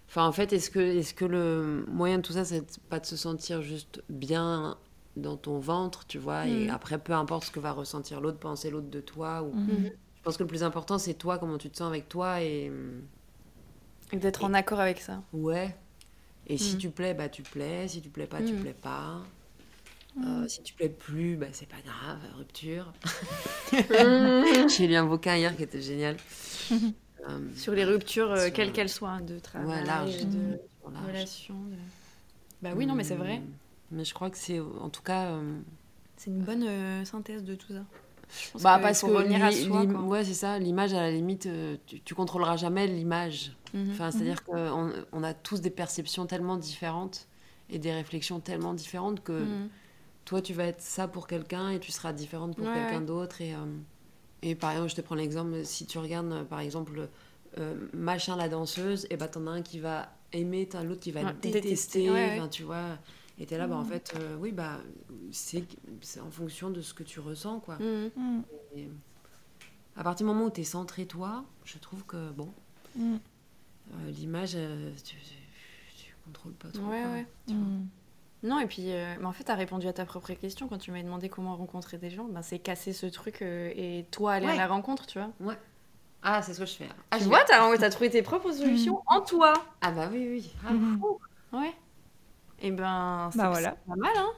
Enfin, 0.08 0.26
en 0.26 0.32
fait, 0.32 0.52
est-ce 0.52 0.70
que, 0.70 0.78
est 0.78 1.14
que 1.14 1.24
le 1.24 1.84
moyen 1.88 2.18
de 2.18 2.22
tout 2.22 2.32
ça, 2.32 2.44
c'est 2.44 2.78
pas 2.88 3.00
de 3.00 3.06
se 3.06 3.16
sentir 3.16 3.62
juste 3.62 4.02
bien 4.08 4.78
dans 5.16 5.36
ton 5.36 5.58
ventre, 5.58 6.06
tu 6.06 6.18
vois, 6.18 6.46
et 6.46 6.64
Mhm. 6.66 6.70
après, 6.70 6.98
peu 6.98 7.12
importe 7.12 7.44
ce 7.46 7.50
que 7.50 7.60
va 7.60 7.72
ressentir 7.72 8.20
l'autre, 8.20 8.38
penser 8.38 8.70
l'autre 8.70 8.88
de 8.90 9.00
toi. 9.00 9.42
Ou... 9.42 9.52
Mhm. 9.54 9.90
Je 10.18 10.22
pense 10.22 10.36
que 10.36 10.42
le 10.42 10.48
plus 10.48 10.62
important, 10.62 10.98
c'est 10.98 11.14
toi, 11.14 11.38
comment 11.38 11.58
tu 11.58 11.70
te 11.70 11.76
sens 11.76 11.88
avec 11.88 12.08
toi, 12.08 12.42
et 12.42 12.70
Et 14.12 14.16
D'être 14.16 14.44
en 14.44 14.54
accord 14.54 14.80
avec 14.80 15.00
ça. 15.00 15.22
ouais. 15.32 15.74
Et 16.46 16.58
si 16.58 16.74
Mhm. 16.74 16.78
tu 16.78 16.90
plais, 16.90 17.14
bah 17.14 17.28
tu 17.28 17.42
plais. 17.42 17.88
Si 17.88 18.00
tu 18.00 18.08
plais 18.08 18.26
pas, 18.26 18.40
tu 18.42 18.54
Mhm. 18.54 18.60
plais 18.60 18.74
pas. 18.74 19.20
Euh, 20.24 20.46
si 20.48 20.62
tu 20.62 20.74
plais 20.74 20.88
plus, 20.88 21.36
bah 21.36 21.46
c'est 21.52 21.68
pas 21.68 21.80
grave, 21.84 22.18
rupture. 22.36 22.92
J'ai 24.68 24.86
lu 24.86 24.94
un 24.94 25.04
bouquin 25.06 25.36
hier 25.36 25.56
qui 25.56 25.62
était 25.64 25.82
génial. 25.82 26.16
Euh, 27.28 27.38
Sur 27.56 27.72
les 27.72 27.84
ruptures, 27.84 28.30
euh, 28.30 28.44
Sur- 28.44 28.52
quelles 28.52 28.72
qu'elles 28.72 28.88
soient, 28.88 29.10
hein, 29.10 29.20
de 29.20 29.38
travail, 29.38 29.80
Ouais, 29.80 29.84
large. 29.86 30.26
de 30.26 30.58
relations. 30.84 31.54
de- 31.54 31.76
Bah 32.62 32.70
oui, 32.76 32.86
non, 32.86 32.94
mais 32.94 33.04
c'est 33.04 33.14
vrai. 33.16 33.36
Hum, 33.38 33.44
Mais 33.92 34.04
je 34.04 34.12
crois 34.14 34.30
que 34.30 34.36
c'est, 34.38 34.60
en 34.60 34.88
tout 34.90 35.02
cas, 35.02 35.26
euh, 35.30 35.58
C'est 36.16 36.30
une 36.30 36.42
bonne 36.42 36.64
euh, 36.66 37.04
synthèse 37.04 37.44
de 37.44 37.54
tout 37.54 37.72
ça. 37.72 37.84
Je 38.44 38.50
pense 38.50 38.62
bah 38.62 38.78
parce 38.82 39.00
faut 39.02 39.06
que 39.08 39.12
revenir 39.12 39.44
à 39.44 39.50
l'i- 39.50 39.64
soi. 39.66 39.82
l'im- 39.84 39.92
quoi. 39.92 40.02
ouais, 40.02 40.24
c'est 40.24 40.34
ça. 40.34 40.58
L'image, 40.58 40.92
à 40.94 41.00
la 41.00 41.10
limite, 41.12 41.48
tu, 41.86 42.00
tu 42.00 42.14
contrôleras 42.16 42.56
jamais 42.56 42.86
l'image. 42.88 43.52
Mhm. 43.72 43.90
Enfin, 43.92 44.10
c'est-à-dire 44.10 44.42
qu'on 44.44 44.92
on 45.12 45.22
a 45.22 45.32
tous 45.34 45.60
des 45.60 45.70
perceptions 45.70 46.26
tellement 46.26 46.56
différentes 46.56 47.28
et 47.70 47.78
des 47.78 47.92
réflexions 47.92 48.40
tellement 48.40 48.74
différentes 48.74 49.22
que 49.22 49.32
Mhm. 49.44 49.68
toi, 50.24 50.42
tu 50.42 50.54
vas 50.54 50.64
être 50.64 50.80
ça 50.80 51.06
pour 51.06 51.26
quelqu'un 51.28 51.70
et 51.70 51.78
tu 51.78 51.92
seras 51.92 52.12
différente 52.12 52.56
pour 52.56 52.66
Ouais, 52.66 52.74
quelqu'un 52.74 53.00
ouais. 53.00 53.06
d'autre. 53.06 53.40
Et, 53.40 53.54
euh, 53.54 53.58
et 54.42 54.54
par 54.54 54.70
exemple, 54.72 54.90
je 54.90 54.96
te 54.96 55.00
prends 55.00 55.14
l'exemple, 55.14 55.64
si 55.64 55.86
tu 55.86 55.98
regardes, 55.98 56.32
euh, 56.32 56.44
par 56.44 56.60
exemple, 56.60 57.08
euh, 57.58 57.74
machin 57.92 58.36
la 58.36 58.48
danseuse, 58.48 59.06
et 59.10 59.16
bah 59.16 59.28
t'en 59.28 59.46
as 59.46 59.50
un 59.50 59.62
qui 59.62 59.78
va 59.78 60.12
aimer, 60.32 60.68
t'as 60.68 60.82
l'autre 60.82 61.00
qui 61.00 61.12
va 61.12 61.22
Ouais, 61.24 61.32
détester. 61.34 61.60
détester, 61.62 62.10
ouais, 62.10 62.14
ouais. 62.14 62.38
enfin, 62.38 62.48
tu 62.48 62.62
vois. 62.64 62.98
Et 63.38 63.46
t'es 63.46 63.58
là, 63.58 63.66
bah 63.66 63.76
en 63.76 63.84
fait, 63.84 64.12
euh, 64.16 64.36
oui, 64.38 64.52
bah 64.52 64.80
c'est 65.30 65.64
en 66.20 66.30
fonction 66.30 66.70
de 66.70 66.80
ce 66.80 66.94
que 66.94 67.02
tu 67.02 67.20
ressens, 67.20 67.60
quoi. 67.60 67.78
Et 68.74 68.88
à 69.96 70.02
partir 70.04 70.26
du 70.26 70.32
moment 70.32 70.46
où 70.46 70.50
t'es 70.50 70.64
centré 70.64 71.06
toi, 71.06 71.44
je 71.64 71.78
trouve 71.78 72.04
que, 72.04 72.30
bon, 72.32 72.52
euh, 72.98 74.10
l'image, 74.10 74.56
tu, 75.04 75.16
tu, 75.16 75.16
tu 76.04 76.14
contrôles 76.24 76.52
pas 76.54 76.68
trop. 76.68 76.88
Ouais, 76.88 77.02
quoi. 77.02 77.10
ouais. 77.12 77.26
Tu 77.46 77.54
vois. 77.54 77.66
Non, 78.46 78.60
et 78.60 78.66
puis, 78.66 78.92
euh, 78.92 79.14
mais 79.20 79.26
en 79.26 79.32
fait, 79.32 79.44
tu 79.44 79.50
as 79.50 79.54
répondu 79.56 79.86
à 79.88 79.92
ta 79.92 80.04
propre 80.04 80.32
question 80.34 80.68
quand 80.68 80.78
tu 80.78 80.92
m'as 80.92 81.02
demandé 81.02 81.28
comment 81.28 81.56
rencontrer 81.56 81.98
des 81.98 82.10
gens. 82.10 82.24
Ben, 82.24 82.42
c'est 82.42 82.58
casser 82.58 82.92
ce 82.92 83.06
truc 83.06 83.42
euh, 83.42 83.70
et 83.74 84.06
toi 84.10 84.34
aller 84.34 84.46
à 84.46 84.50
Ouais. 84.50 84.56
la 84.56 84.66
rencontre, 84.68 85.06
tu 85.06 85.18
vois. 85.18 85.30
Ah, 86.22 86.42
c'est 86.42 86.54
ce 86.54 86.60
que 86.60 86.66
je 86.66 86.74
fais. 86.74 86.88
Ah, 87.10 87.18
tu 87.18 87.24
je 87.24 87.28
vois, 87.28 87.42
t'as 87.44 87.62
as 87.70 87.90
trouvé 87.90 88.08
tes 88.10 88.22
propres 88.22 88.52
solutions 88.52 89.02
en 89.06 89.20
toi. 89.20 89.52
Ah 89.80 89.90
bah 89.90 90.08
oui, 90.12 90.28
oui. 90.30 90.50
Ah, 90.66 90.72
Mhm. 90.72 91.00
Ouais. 91.52 91.72
Et 92.62 92.70
ben, 92.70 93.28
c'est 93.32 93.38
Bah 93.38 93.48
voilà. 93.50 93.76
c'est 93.84 93.90
pas 93.92 93.96
mal, 93.96 94.12
hein. 94.16 94.30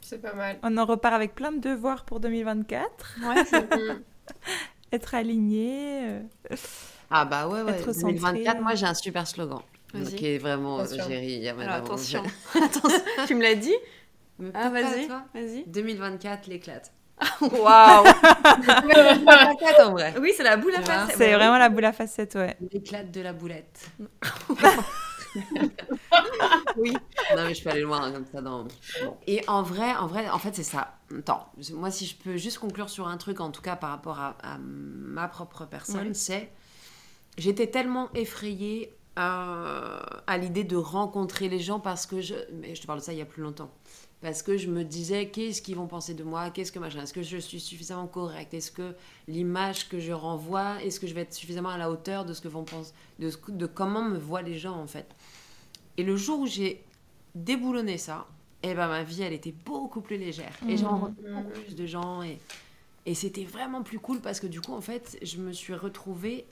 C'est 0.00 0.20
pas 0.20 0.34
mal. 0.34 0.58
On 0.62 0.76
en 0.76 0.84
repart 0.84 1.14
avec 1.14 1.34
plein 1.34 1.52
de 1.52 1.58
devoirs 1.60 2.04
pour 2.04 2.20
2024. 2.20 3.16
Ouais, 3.24 3.44
c'est- 3.44 3.62
Mmh. 3.74 4.02
Être 4.92 5.14
aligné. 5.14 6.00
euh, 6.08 6.20
Ah 7.10 7.24
bah 7.24 7.48
ouais, 7.48 7.62
ouais. 7.62 7.72
Être 7.72 7.92
2024, 7.92 8.44
centré. 8.46 8.60
moi 8.62 8.74
j'ai 8.74 8.86
un 8.86 8.94
super 8.94 9.26
slogan. 9.26 9.60
Vas-y. 9.94 10.16
Qui 10.16 10.26
est 10.26 10.38
vraiment 10.38 10.80
euh, 10.80 10.86
j'ai 10.90 11.16
ri, 11.18 11.32
il 11.34 11.42
y 11.42 11.48
a 11.48 11.52
Alors 11.58 11.74
attention. 11.74 12.22
Tu 13.26 13.34
me 13.34 13.42
l'as 13.42 13.54
dit 13.54 13.74
Ah, 14.54 14.68
vas-y. 14.70 15.06
toi. 15.06 15.24
Vas-y. 15.34 15.64
2024 15.66 16.46
l'éclate. 16.48 16.92
Waouh 17.40 18.04
L'éclate 18.04 19.80
en 19.84 19.92
vrai. 19.92 20.14
Oui, 20.20 20.32
c'est 20.36 20.42
la 20.42 20.56
boule 20.56 20.74
à 20.74 20.78
Tu 20.78 20.84
vois, 20.84 21.06
face. 21.06 21.14
C'est 21.16 21.34
vraiment 21.34 21.58
la 21.58 21.68
boule 21.68 21.84
à 21.84 21.92
facettes, 21.92 22.34
ouais. 22.34 22.56
L'éclate 22.72 23.10
de 23.10 23.20
la 23.20 23.32
boulette. 23.32 23.90
Oui. 26.76 26.92
Non 27.36 27.44
mais 27.46 27.54
je 27.54 27.62
peux 27.62 27.70
aller 27.70 27.80
loin 27.80 28.02
hein, 28.02 28.12
comme 28.12 28.26
ça 28.30 28.42
dans. 28.42 28.64
Bon. 28.64 29.16
Et 29.26 29.42
en 29.48 29.62
vrai, 29.62 29.94
en 29.94 30.06
vrai, 30.06 30.28
en 30.28 30.38
fait 30.38 30.54
c'est 30.54 30.62
ça. 30.62 30.98
Attends, 31.16 31.50
moi 31.72 31.90
si 31.90 32.06
je 32.06 32.16
peux 32.16 32.36
juste 32.36 32.58
conclure 32.58 32.90
sur 32.90 33.08
un 33.08 33.16
truc 33.16 33.40
en 33.40 33.50
tout 33.50 33.62
cas 33.62 33.76
par 33.76 33.90
rapport 33.90 34.18
à, 34.18 34.36
à 34.42 34.58
ma 34.58 35.28
propre 35.28 35.64
personne, 35.64 36.08
Ouais. 36.08 36.14
c'est 36.14 36.50
j'étais 37.38 37.66
tellement 37.68 38.10
effrayée 38.14 38.94
à 39.16 40.38
l'idée 40.38 40.64
de 40.64 40.76
rencontrer 40.76 41.48
les 41.48 41.58
gens 41.60 41.80
parce 41.80 42.06
que 42.06 42.20
je, 42.20 42.34
mais 42.52 42.74
je 42.74 42.80
te 42.82 42.86
parle 42.86 43.00
de 43.00 43.04
ça 43.04 43.12
il 43.12 43.18
y 43.18 43.22
a 43.22 43.26
plus 43.26 43.42
longtemps. 43.42 43.70
Parce 44.20 44.42
que 44.42 44.56
je 44.56 44.68
me 44.70 44.84
disais, 44.84 45.30
qu'est-ce 45.30 45.60
qu'ils 45.60 45.74
vont 45.74 45.88
penser 45.88 46.14
de 46.14 46.22
moi? 46.22 46.50
Qu'est-ce 46.50 46.70
que 46.70 46.78
machin? 46.78 47.02
Est-ce 47.02 47.12
que 47.12 47.22
je 47.24 47.38
suis 47.38 47.58
suffisamment 47.58 48.06
correcte? 48.06 48.54
Est-ce 48.54 48.70
que 48.70 48.94
l'image 49.26 49.88
que 49.88 49.98
je 49.98 50.12
renvoie, 50.12 50.80
est-ce 50.84 51.00
que 51.00 51.08
je 51.08 51.14
vais 51.14 51.22
être 51.22 51.34
suffisamment 51.34 51.70
à 51.70 51.76
la 51.78 51.90
hauteur 51.90 52.24
de 52.24 52.32
ce 52.32 52.40
que 52.40 52.46
vont 52.48 52.62
penser, 52.64 52.92
de, 53.18 53.30
ce- 53.30 53.38
de 53.50 53.66
comment 53.66 54.02
me 54.04 54.18
voient 54.18 54.42
les 54.42 54.56
gens 54.58 54.76
en 54.76 54.86
fait? 54.86 55.08
Et 55.96 56.04
le 56.04 56.16
jour 56.16 56.40
où 56.40 56.46
j'ai 56.46 56.84
déboulonné 57.34 57.98
ça, 57.98 58.26
eh 58.62 58.74
ben 58.74 58.86
ma 58.88 59.02
vie 59.02 59.22
elle 59.22 59.32
était 59.32 59.54
beaucoup 59.64 60.00
plus 60.00 60.16
légère. 60.18 60.52
Et 60.68 60.76
j'ai 60.76 60.84
Mhm. 60.84 60.90
rencontré 60.92 61.22
beaucoup 61.34 61.60
plus 61.60 61.74
de 61.74 61.86
gens 61.86 62.22
et, 62.22 62.38
et 63.06 63.14
c'était 63.14 63.44
vraiment 63.44 63.82
plus 63.82 63.98
cool 63.98 64.20
parce 64.20 64.38
que 64.40 64.46
du 64.46 64.60
coup 64.60 64.72
en 64.72 64.80
fait 64.80 65.18
je 65.22 65.38
me 65.38 65.52
suis 65.52 65.74
retrouvée 65.74 66.46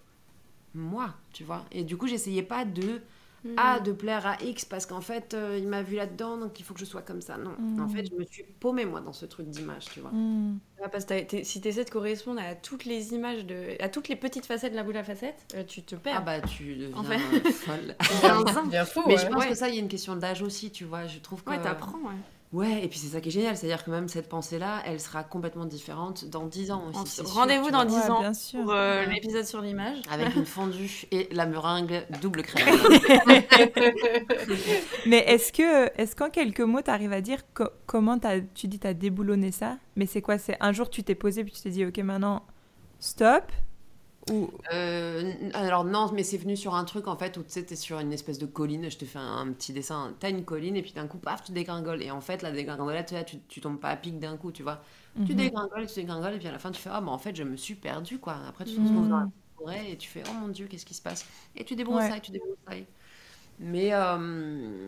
moi, 0.75 1.14
tu 1.33 1.45
vois. 1.45 1.64
Et 1.73 1.85
du 1.85 1.97
coup 1.97 2.07
j'essayais 2.07 2.43
pas 2.43 2.64
de 2.64 3.01
Mm. 3.43 3.55
ah, 3.57 3.81
de 3.81 3.93
plaire 3.93 4.27
à 4.27 4.37
X 4.43 4.66
parce 4.66 4.85
qu'en 4.85 5.01
fait, 5.01 5.33
euh, 5.33 5.57
il 5.59 5.66
m'a 5.66 5.83
vu 5.83 5.97
là-dedans, 5.97 6.37
donc 6.37 6.61
il 6.61 6.62
faut 6.62 6.75
que 6.75 6.81
je 6.81 6.85
sois 6.85 7.01
comme 7.01 7.23
ça. 7.23 7.39
Non, 7.39 7.53
Mm. 7.59 7.81
en 7.81 7.89
fait, 7.89 8.05
je 8.05 8.14
me 8.14 8.23
suis 8.27 8.43
paumée, 8.43 8.85
moi, 8.85 9.01
dans 9.01 9.14
ce 9.14 9.25
truc 9.25 9.49
d'image, 9.49 9.87
tu 9.87 10.01
vois. 10.01 10.11
Mhm. 10.11 10.59
Ah, 10.85 10.91
parce 10.91 11.07
que 11.07 11.14
si 11.43 11.59
tu 11.62 11.68
essaies 11.68 11.87
de 11.87 11.89
correspondre 11.89 12.39
à 12.43 12.55
toutes 12.55 12.85
les 12.85 13.14
images, 13.14 13.47
de, 13.47 13.83
à 13.83 13.89
toutes 13.89 14.09
les 14.09 14.16
petites 14.16 14.45
facettes 14.45 14.73
de 14.73 14.77
la 14.77 14.83
boule 14.83 14.99
à 14.99 15.05
facettes, 15.05 15.47
euh, 15.55 15.64
tu 15.64 15.83
te 15.83 15.95
perds. 15.95 16.16
Ah 16.18 16.21
bah, 16.21 16.41
tu 16.43 16.75
deviens 16.77 16.95
En 16.99 17.03
fait. 17.03 17.18
folle. 17.51 17.97
Fou, 18.87 19.03
Mais 19.07 19.14
ouais. 19.14 19.18
je 19.18 19.27
pense 19.29 19.43
Ouais. 19.45 19.49
que 19.49 19.55
ça, 19.55 19.71
il 19.71 19.75
y 19.75 19.79
a 19.79 19.81
une 19.81 19.89
question 19.89 20.16
d'âge 20.16 20.43
aussi, 20.43 20.71
tu 20.71 20.85
vois. 20.85 21.07
Je 21.07 21.18
trouve 21.21 21.43
que... 21.43 21.49
Ouais, 21.49 21.62
t'apprends, 21.62 21.97
ouais. 21.97 22.16
Ouais, 22.53 22.82
et 22.84 22.88
puis 22.88 22.98
c'est 22.98 23.07
ça 23.07 23.20
qui 23.20 23.28
est 23.28 23.32
génial, 23.32 23.57
c'est-à-dire 23.57 23.84
que 23.84 23.92
même 23.92 24.09
cette 24.09 24.28
pensée-là, 24.28 24.82
elle 24.84 24.98
sera 24.98 25.22
complètement 25.22 25.66
différente 25.66 26.24
dans 26.24 26.46
10 26.46 26.72
ans 26.72 26.82
aussi. 26.92 27.20
Rendez-vous 27.22 27.66
tu 27.66 27.70
dans 27.70 27.86
vois. 27.86 28.01
10 28.01 28.05
Ouais, 28.07 28.11
ans 28.11 28.20
bien 28.20 28.34
sûr. 28.34 28.62
pour 28.62 28.72
euh, 28.72 29.07
Ouais. 29.07 29.14
l'épisode 29.14 29.44
sur 29.44 29.61
l'image. 29.61 29.98
Avec 30.11 30.34
une 30.34 30.44
fondue 30.46 31.05
et 31.12 31.28
la 31.30 31.46
meringue 31.46 32.05
double 32.20 32.42
crème. 32.42 32.74
Mais 35.07 35.18
est-ce 35.28 35.53
que, 35.53 35.90
est-ce 36.01 36.16
qu'en 36.16 36.30
quelques 36.30 36.61
mots, 36.61 36.82
tu 36.82 36.90
arrives 36.90 37.12
à 37.12 37.20
dire 37.20 37.40
co- 37.55 37.70
comment 37.86 38.18
t'as- 38.18 38.40
tu 38.40 38.68
dis 38.68 38.78
t'as 38.78 38.94
déboulonné 38.94 39.53
ça? 39.53 39.76
Mais 39.96 40.07
c'est 40.07 40.22
quoi? 40.22 40.38
C'est 40.38 40.57
un 40.61 40.72
jour 40.72 40.90
tu 40.90 41.03
t'es 41.05 41.14
posé 41.14 41.44
puis 41.44 41.53
tu 41.53 41.62
t'es 41.62 41.70
dit 41.70 41.84
ok 41.86 41.98
maintenant 41.98 42.44
stop 42.98 43.44
ou 44.27 44.51
Euh, 44.73 45.51
alors 45.55 45.85
non, 45.85 46.12
mais 46.12 46.23
c'est 46.23 46.37
venu 46.37 46.57
sur 46.57 46.75
un 46.75 46.85
truc 46.85 47.09
en 47.09 47.16
fait 47.16 47.37
où 47.39 47.43
tu 47.43 47.51
sais, 47.51 47.64
t'es 47.64 47.77
sur 47.77 47.99
une 47.99 48.12
espèce 48.12 48.39
de 48.39 48.47
colline, 48.47 48.91
je 48.91 48.99
te 48.99 49.05
fais 49.07 49.18
un, 49.18 49.39
un 49.39 49.53
petit 49.53 49.73
dessin, 49.73 50.14
t'as 50.21 50.31
une 50.31 50.45
colline 50.45 50.77
et 50.77 50.83
puis 50.83 50.93
d'un 50.93 51.07
coup, 51.09 51.18
paf, 51.18 51.43
tu 51.45 51.53
dégringoles. 51.53 52.03
Et 52.03 52.11
en 52.11 52.21
fait, 52.21 52.43
la 52.43 52.53
dégringolade, 52.53 53.25
tu, 53.27 53.41
tu 53.49 53.61
tombes 53.61 53.81
pas 53.81 53.89
à 53.91 53.97
pic 53.97 54.18
d'un 54.18 54.37
coup, 54.37 54.53
tu 54.53 54.62
vois. 54.62 54.83
Tu 55.25 55.35
Mhm. 55.35 55.35
dégringoles, 55.35 55.87
tu 55.87 55.95
dégringoles 55.95 56.35
et 56.35 56.39
puis 56.39 56.49
à 56.49 56.53
la 56.53 56.59
fin, 56.59 56.71
tu 56.73 56.81
fais, 56.81 56.91
ah, 56.93 57.01
bah 57.01 57.11
en 57.11 57.18
fait, 57.18 57.35
je 57.35 57.43
me 57.43 57.57
suis 57.57 57.75
perdue, 57.75 58.18
quoi. 58.18 58.35
Après, 58.47 58.64
tu 58.66 58.75
te 58.75 58.81
Mhm. 58.81 58.81
retrouves 58.81 59.09
dans 59.09 59.16
la 59.18 59.27
forêt 59.57 59.93
et 59.93 59.97
tu 59.99 60.09
fais, 60.09 60.25
oh 60.29 60.33
mon 60.35 60.49
dieu, 60.49 60.66
qu'est-ce 60.68 60.87
qui 60.87 60.95
se 60.95 61.03
passe? 61.03 61.27
Et 61.57 61.64
tu 61.64 61.75
débroussailles, 61.77 62.21
Ouais. 62.21 62.23
tu 62.23 62.31
débroussailles. 62.31 62.87
Mais, 63.59 63.93
euh, 63.95 64.18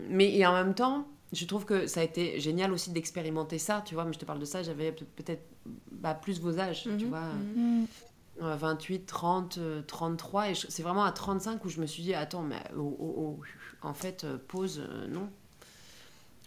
mais 0.08 0.34
et 0.36 0.46
en 0.46 0.52
même 0.54 0.74
temps, 0.74 1.08
je 1.32 1.44
trouve 1.46 1.64
que 1.66 1.86
ça 1.86 2.00
a 2.00 2.04
été 2.04 2.40
génial 2.40 2.72
aussi 2.72 2.90
d'expérimenter 2.92 3.58
ça, 3.58 3.82
tu 3.86 3.94
vois. 3.94 4.04
Mais 4.04 4.12
je 4.14 4.18
te 4.18 4.24
parle 4.24 4.40
de 4.40 4.44
ça, 4.46 4.62
j'avais 4.62 4.92
peut- 4.92 5.04
peut-être 5.06 5.44
bah, 5.92 6.14
plus 6.14 6.40
vos 6.40 6.58
âges, 6.58 6.90
tu 6.98 7.06
Mhm, 7.06 7.08
vois. 7.08 7.46
Mhm. 8.40 8.46
Mhm. 8.46 8.52
Euh, 8.52 8.56
28, 8.56 9.06
30, 9.06 9.58
euh, 9.58 9.82
33. 9.82 10.50
Et 10.50 10.54
c'est 10.54 10.82
vraiment 10.82 11.04
à 11.04 11.12
35 11.12 11.64
où 11.64 11.68
je 11.68 11.80
me 11.80 11.86
suis 11.86 12.02
dit, 12.02 12.14
attends, 12.14 12.42
mais 12.42 12.62
oh, 12.76 12.96
oh, 13.00 13.38
oh, 13.40 13.42
en 13.86 13.94
fait, 13.94 14.24
euh, 14.24 14.38
pause, 14.48 14.80
euh, 14.88 15.06
non. 15.08 15.30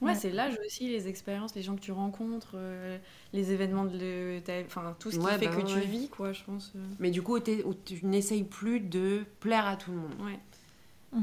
Ouais, 0.02 0.14
Ouais. 0.14 0.14
c'est 0.14 0.32
l'âge 0.32 0.58
aussi, 0.66 0.90
les 0.90 1.08
expériences, 1.08 1.56
les 1.56 1.62
gens 1.64 1.76
que 1.76 1.82
tu 1.82 1.92
rencontres, 1.94 2.52
euh, 2.56 2.98
les 3.34 3.52
événements 3.52 3.86
de 3.86 4.40
ta... 4.44 4.60
Enfin, 4.66 4.96
tout 5.00 5.10
ce 5.10 5.20
qui 5.20 5.26
Ouais, 5.26 5.32
fait 5.32 5.48
bah 5.48 5.56
que 5.56 5.62
ouais, 5.62 5.64
tu 5.64 5.80
vis, 5.80 6.10
quoi, 6.10 6.34
je 6.34 6.44
pense. 6.44 6.74
euh. 6.76 6.86
Mais 7.00 7.12
du 7.12 7.22
coup, 7.22 7.40
tu 7.40 8.06
n'essayes 8.06 8.44
plus 8.44 8.80
de 8.82 9.26
plaire 9.40 9.66
à 9.68 9.78
tout 9.78 9.92
le 9.92 9.98
monde. 9.98 10.14
Ouais. 10.20 10.40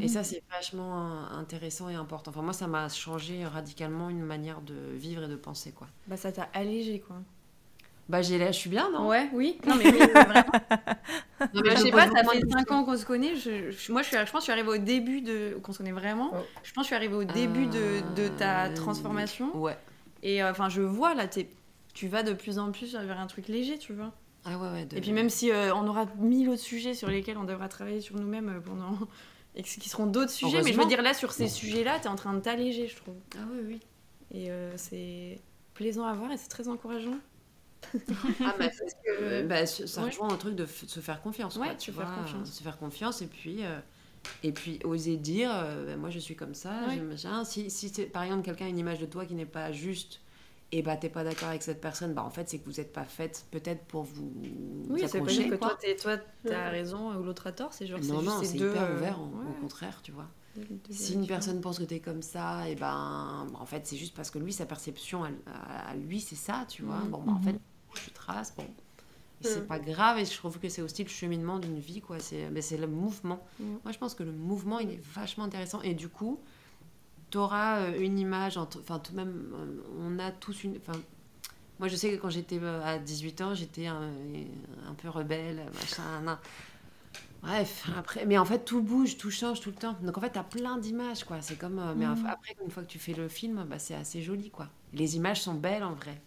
Et 0.00 0.08
ça, 0.08 0.24
c'est 0.24 0.42
vachement 0.50 1.28
intéressant 1.30 1.88
et 1.88 1.94
important. 1.94 2.30
Enfin, 2.30 2.42
moi, 2.42 2.52
ça 2.54 2.66
m'a 2.66 2.88
changé 2.88 3.46
radicalement 3.46 4.10
une 4.10 4.22
manière 4.24 4.60
de 4.62 4.74
vivre 4.94 5.24
et 5.24 5.28
de 5.28 5.36
penser, 5.36 5.72
quoi. 5.72 5.88
Bah, 6.06 6.16
ça 6.16 6.30
t'a 6.32 6.44
allégé, 6.52 7.00
quoi. 7.00 7.22
Bah, 8.08 8.20
j'ai 8.20 8.44
je 8.46 8.52
suis 8.52 8.68
bien, 8.68 8.90
non? 8.90 9.08
Ouais, 9.08 9.28
oui. 9.32 9.58
Non, 9.66 9.76
mais, 9.76 9.90
vraiment. 9.90 10.52
non, 11.54 11.62
mais 11.64 11.76
je 11.76 11.82
sais 11.82 11.90
pas, 11.90 12.10
ça 12.10 12.24
fait 12.24 12.40
5 12.50 12.70
ans 12.72 12.84
qu'on 12.84 12.96
se 12.96 13.06
connaît. 13.06 13.36
Je, 13.36 13.92
moi, 13.92 14.02
je, 14.02 14.08
suis, 14.08 14.16
je 14.16 14.30
pense 14.30 14.32
que 14.32 14.38
je 14.38 14.42
suis 14.42 14.52
arrivée 14.52 14.68
au 14.68 14.78
début 14.78 15.20
de. 15.20 15.58
qu'on 15.62 15.72
se 15.72 15.78
connaît 15.78 15.92
vraiment. 15.92 16.32
Oh. 16.34 16.38
Je 16.62 16.72
pense 16.72 16.82
que 16.82 16.82
je 16.82 16.86
suis 16.88 16.96
arrivée 16.96 17.14
au 17.14 17.24
début 17.24 17.66
de, 17.66 18.02
de, 18.16 18.28
ta 18.28 18.66
euh, 18.66 18.74
transformation. 18.74 19.56
Ouais. 19.56 19.78
Et 20.22 20.42
euh, 20.42 20.50
enfin, 20.50 20.68
je 20.68 20.82
vois, 20.82 21.14
là, 21.14 21.24
es, 21.24 21.48
tu 21.94 22.08
vas 22.08 22.22
de 22.22 22.32
plus 22.32 22.58
en 22.58 22.72
plus 22.72 22.94
vers 22.94 23.20
un 23.20 23.26
truc 23.26 23.48
léger, 23.48 23.78
tu 23.78 23.92
vois. 23.92 24.12
Ah 24.44 24.58
ouais, 24.58 24.70
ouais. 24.70 24.88
Et 24.94 25.00
puis, 25.00 25.12
même 25.12 25.30
si 25.30 25.52
euh, 25.52 25.72
on 25.74 25.86
aura 25.86 26.06
mille 26.18 26.48
autres 26.48 26.60
sujets 26.60 26.94
sur 26.94 27.08
lesquels 27.08 27.38
on 27.38 27.44
devra 27.44 27.68
travailler 27.68 28.00
sur 28.00 28.16
nous-mêmes 28.16 28.60
pendant. 28.64 28.98
et 29.54 29.62
qui 29.62 29.88
seront 29.88 30.06
d'autres 30.06 30.30
sujets, 30.30 30.62
mais 30.62 30.72
je 30.72 30.78
veux 30.78 30.86
dire, 30.86 31.02
là, 31.02 31.14
sur 31.14 31.32
ces 31.32 31.46
sujets-là, 31.46 31.98
tu 32.00 32.06
es 32.06 32.08
en 32.08 32.16
train 32.16 32.32
de 32.32 32.40
t'alléger, 32.40 32.88
je 32.88 32.96
trouve. 32.96 33.14
Ah 33.36 33.44
oui, 33.52 33.60
oui. 33.64 33.80
Et 34.34 34.50
c'est 34.76 35.40
plaisant 35.74 36.04
à 36.04 36.14
voir 36.14 36.32
et 36.32 36.36
c'est 36.36 36.48
très 36.48 36.68
encourageant 36.68 37.18
ah, 38.40 38.54
bah, 38.58 38.68
que, 39.04 39.46
bah, 39.46 39.66
ça 39.66 40.02
rejoint 40.02 40.32
un 40.32 40.36
truc 40.36 40.54
de 40.54 40.66
se 40.66 41.00
faire 41.00 41.22
confiance. 41.22 41.56
Ouais, 41.56 41.76
tu 41.76 41.90
vois, 41.90 42.06
faire 42.06 42.16
confiance. 42.16 42.50
Se 42.50 42.62
faire 42.62 42.78
confiance 42.78 43.22
et 43.22 43.26
puis, 43.26 43.64
euh, 43.64 43.78
et 44.42 44.52
puis 44.52 44.78
oser 44.84 45.16
dire 45.16 45.50
euh, 45.52 45.86
bah, 45.86 45.96
moi 45.96 46.10
je 46.10 46.18
suis 46.18 46.36
comme 46.36 46.54
ça, 46.54 46.72
Si, 47.44 47.70
si 47.70 47.90
par 48.06 48.22
exemple 48.22 48.42
quelqu'un 48.42 48.66
a 48.66 48.68
une 48.68 48.78
image 48.78 49.00
de 49.00 49.06
toi 49.06 49.26
qui 49.26 49.34
n'est 49.34 49.46
pas 49.46 49.72
juste 49.72 50.20
et 50.74 50.80
bah 50.80 50.96
t'es 50.96 51.10
pas 51.10 51.22
d'accord 51.22 51.50
avec 51.50 51.62
cette 51.62 51.82
personne, 51.82 52.14
bah 52.14 52.24
en 52.24 52.30
fait 52.30 52.48
c'est 52.48 52.58
que 52.58 52.64
vous 52.64 52.78
n'êtes 52.78 52.94
pas 52.94 53.04
faite 53.04 53.44
peut-être 53.50 53.84
pour 53.84 54.04
vous. 54.04 54.32
Oui, 54.88 55.02
c'est 55.06 55.20
pas 55.20 55.26
que 55.26 55.56
toi, 55.56 55.76
toi 56.00 56.16
t'as 56.46 56.70
raison 56.70 57.14
ou 57.14 57.22
l'autre 57.22 57.46
a 57.46 57.52
tort, 57.52 57.74
c'est 57.74 57.86
genre 57.86 58.00
non 58.04 58.22
non 58.22 58.40
c'est 58.42 58.56
hyper 58.56 58.82
euh, 58.82 58.96
ouvert 58.96 59.20
au 59.20 59.60
contraire 59.60 60.00
tu 60.02 60.12
vois. 60.12 60.28
Si 60.90 61.14
une 61.14 61.26
personne 61.26 61.60
pense 61.60 61.78
que 61.78 61.84
tu 61.84 61.94
es 61.94 62.00
comme 62.00 62.22
ça, 62.22 62.68
et 62.68 62.74
ben 62.74 63.46
en 63.54 63.66
fait 63.66 63.86
c'est 63.86 63.96
juste 63.96 64.14
parce 64.14 64.30
que 64.30 64.38
lui 64.38 64.52
sa 64.52 64.66
perception 64.66 65.24
à, 65.24 65.94
lui 65.94 66.20
c'est 66.20 66.36
ça, 66.36 66.66
tu 66.68 66.82
vois. 66.82 66.98
Mm. 66.98 67.08
Bon 67.08 67.22
bah, 67.22 67.32
en 67.32 67.40
fait 67.40 67.58
je 67.96 68.10
trace, 68.10 68.54
bon. 68.56 68.66
C'est 69.42 69.62
mm. 69.62 69.66
pas 69.66 69.78
grave 69.78 70.18
et 70.18 70.24
je 70.24 70.36
trouve 70.36 70.58
que 70.58 70.68
c'est 70.68 70.82
aussi 70.82 71.02
le 71.02 71.08
cheminement 71.08 71.58
d'une 71.58 71.78
vie, 71.78 72.00
quoi. 72.00 72.18
C'est 72.20 72.76
le 72.76 72.86
mouvement. 72.86 73.44
Mm. 73.58 73.64
Moi, 73.84 73.92
je 73.92 73.98
pense 73.98 74.14
que 74.14 74.22
le 74.22 74.32
mouvement, 74.32 74.78
il 74.78 74.90
est 74.90 75.02
vachement 75.14 75.44
intéressant. 75.44 75.80
Et 75.82 75.94
du 75.94 76.08
coup, 76.08 76.40
tu 77.30 77.38
auras 77.38 77.80
euh, 77.80 78.00
une 78.00 78.18
image, 78.18 78.56
enfin, 78.56 78.98
tout 78.98 79.14
même, 79.14 79.52
euh, 79.54 79.82
on 80.00 80.18
a 80.18 80.30
tous 80.30 80.64
une. 80.64 80.76
Enfin, 80.76 80.98
moi, 81.78 81.88
je 81.88 81.96
sais 81.96 82.10
que 82.10 82.20
quand 82.20 82.30
j'étais 82.30 82.58
euh, 82.62 82.82
à 82.84 82.98
18 82.98 83.40
ans, 83.40 83.54
j'étais 83.54 83.86
un, 83.86 84.12
un, 84.88 84.94
peu 84.94 85.08
rebelle, 85.08 85.64
machin. 85.74 86.38
Bref, 87.42 87.88
après, 87.98 88.24
mais 88.24 88.38
en 88.38 88.44
fait, 88.44 88.60
tout 88.60 88.82
bouge, 88.82 89.16
tout 89.16 89.32
change 89.32 89.60
tout 89.60 89.70
le 89.70 89.76
temps. 89.76 89.96
Donc, 90.02 90.16
en 90.16 90.20
fait, 90.20 90.30
tu 90.30 90.38
as 90.38 90.44
plein 90.44 90.78
d'images, 90.78 91.24
quoi. 91.24 91.40
C'est 91.40 91.56
comme. 91.56 91.82
Mais 91.96 92.06
mm. 92.06 92.26
après, 92.28 92.56
une 92.62 92.70
fois 92.70 92.84
que 92.84 92.88
tu 92.88 93.00
fais 93.00 93.14
le 93.14 93.26
film, 93.28 93.64
bah, 93.68 93.80
c'est 93.80 93.94
assez 93.94 94.22
joli, 94.22 94.50
quoi. 94.50 94.68
Les 94.92 95.16
images 95.16 95.40
sont 95.42 95.54
belles 95.54 95.82
en 95.82 95.94
vrai. 95.94 96.20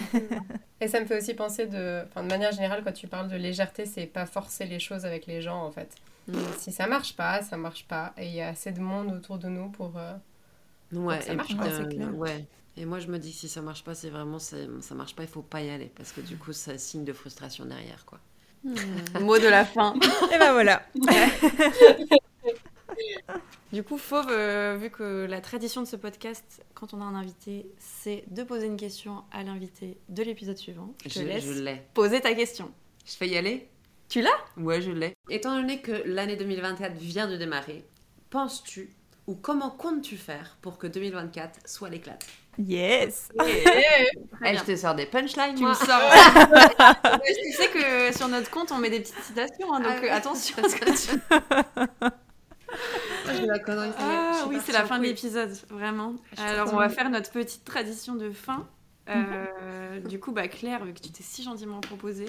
Et 0.80 0.88
ça 0.88 1.00
me 1.00 1.06
fait 1.06 1.18
aussi 1.18 1.34
penser 1.34 1.66
de, 1.66 2.02
enfin, 2.08 2.22
de 2.22 2.28
manière 2.28 2.52
générale, 2.52 2.82
quand 2.84 2.92
tu 2.92 3.06
parles 3.06 3.28
de 3.28 3.36
légèreté, 3.36 3.86
c'est 3.86 4.06
pas 4.06 4.26
forcer 4.26 4.66
les 4.66 4.78
choses 4.78 5.04
avec 5.06 5.26
les 5.26 5.40
gens 5.40 5.62
en 5.62 5.70
fait. 5.70 5.94
Mm. 6.28 6.38
Si 6.58 6.72
ça 6.72 6.86
marche 6.86 7.16
pas, 7.16 7.42
ça 7.42 7.56
marche 7.56 7.86
pas. 7.86 8.12
Et 8.16 8.26
il 8.26 8.34
y 8.34 8.40
a 8.40 8.48
assez 8.48 8.72
de 8.72 8.80
monde 8.80 9.12
autour 9.12 9.38
de 9.38 9.48
nous 9.48 9.68
pour. 9.70 9.96
Euh, 9.96 10.14
ouais, 10.92 11.20
ça 11.20 11.34
marche 11.34 11.56
pas, 11.56 11.70
c'est 11.70 11.88
clair. 11.88 12.14
Ouais. 12.16 12.44
Et 12.76 12.84
moi, 12.86 12.98
je 12.98 13.06
me 13.06 13.18
dis 13.18 13.30
que 13.30 13.36
si 13.36 13.48
ça 13.48 13.62
marche 13.62 13.84
pas, 13.84 13.94
c'est 13.94 14.10
vraiment 14.10 14.38
ça, 14.38 14.56
ça 14.80 14.94
marche 14.94 15.14
pas, 15.14 15.22
il 15.22 15.28
faut 15.28 15.42
pas 15.42 15.62
y 15.62 15.70
aller 15.70 15.92
parce 15.96 16.12
que 16.12 16.20
du 16.20 16.36
coup, 16.36 16.52
ça 16.52 16.76
signe 16.76 17.04
de 17.04 17.12
frustration 17.12 17.64
derrière 17.64 18.04
quoi. 18.04 18.18
Mm. 18.64 18.74
Mot 19.20 19.38
de 19.38 19.48
la 19.48 19.64
fin. 19.64 19.94
Et 20.34 20.38
ben 20.38 20.52
voilà. 20.52 20.82
Du 23.74 23.82
coup, 23.82 23.98
Fauve, 23.98 24.28
euh, 24.30 24.78
vu 24.80 24.88
que 24.88 25.26
la 25.28 25.40
tradition 25.40 25.82
de 25.82 25.88
ce 25.88 25.96
podcast, 25.96 26.64
quand 26.74 26.94
on 26.94 27.00
a 27.00 27.04
un 27.04 27.16
invité, 27.16 27.66
c'est 27.76 28.22
de 28.28 28.44
poser 28.44 28.66
une 28.66 28.76
question 28.76 29.24
à 29.32 29.42
l'invité 29.42 29.98
de 30.08 30.22
l'épisode 30.22 30.56
suivant. 30.56 30.94
Je, 31.04 31.12
te 31.12 31.18
laisse 31.18 31.44
poser 31.92 32.20
ta 32.20 32.34
question. 32.34 32.70
Je 33.04 33.14
fais 33.14 33.26
y 33.26 33.36
aller 33.36 33.68
Tu 34.08 34.20
l'as? 34.20 34.30
Ouais, 34.56 34.80
je 34.80 34.92
l'ai. 34.92 35.14
Étant 35.28 35.56
donné 35.56 35.80
que 35.80 35.90
l'année 36.06 36.36
2024 36.36 36.92
vient 36.92 37.26
de 37.26 37.36
démarrer, 37.36 37.84
penses-tu 38.30 38.94
ou 39.26 39.34
comment 39.34 39.70
comptes-tu 39.70 40.18
faire 40.18 40.56
pour 40.62 40.78
que 40.78 40.86
2024 40.86 41.68
soit 41.68 41.90
l'éclat 41.90 42.20
Yes 42.56 43.30
Je 43.40 44.64
te 44.64 44.76
sors 44.76 44.94
des 44.94 45.06
punchlines, 45.06 45.56
tu 45.56 45.64
me 45.64 45.74
sors. 45.74 45.84
tu 47.26 47.52
sais 47.52 47.68
que 47.70 48.16
sur 48.16 48.28
notre 48.28 48.52
compte, 48.52 48.70
on 48.70 48.78
met 48.78 48.90
des 48.90 49.00
petites 49.00 49.18
citations, 49.18 49.74
hein, 49.74 49.80
donc 49.80 49.98
ah 50.00 50.04
euh, 50.04 50.12
attention. 50.12 50.62
Ah 53.26 54.44
oui, 54.48 54.56
c'est 54.64 54.72
la 54.72 54.84
fin 54.84 54.98
de 54.98 55.04
l'épisode, 55.04 55.50
vraiment. 55.70 56.14
Alors, 56.38 56.72
on 56.72 56.76
va 56.76 56.88
faire 56.88 57.10
notre 57.10 57.30
petite 57.30 57.64
tradition 57.64 58.14
de 58.14 58.30
fin. 58.30 58.66
Euh, 59.08 60.00
du 60.00 60.18
coup, 60.18 60.32
bah, 60.32 60.48
Claire, 60.48 60.84
vu 60.84 60.94
que 60.94 61.00
tu 61.00 61.10
t'es 61.10 61.22
si 61.22 61.42
gentiment 61.42 61.80
proposée. 61.80 62.28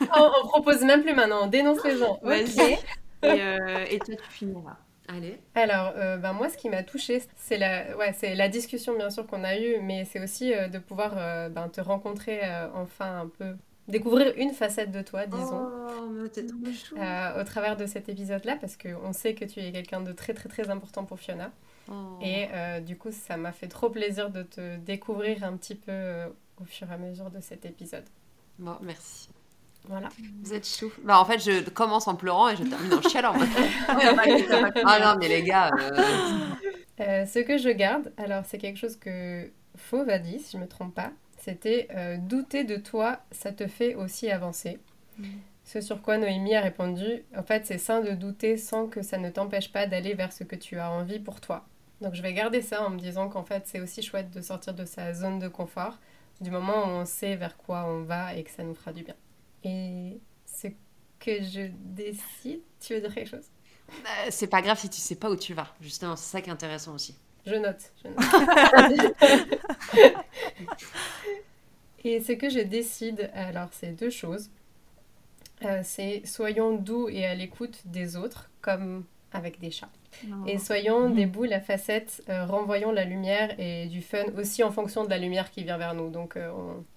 on, 0.00 0.30
on, 0.42 0.48
propose 0.48 0.82
même 0.82 1.02
plus 1.02 1.14
maintenant, 1.14 1.44
on 1.44 1.46
dénonce 1.46 1.84
les 1.84 1.96
gens. 1.96 2.18
Vas-y. 2.22 2.78
Euh, 3.24 3.84
et, 3.90 3.98
toi, 3.98 4.14
tu 4.16 4.30
finiras. 4.30 4.76
Allez. 5.08 5.38
Alors, 5.54 5.92
euh, 5.96 6.16
ben 6.16 6.32
moi, 6.32 6.48
ce 6.48 6.56
qui 6.56 6.70
m'a 6.70 6.82
touchée, 6.82 7.22
c'est 7.36 7.58
la, 7.58 7.96
ouais, 7.96 8.14
c'est 8.16 8.34
la 8.34 8.48
discussion, 8.48 8.96
bien 8.96 9.10
sûr, 9.10 9.26
qu'on 9.26 9.44
a 9.44 9.58
eue, 9.58 9.80
mais 9.82 10.04
c'est 10.04 10.22
aussi 10.22 10.52
de 10.52 10.78
pouvoir 10.78 11.16
ben, 11.50 11.68
te 11.68 11.80
rencontrer 11.80 12.40
enfin 12.74 13.20
un 13.20 13.26
peu 13.26 13.56
découvrir 13.90 14.32
une 14.36 14.52
facette 14.52 14.90
de 14.90 15.02
toi, 15.02 15.26
disons, 15.26 15.68
oh, 15.68 16.96
euh, 16.96 17.40
au 17.40 17.44
travers 17.44 17.76
de 17.76 17.86
cet 17.86 18.08
épisode-là, 18.08 18.56
parce 18.60 18.76
qu'on 18.76 19.12
sait 19.12 19.34
que 19.34 19.44
tu 19.44 19.60
es 19.60 19.72
quelqu'un 19.72 20.00
de 20.00 20.12
très 20.12 20.34
très 20.34 20.48
très 20.48 20.70
important 20.70 21.04
pour 21.04 21.18
Fiona. 21.18 21.52
Oh. 21.88 22.18
Et 22.22 22.48
euh, 22.52 22.80
du 22.80 22.96
coup, 22.96 23.10
ça 23.10 23.36
m'a 23.36 23.52
fait 23.52 23.68
trop 23.68 23.90
plaisir 23.90 24.30
de 24.30 24.42
te 24.42 24.76
découvrir 24.76 25.44
un 25.44 25.56
petit 25.56 25.74
peu 25.74 25.90
euh, 25.92 26.28
au 26.60 26.64
fur 26.64 26.90
et 26.90 26.94
à 26.94 26.98
mesure 26.98 27.30
de 27.30 27.40
cet 27.40 27.64
épisode. 27.66 28.04
Bon, 28.58 28.76
merci. 28.80 29.28
Voilà. 29.88 30.08
Vous 30.42 30.52
êtes 30.52 30.66
chou. 30.66 30.92
Bah, 31.02 31.18
en 31.18 31.24
fait, 31.24 31.38
je 31.38 31.68
commence 31.70 32.06
en 32.06 32.14
pleurant 32.14 32.48
et 32.48 32.56
je 32.56 32.64
termine 32.64 32.94
en 32.94 33.02
chialant. 33.02 33.34
ah 33.88 35.00
non, 35.02 35.16
mais 35.18 35.28
les 35.28 35.42
gars. 35.42 35.70
ce 36.98 37.38
que 37.40 37.56
je 37.56 37.70
garde, 37.70 38.12
alors 38.18 38.44
c'est 38.46 38.58
quelque 38.58 38.76
chose 38.76 38.96
que 38.96 39.50
Fauve 39.76 40.08
a 40.10 40.18
dit, 40.18 40.38
si 40.38 40.52
je 40.52 40.56
ne 40.58 40.62
me 40.62 40.68
trompe 40.68 40.94
pas, 40.94 41.12
c'était 41.40 41.88
euh, 41.94 42.16
douter 42.18 42.64
de 42.64 42.76
toi, 42.76 43.20
ça 43.30 43.52
te 43.52 43.66
fait 43.66 43.94
aussi 43.94 44.30
avancer. 44.30 44.78
Mm. 45.18 45.24
Ce 45.64 45.80
sur 45.80 46.02
quoi 46.02 46.18
Noémie 46.18 46.54
a 46.54 46.60
répondu, 46.60 47.24
en 47.36 47.42
fait, 47.42 47.66
c'est 47.66 47.78
sain 47.78 48.00
de 48.00 48.10
douter 48.12 48.56
sans 48.56 48.88
que 48.88 49.02
ça 49.02 49.18
ne 49.18 49.30
t'empêche 49.30 49.72
pas 49.72 49.86
d'aller 49.86 50.14
vers 50.14 50.32
ce 50.32 50.44
que 50.44 50.56
tu 50.56 50.78
as 50.78 50.90
envie 50.90 51.20
pour 51.20 51.40
toi. 51.40 51.66
Donc 52.00 52.14
je 52.14 52.22
vais 52.22 52.32
garder 52.32 52.62
ça 52.62 52.84
en 52.84 52.90
me 52.90 52.98
disant 52.98 53.28
qu'en 53.28 53.44
fait, 53.44 53.64
c'est 53.66 53.80
aussi 53.80 54.02
chouette 54.02 54.30
de 54.30 54.40
sortir 54.40 54.74
de 54.74 54.84
sa 54.84 55.12
zone 55.12 55.38
de 55.38 55.48
confort 55.48 55.98
du 56.40 56.50
moment 56.50 56.84
où 56.84 56.88
on 56.88 57.04
sait 57.04 57.36
vers 57.36 57.56
quoi 57.56 57.84
on 57.84 58.02
va 58.02 58.34
et 58.34 58.42
que 58.42 58.50
ça 58.50 58.64
nous 58.64 58.74
fera 58.74 58.92
du 58.92 59.04
bien. 59.04 59.14
Et 59.62 60.18
ce 60.46 60.68
que 61.18 61.42
je 61.42 61.70
décide, 61.74 62.62
tu 62.80 62.94
veux 62.94 63.00
dire 63.00 63.14
quelque 63.14 63.28
chose? 63.28 63.46
Euh, 63.90 64.28
C'est 64.30 64.46
pas 64.46 64.62
grave 64.62 64.78
si 64.78 64.88
tu 64.88 65.00
sais 65.00 65.16
pas 65.16 65.30
où 65.30 65.36
tu 65.36 65.52
vas. 65.52 65.74
Justement, 65.80 66.16
c'est 66.16 66.30
ça 66.30 66.40
qui 66.40 66.48
est 66.48 66.52
intéressant 66.52 66.94
aussi. 66.94 67.16
Je 67.46 67.54
note. 67.54 67.92
Je 68.02 68.08
note. 68.08 69.14
et 72.04 72.20
ce 72.20 72.32
que 72.32 72.48
je 72.48 72.60
décide, 72.60 73.30
alors 73.34 73.68
c'est 73.72 73.92
deux 73.92 74.10
choses. 74.10 74.50
Euh, 75.64 75.80
c'est 75.84 76.22
soyons 76.24 76.74
doux 76.74 77.08
et 77.08 77.26
à 77.26 77.34
l'écoute 77.34 77.82
des 77.84 78.16
autres, 78.16 78.50
comme 78.62 79.04
avec 79.32 79.60
des 79.60 79.70
chats. 79.70 79.90
Et 80.46 80.58
soyons 80.58 81.08
des 81.08 81.24
boules 81.24 81.52
à 81.52 81.60
facettes, 81.60 82.22
euh, 82.28 82.44
renvoyons 82.44 82.92
la 82.92 83.04
lumière 83.04 83.54
et 83.58 83.86
du 83.86 84.02
fun 84.02 84.24
aussi 84.36 84.62
en 84.62 84.70
fonction 84.70 85.04
de 85.04 85.10
la 85.10 85.18
lumière 85.18 85.50
qui 85.50 85.62
vient 85.62 85.78
vers 85.78 85.94
nous. 85.94 86.10
Donc 86.10 86.36
euh, 86.36 86.50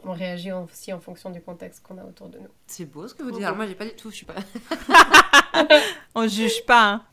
on, 0.03 0.11
réagit 0.11 0.51
aussi 0.51 0.91
en 0.91 0.99
fonction 0.99 1.29
du 1.29 1.39
contexte 1.39 1.83
qu'on 1.83 1.97
a 1.99 2.03
autour 2.03 2.27
de 2.27 2.39
nous. 2.39 2.49
C'est 2.67 2.85
beau 2.85 3.07
ce 3.07 3.13
que 3.13 3.23
vous 3.23 3.31
dites. 3.31 3.43
Alors 3.43 3.55
moi 3.55 3.67
j'ai 3.67 3.75
pas 3.75 3.85
du 3.85 3.93
tout, 3.93 4.09
je 4.09 4.15
suis 4.15 4.25
pas. 4.25 4.35
on 6.15 6.27
juge 6.27 6.65
pas. 6.65 6.85
Hein. 6.85 7.03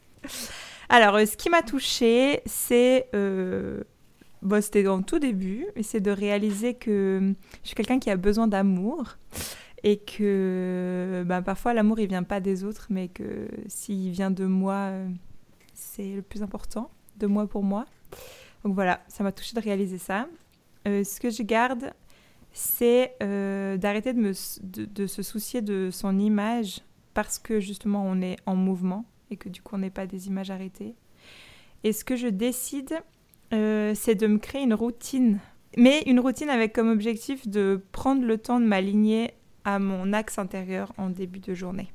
Alors, 0.93 1.15
euh, 1.15 1.25
ce 1.25 1.37
qui 1.37 1.49
m'a 1.51 1.63
touchée, 1.63 2.43
c'est. 2.47 3.09
Euh, 3.15 3.85
bon, 4.43 4.61
c'était 4.61 4.83
dans 4.83 5.03
tout 5.03 5.21
début, 5.21 5.67
et 5.77 5.85
c'est 5.85 6.01
de 6.01 6.11
réaliser 6.11 6.75
que 6.75 7.33
je 7.63 7.69
suis 7.69 7.77
quelqu'un 7.77 8.01
qui 8.01 8.11
a 8.11 8.17
besoin 8.17 8.49
d'amour 8.49 9.17
et 9.85 9.99
que 9.99 11.23
bah, 11.27 11.41
parfois 11.43 11.73
l'amour 11.73 12.01
il 12.01 12.09
vient 12.09 12.25
pas 12.25 12.41
des 12.41 12.65
autres, 12.65 12.89
mais 12.91 13.07
que 13.07 13.49
s'il 13.69 14.11
vient 14.11 14.33
de 14.33 14.45
moi, 14.45 14.75
euh, 14.75 15.09
c'est 15.75 16.17
le 16.17 16.23
plus 16.23 16.43
important, 16.43 16.91
de 17.19 17.29
moi 17.29 17.47
pour 17.47 17.63
moi. 17.63 17.87
Donc 18.65 18.75
voilà, 18.75 19.01
ça 19.07 19.23
m'a 19.23 19.31
touché 19.31 19.55
de 19.55 19.61
réaliser 19.61 19.97
ça. 19.97 20.27
ce 20.87 21.21
que 21.21 21.31
je 21.31 21.45
garde, 21.45 21.93
c'est 22.53 23.15
d'arrêter 23.21 24.13
de, 24.13 24.35
de, 24.85 25.07
se 25.07 25.23
soucier 25.23 25.63
de 25.63 25.91
son 25.93 26.19
image 26.19 26.81
parce 27.15 27.39
que 27.39 27.61
justement 27.61 28.05
on 28.05 28.21
est 28.21 28.37
en 28.45 28.57
mouvement 28.57 29.05
et 29.31 29.37
que 29.37 29.49
du 29.49 29.63
coup 29.63 29.77
on 29.77 29.79
n'est 29.79 29.91
pas 29.91 30.07
des 30.07 30.27
images 30.27 30.51
arrêtées. 30.51 30.95
Et 31.85 31.93
ce 31.93 32.05
que 32.05 32.17
je 32.17 32.27
décide, 32.27 33.01
euh, 33.53 33.95
c'est 33.95 34.15
de 34.15 34.27
me 34.27 34.39
créer 34.39 34.63
une 34.63 34.75
routine, 34.75 35.41
mais 35.77 36.03
une 36.07 36.21
routine 36.21 36.51
avec 36.51 36.75
comme 36.75 36.91
objectif 36.91 37.49
de 37.49 37.81
prendre 37.93 38.25
le 38.25 38.39
temps 38.39 38.61
de 38.61 38.67
m'aligner 38.67 39.33
à 39.65 39.79
mon 39.79 40.13
axe 40.13 40.39
intérieur 40.39 40.93
en 40.99 41.11
début 41.11 41.41
de 41.41 41.55
journée. 41.55 41.93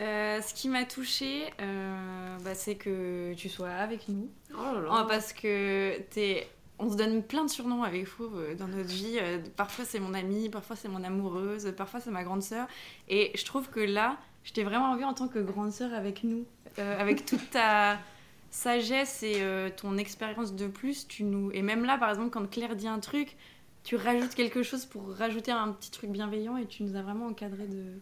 Euh, 0.00 0.40
ce 0.40 0.54
qui 0.54 0.68
m'a 0.68 0.84
touchée, 0.84 1.42
euh, 1.60 2.38
bah, 2.44 2.54
c'est 2.54 2.76
que 2.76 3.34
tu 3.34 3.48
sois 3.48 3.70
avec 3.70 4.08
nous. 4.08 4.30
Oh 4.54 4.74
là 4.74 4.80
là. 4.80 4.88
Oh, 4.90 5.08
parce 5.08 5.32
que 5.32 6.00
t'es... 6.10 6.46
on 6.78 6.88
se 6.90 6.96
donne 6.96 7.22
plein 7.22 7.44
de 7.44 7.50
surnoms 7.50 7.82
avec 7.82 8.06
Fauve 8.06 8.54
dans 8.56 8.68
notre 8.68 8.88
vie. 8.88 9.18
Parfois 9.56 9.84
c'est 9.84 9.98
mon 9.98 10.14
amie, 10.14 10.48
parfois 10.48 10.76
c'est 10.76 10.88
mon 10.88 11.02
amoureuse, 11.02 11.74
parfois 11.76 12.00
c'est 12.00 12.12
ma 12.12 12.22
grande 12.22 12.42
sœur. 12.42 12.68
Et 13.08 13.32
je 13.34 13.44
trouve 13.44 13.68
que 13.70 13.80
là, 13.80 14.18
je 14.48 14.54
t'ai 14.54 14.64
vraiment 14.64 14.92
envie 14.92 15.04
en 15.04 15.12
tant 15.12 15.28
que 15.28 15.38
grande 15.40 15.72
sœur 15.72 15.92
avec 15.92 16.24
nous. 16.24 16.46
Euh, 16.78 16.98
avec 16.98 17.26
toute 17.26 17.50
ta 17.50 17.98
sagesse 18.50 19.22
et 19.22 19.42
euh, 19.42 19.68
ton 19.68 19.98
expérience 19.98 20.54
de 20.54 20.68
plus. 20.68 21.06
Tu 21.06 21.22
nous... 21.24 21.50
Et 21.52 21.60
même 21.60 21.84
là, 21.84 21.98
par 21.98 22.08
exemple, 22.08 22.30
quand 22.30 22.50
Claire 22.50 22.74
dit 22.76 22.88
un 22.88 22.98
truc, 22.98 23.36
tu 23.84 23.96
rajoutes 23.96 24.34
quelque 24.34 24.62
chose 24.62 24.86
pour 24.86 25.14
rajouter 25.14 25.50
un 25.50 25.68
petit 25.72 25.90
truc 25.90 26.08
bienveillant 26.10 26.56
et 26.56 26.64
tu 26.66 26.82
nous 26.82 26.96
as 26.96 27.02
vraiment 27.02 27.26
encadré 27.26 27.66
de... 27.66 28.00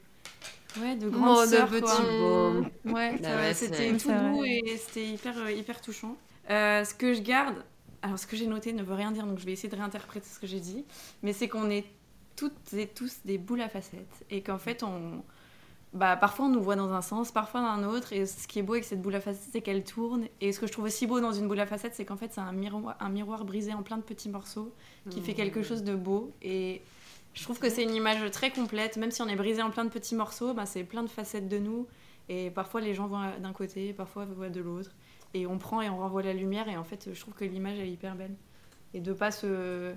Ouais, 0.80 0.94
de 0.94 1.08
grande 1.08 1.38
Oh, 1.40 1.42
de 1.46 1.50
sœur, 1.50 1.68
petit 1.68 1.80
quoi. 1.82 2.00
beau. 2.02 2.92
Ouais, 2.92 3.18
Bah 3.18 3.28
ça- 3.30 3.36
ouais, 3.38 3.54
c'était 3.54 3.96
tout 3.96 4.12
doux 4.12 4.44
et 4.44 4.76
c'était 4.76 5.06
hyper, 5.06 5.36
euh, 5.38 5.50
hyper 5.50 5.80
touchant. 5.80 6.16
Euh, 6.50 6.84
ce 6.84 6.94
que 6.94 7.12
je 7.12 7.22
garde, 7.22 7.64
alors 8.02 8.18
ce 8.20 8.26
que 8.28 8.36
j'ai 8.36 8.46
noté 8.46 8.72
ne 8.72 8.84
veut 8.84 8.94
rien 8.94 9.10
dire, 9.10 9.26
donc 9.26 9.40
je 9.40 9.46
vais 9.46 9.52
essayer 9.52 9.68
de 9.68 9.74
réinterpréter 9.76 10.28
ce 10.32 10.38
que 10.38 10.46
j'ai 10.46 10.60
dit, 10.60 10.84
mais 11.22 11.32
c'est 11.32 11.48
qu'on 11.48 11.70
est 11.70 11.86
toutes 12.36 12.74
et 12.74 12.86
tous 12.86 13.20
des 13.24 13.38
boules 13.38 13.62
à 13.62 13.68
facettes 13.68 14.24
et 14.30 14.42
qu'en 14.42 14.58
fait 14.58 14.82
on... 14.84 15.24
Bah, 15.92 16.16
parfois 16.16 16.46
on 16.46 16.48
nous 16.48 16.62
voit 16.62 16.76
dans 16.76 16.92
un 16.92 17.00
sens, 17.00 17.32
parfois 17.32 17.60
dans 17.60 17.68
un 17.68 17.84
autre, 17.84 18.12
et 18.12 18.26
ce 18.26 18.46
qui 18.46 18.58
est 18.58 18.62
beau 18.62 18.74
avec 18.74 18.84
cette 18.84 19.00
boule 19.00 19.14
à 19.14 19.20
facettes, 19.20 19.48
c'est 19.52 19.62
qu'elle 19.62 19.84
tourne. 19.84 20.26
Et 20.40 20.52
ce 20.52 20.60
que 20.60 20.66
je 20.66 20.72
trouve 20.72 20.84
aussi 20.84 21.06
beau 21.06 21.20
dans 21.20 21.32
une 21.32 21.48
boule 21.48 21.60
à 21.60 21.66
facettes, 21.66 21.94
c'est 21.94 22.04
qu'en 22.04 22.16
fait 22.16 22.32
c'est 22.34 22.40
un 22.40 22.52
miroir, 22.52 22.96
un 23.00 23.08
miroir 23.08 23.44
brisé 23.44 23.72
en 23.72 23.82
plein 23.82 23.96
de 23.96 24.02
petits 24.02 24.28
morceaux 24.28 24.72
qui 25.10 25.20
fait 25.20 25.34
quelque 25.34 25.62
chose 25.62 25.84
de 25.84 25.94
beau. 25.94 26.32
Et 26.42 26.82
je 27.34 27.42
trouve 27.42 27.58
que 27.58 27.70
c'est 27.70 27.82
une 27.82 27.94
image 27.94 28.30
très 28.30 28.50
complète, 28.50 28.96
même 28.96 29.10
si 29.10 29.22
on 29.22 29.28
est 29.28 29.36
brisé 29.36 29.62
en 29.62 29.70
plein 29.70 29.84
de 29.84 29.90
petits 29.90 30.14
morceaux, 30.14 30.54
bah, 30.54 30.66
c'est 30.66 30.84
plein 30.84 31.02
de 31.02 31.08
facettes 31.08 31.48
de 31.48 31.58
nous. 31.58 31.86
Et 32.28 32.50
parfois 32.50 32.80
les 32.80 32.94
gens 32.94 33.06
voient 33.06 33.32
d'un 33.40 33.52
côté, 33.52 33.92
parfois 33.92 34.24
voient 34.24 34.48
de 34.48 34.60
l'autre. 34.60 34.90
Et 35.34 35.46
on 35.46 35.58
prend 35.58 35.80
et 35.80 35.88
on 35.88 35.98
renvoie 35.98 36.22
la 36.22 36.32
lumière. 36.32 36.68
Et 36.68 36.76
en 36.76 36.84
fait, 36.84 37.10
je 37.12 37.20
trouve 37.20 37.34
que 37.34 37.44
l'image 37.44 37.78
elle 37.78 37.86
est 37.86 37.90
hyper 37.90 38.16
belle. 38.16 38.34
Et 38.94 39.00
de 39.00 39.12
pas 39.12 39.30
se 39.30 39.94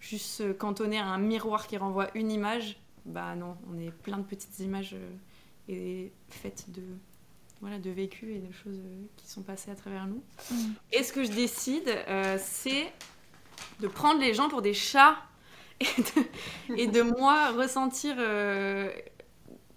juste 0.00 0.26
se 0.26 0.52
cantonner 0.52 0.98
à 0.98 1.06
un 1.06 1.18
miroir 1.18 1.66
qui 1.66 1.76
renvoie 1.76 2.08
une 2.14 2.30
image, 2.30 2.80
bah 3.04 3.34
non, 3.34 3.56
on 3.70 3.78
est 3.78 3.90
plein 3.90 4.18
de 4.18 4.24
petites 4.24 4.58
images 4.60 4.94
euh, 4.94 5.10
et 5.68 6.12
faites 6.28 6.70
de 6.70 6.82
voilà 7.62 7.78
de 7.78 7.90
vécu 7.90 8.34
et 8.34 8.40
de 8.40 8.52
choses 8.52 8.80
euh, 8.84 9.04
qui 9.16 9.28
sont 9.28 9.42
passées 9.42 9.70
à 9.70 9.76
travers 9.76 10.06
nous. 10.06 10.22
Mm. 10.50 10.72
Et 10.92 11.02
ce 11.04 11.12
que 11.12 11.22
je 11.22 11.30
décide, 11.30 11.88
euh, 12.08 12.36
c'est 12.38 12.92
de 13.80 13.86
prendre 13.86 14.20
les 14.20 14.34
gens 14.34 14.48
pour 14.48 14.62
des 14.62 14.74
chats 14.74 15.16
et 15.80 15.84
de, 15.84 16.76
et 16.76 16.86
de 16.88 17.02
moi 17.18 17.52
ressentir, 17.52 18.16
euh, 18.18 18.90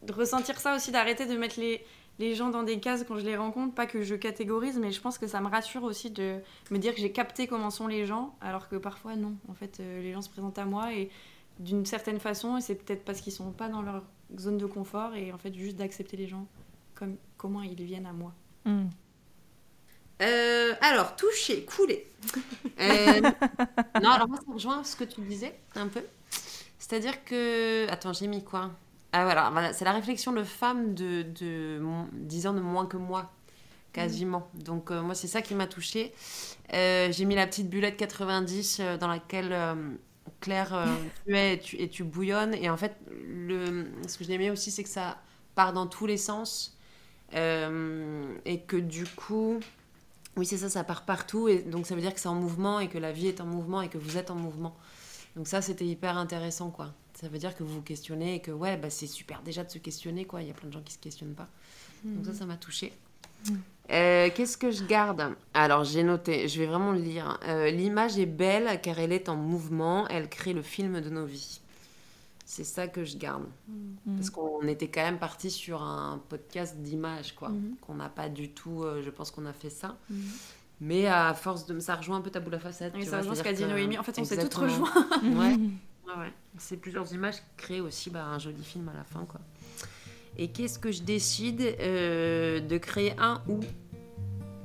de 0.01 0.13
ressentir 0.13 0.59
ça 0.59 0.75
aussi, 0.75 0.91
d'arrêter 0.91 1.27
de 1.27 1.37
mettre 1.37 1.59
les, 1.59 1.85
les 2.17 2.33
gens 2.33 2.49
dans 2.49 2.63
des 2.63 2.79
cases 2.79 3.05
quand 3.07 3.19
je 3.19 3.25
les 3.25 3.37
rencontre. 3.37 3.75
Pas 3.75 3.85
que 3.85 4.01
je 4.01 4.15
catégorise, 4.15 4.79
mais 4.79 4.91
je 4.91 4.99
pense 4.99 5.19
que 5.19 5.27
ça 5.27 5.39
me 5.39 5.47
rassure 5.47 5.83
aussi 5.83 6.09
de 6.09 6.39
me 6.71 6.79
dire 6.79 6.95
que 6.95 6.99
j'ai 6.99 7.11
capté 7.11 7.45
comment 7.45 7.69
sont 7.69 7.85
les 7.85 8.07
gens, 8.07 8.35
alors 8.41 8.67
que 8.67 8.77
parfois 8.77 9.15
non. 9.15 9.35
En 9.47 9.53
fait, 9.53 9.77
les 9.77 10.11
gens 10.11 10.23
se 10.23 10.29
présentent 10.31 10.57
à 10.57 10.65
moi 10.65 10.91
et 10.91 11.11
d'une 11.59 11.85
certaine 11.85 12.19
façon, 12.19 12.57
et 12.57 12.61
c'est 12.61 12.75
peut-être 12.75 13.03
parce 13.05 13.21
qu'ils 13.21 13.33
sont 13.33 13.51
pas 13.51 13.69
dans 13.69 13.81
leur 13.81 14.03
zone 14.37 14.57
de 14.57 14.65
confort, 14.65 15.15
et 15.15 15.31
en 15.31 15.37
fait, 15.37 15.53
juste 15.53 15.77
d'accepter 15.77 16.17
les 16.17 16.27
gens 16.27 16.47
comme 16.95 17.17
comment 17.37 17.61
ils 17.61 17.81
viennent 17.83 18.05
à 18.05 18.13
moi. 18.13 18.33
Mm. 18.65 18.85
Euh, 20.21 20.73
alors, 20.81 21.15
toucher, 21.15 21.65
couler. 21.65 22.11
Euh, 22.77 23.21
non, 24.01 24.09
alors 24.09 24.27
moi, 24.27 24.37
ça 24.45 24.51
rejoint 24.51 24.83
ce 24.83 24.97
que 24.97 25.05
tu 25.05 25.21
disais 25.21 25.57
un 25.75 25.87
peu. 25.87 26.03
C'est-à-dire 26.77 27.23
que. 27.23 27.87
Attends, 27.89 28.11
j'ai 28.11 28.27
mis 28.27 28.43
quoi? 28.43 28.71
Ah 29.13 29.23
voilà, 29.23 29.49
voilà, 29.49 29.71
c'est 29.71 29.85
la 29.85 29.93
réflexion 29.93 30.33
de 30.33 30.43
femme 30.43 30.93
de, 30.93 31.21
de 31.21 31.81
10 32.11 32.47
ans 32.47 32.53
de 32.53 32.59
moins 32.59 32.85
que 32.85 32.97
moi, 32.97 33.31
quasiment. 33.93 34.49
Donc, 34.55 34.91
euh, 34.91 35.01
moi, 35.01 35.15
c'est 35.15 35.27
ça 35.27 35.41
qui 35.41 35.55
m'a 35.55 35.67
touchée. 35.67 36.13
Euh, 36.73 37.09
j'ai 37.11 37.23
mis 37.23 37.35
la 37.35 37.47
petite 37.47 37.69
bullette 37.69 37.95
90 37.95 38.79
euh, 38.81 38.97
dans 38.97 39.07
laquelle. 39.07 39.55
Claire, 40.39 40.73
euh, 40.73 40.85
tu 41.25 41.35
es 41.35 41.53
et 41.53 41.59
tu, 41.59 41.75
et 41.77 41.89
tu 41.89 42.03
bouillonnes. 42.03 42.53
Et 42.55 42.69
en 42.69 42.77
fait, 42.77 42.95
le, 43.25 43.87
ce 44.07 44.17
que 44.17 44.23
j'ai 44.23 44.33
aimé 44.33 44.51
aussi, 44.51 44.71
c'est 44.71 44.83
que 44.83 44.89
ça 44.89 45.17
part 45.55 45.73
dans 45.73 45.87
tous 45.87 46.05
les 46.05 46.17
sens. 46.17 46.77
Euh, 47.33 48.37
et 48.45 48.61
que 48.61 48.77
du 48.77 49.05
coup, 49.05 49.59
oui, 50.37 50.45
c'est 50.45 50.57
ça, 50.57 50.69
ça 50.69 50.83
part 50.83 51.05
partout. 51.05 51.47
Et 51.47 51.61
donc, 51.63 51.87
ça 51.87 51.95
veut 51.95 52.01
dire 52.01 52.13
que 52.13 52.19
c'est 52.19 52.29
en 52.29 52.35
mouvement 52.35 52.79
et 52.79 52.89
que 52.89 52.97
la 52.97 53.11
vie 53.11 53.27
est 53.27 53.41
en 53.41 53.45
mouvement 53.45 53.81
et 53.81 53.89
que 53.89 53.97
vous 53.97 54.17
êtes 54.17 54.31
en 54.31 54.35
mouvement. 54.35 54.75
Donc, 55.35 55.47
ça, 55.47 55.61
c'était 55.61 55.85
hyper 55.85 56.17
intéressant, 56.17 56.71
quoi. 56.71 56.93
Ça 57.13 57.29
veut 57.29 57.37
dire 57.37 57.55
que 57.55 57.63
vous 57.63 57.75
vous 57.75 57.81
questionnez 57.81 58.35
et 58.35 58.41
que, 58.41 58.51
ouais, 58.51 58.77
bah, 58.77 58.89
c'est 58.89 59.07
super 59.07 59.41
déjà 59.41 59.63
de 59.63 59.71
se 59.71 59.77
questionner, 59.79 60.25
quoi. 60.25 60.41
Il 60.41 60.47
y 60.47 60.51
a 60.51 60.53
plein 60.53 60.67
de 60.69 60.73
gens 60.73 60.81
qui 60.81 60.93
se 60.93 60.99
questionnent 60.99 61.35
pas. 61.35 61.49
Donc, 62.15 62.25
ça, 62.25 62.33
ça 62.33 62.45
m'a 62.45 62.57
touchée. 62.57 62.93
Euh, 63.91 64.29
Qu'est-ce 64.33 64.57
que 64.57 64.71
je 64.71 64.83
garde? 64.83 65.35
Alors, 65.53 65.83
j'ai 65.83 66.03
noté, 66.03 66.47
je 66.47 66.59
vais 66.59 66.65
vraiment 66.65 66.91
le 66.91 66.99
lire. 66.99 67.39
Euh, 67.47 67.69
L'image 67.69 68.17
est 68.17 68.25
belle 68.25 68.79
car 68.81 68.99
elle 68.99 69.11
est 69.11 69.29
en 69.29 69.35
mouvement, 69.35 70.07
elle 70.07 70.27
crée 70.27 70.53
le 70.53 70.63
film 70.63 71.01
de 71.01 71.09
nos 71.09 71.25
vies. 71.25 71.61
C'est 72.45 72.63
ça 72.63 72.87
que 72.87 73.03
je 73.03 73.17
garde. 73.17 73.45
Mm. 73.67 74.15
Parce 74.17 74.29
qu'on 74.29 74.61
était 74.67 74.87
quand 74.87 75.01
même 75.01 75.17
parti 75.17 75.49
sur 75.49 75.81
un 75.81 76.21
podcast 76.29 76.77
d'images, 76.77 77.33
quoi. 77.33 77.49
Mhm. 77.49 77.75
Qu'on 77.81 77.95
n'a 77.95 78.09
pas 78.09 78.29
du 78.29 78.49
tout, 78.49 78.83
euh, 78.83 79.01
je 79.03 79.09
pense 79.09 79.31
qu'on 79.31 79.47
a 79.47 79.53
fait 79.53 79.71
ça. 79.71 79.97
Mhm. 80.09 80.31
Mais 80.81 81.07
à 81.07 81.33
force 81.33 81.65
de. 81.65 81.79
Ça 81.79 81.95
rejoint 81.95 82.17
un 82.17 82.21
peu 82.21 82.29
ta 82.29 82.39
boule 82.39 82.53
à 82.53 82.59
facettes. 82.59 82.93
Et 82.95 82.99
tu 82.99 83.05
ça 83.05 83.19
rejoint 83.19 83.33
ce 83.33 83.43
qu'a 83.43 83.53
dit 83.53 83.65
Noémie. 83.65 83.97
En 83.97 84.03
fait, 84.03 84.17
on 84.19 84.25
s'est 84.25 84.37
toutes 84.37 84.53
rejoints. 84.53 84.89
Ouais. 85.23 85.57
Ouais, 86.05 86.21
ouais. 86.21 86.33
Ces 86.59 86.77
plusieurs 86.77 87.11
images 87.13 87.37
créent 87.57 87.81
aussi 87.81 88.11
bah, 88.11 88.25
un 88.25 88.37
joli 88.37 88.63
film 88.63 88.87
à 88.89 88.93
la 88.93 89.03
fin, 89.03 89.25
quoi. 89.25 89.41
Et 90.37 90.49
qu'est-ce 90.49 90.79
que 90.79 90.91
je 90.91 91.01
décide 91.03 91.61
Euh, 91.79 92.59
De 92.59 92.77
créer 92.77 93.13
un 93.19 93.41
ou 93.47 93.59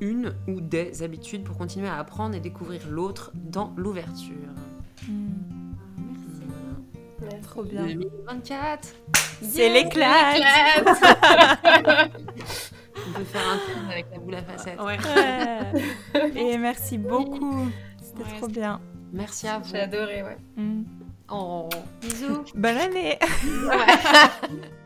une 0.01 0.35
ou 0.49 0.61
des 0.61 1.03
habitudes 1.03 1.45
pour 1.45 1.59
continuer 1.59 1.89
à 1.89 1.99
apprendre 1.99 2.35
et 2.35 2.41
découvrir 2.41 2.81
l'autre 2.89 3.33
dans 3.35 3.73
l'ouverture. 3.77 4.35
Mm. 5.07 5.29
Merci. 7.21 7.43
Trop 7.43 7.63
bien. 7.65 7.85
2024 7.87 8.95
C'est 9.43 9.69
l'éclat. 9.69 10.35
On 12.97 13.13
peut 13.13 13.25
faire 13.25 13.49
un 13.49 13.59
film 13.59 13.91
avec 13.91 14.07
la 14.13 14.19
boule 14.19 14.35
à 14.35 14.43
facettes. 14.43 14.81
Ouais. 14.81 14.99
Ouais. 16.15 16.53
Et 16.53 16.59
merci 16.59 16.99
beaucoup. 16.99 17.69
C'était 18.03 18.23
Ouais, 18.25 18.37
trop 18.39 18.49
bien. 18.49 18.81
Merci 19.13 19.49
à 19.49 19.59
vous. 19.59 19.69
J'ai 19.71 19.81
adoré, 19.81 20.23
ouais. 20.23 20.37
Mm. 20.57 20.83
Oh. 21.31 21.69
Bisous. 22.01 22.43
Bonne 22.55 22.77
année. 22.77 23.19
Ouais. 23.69 24.59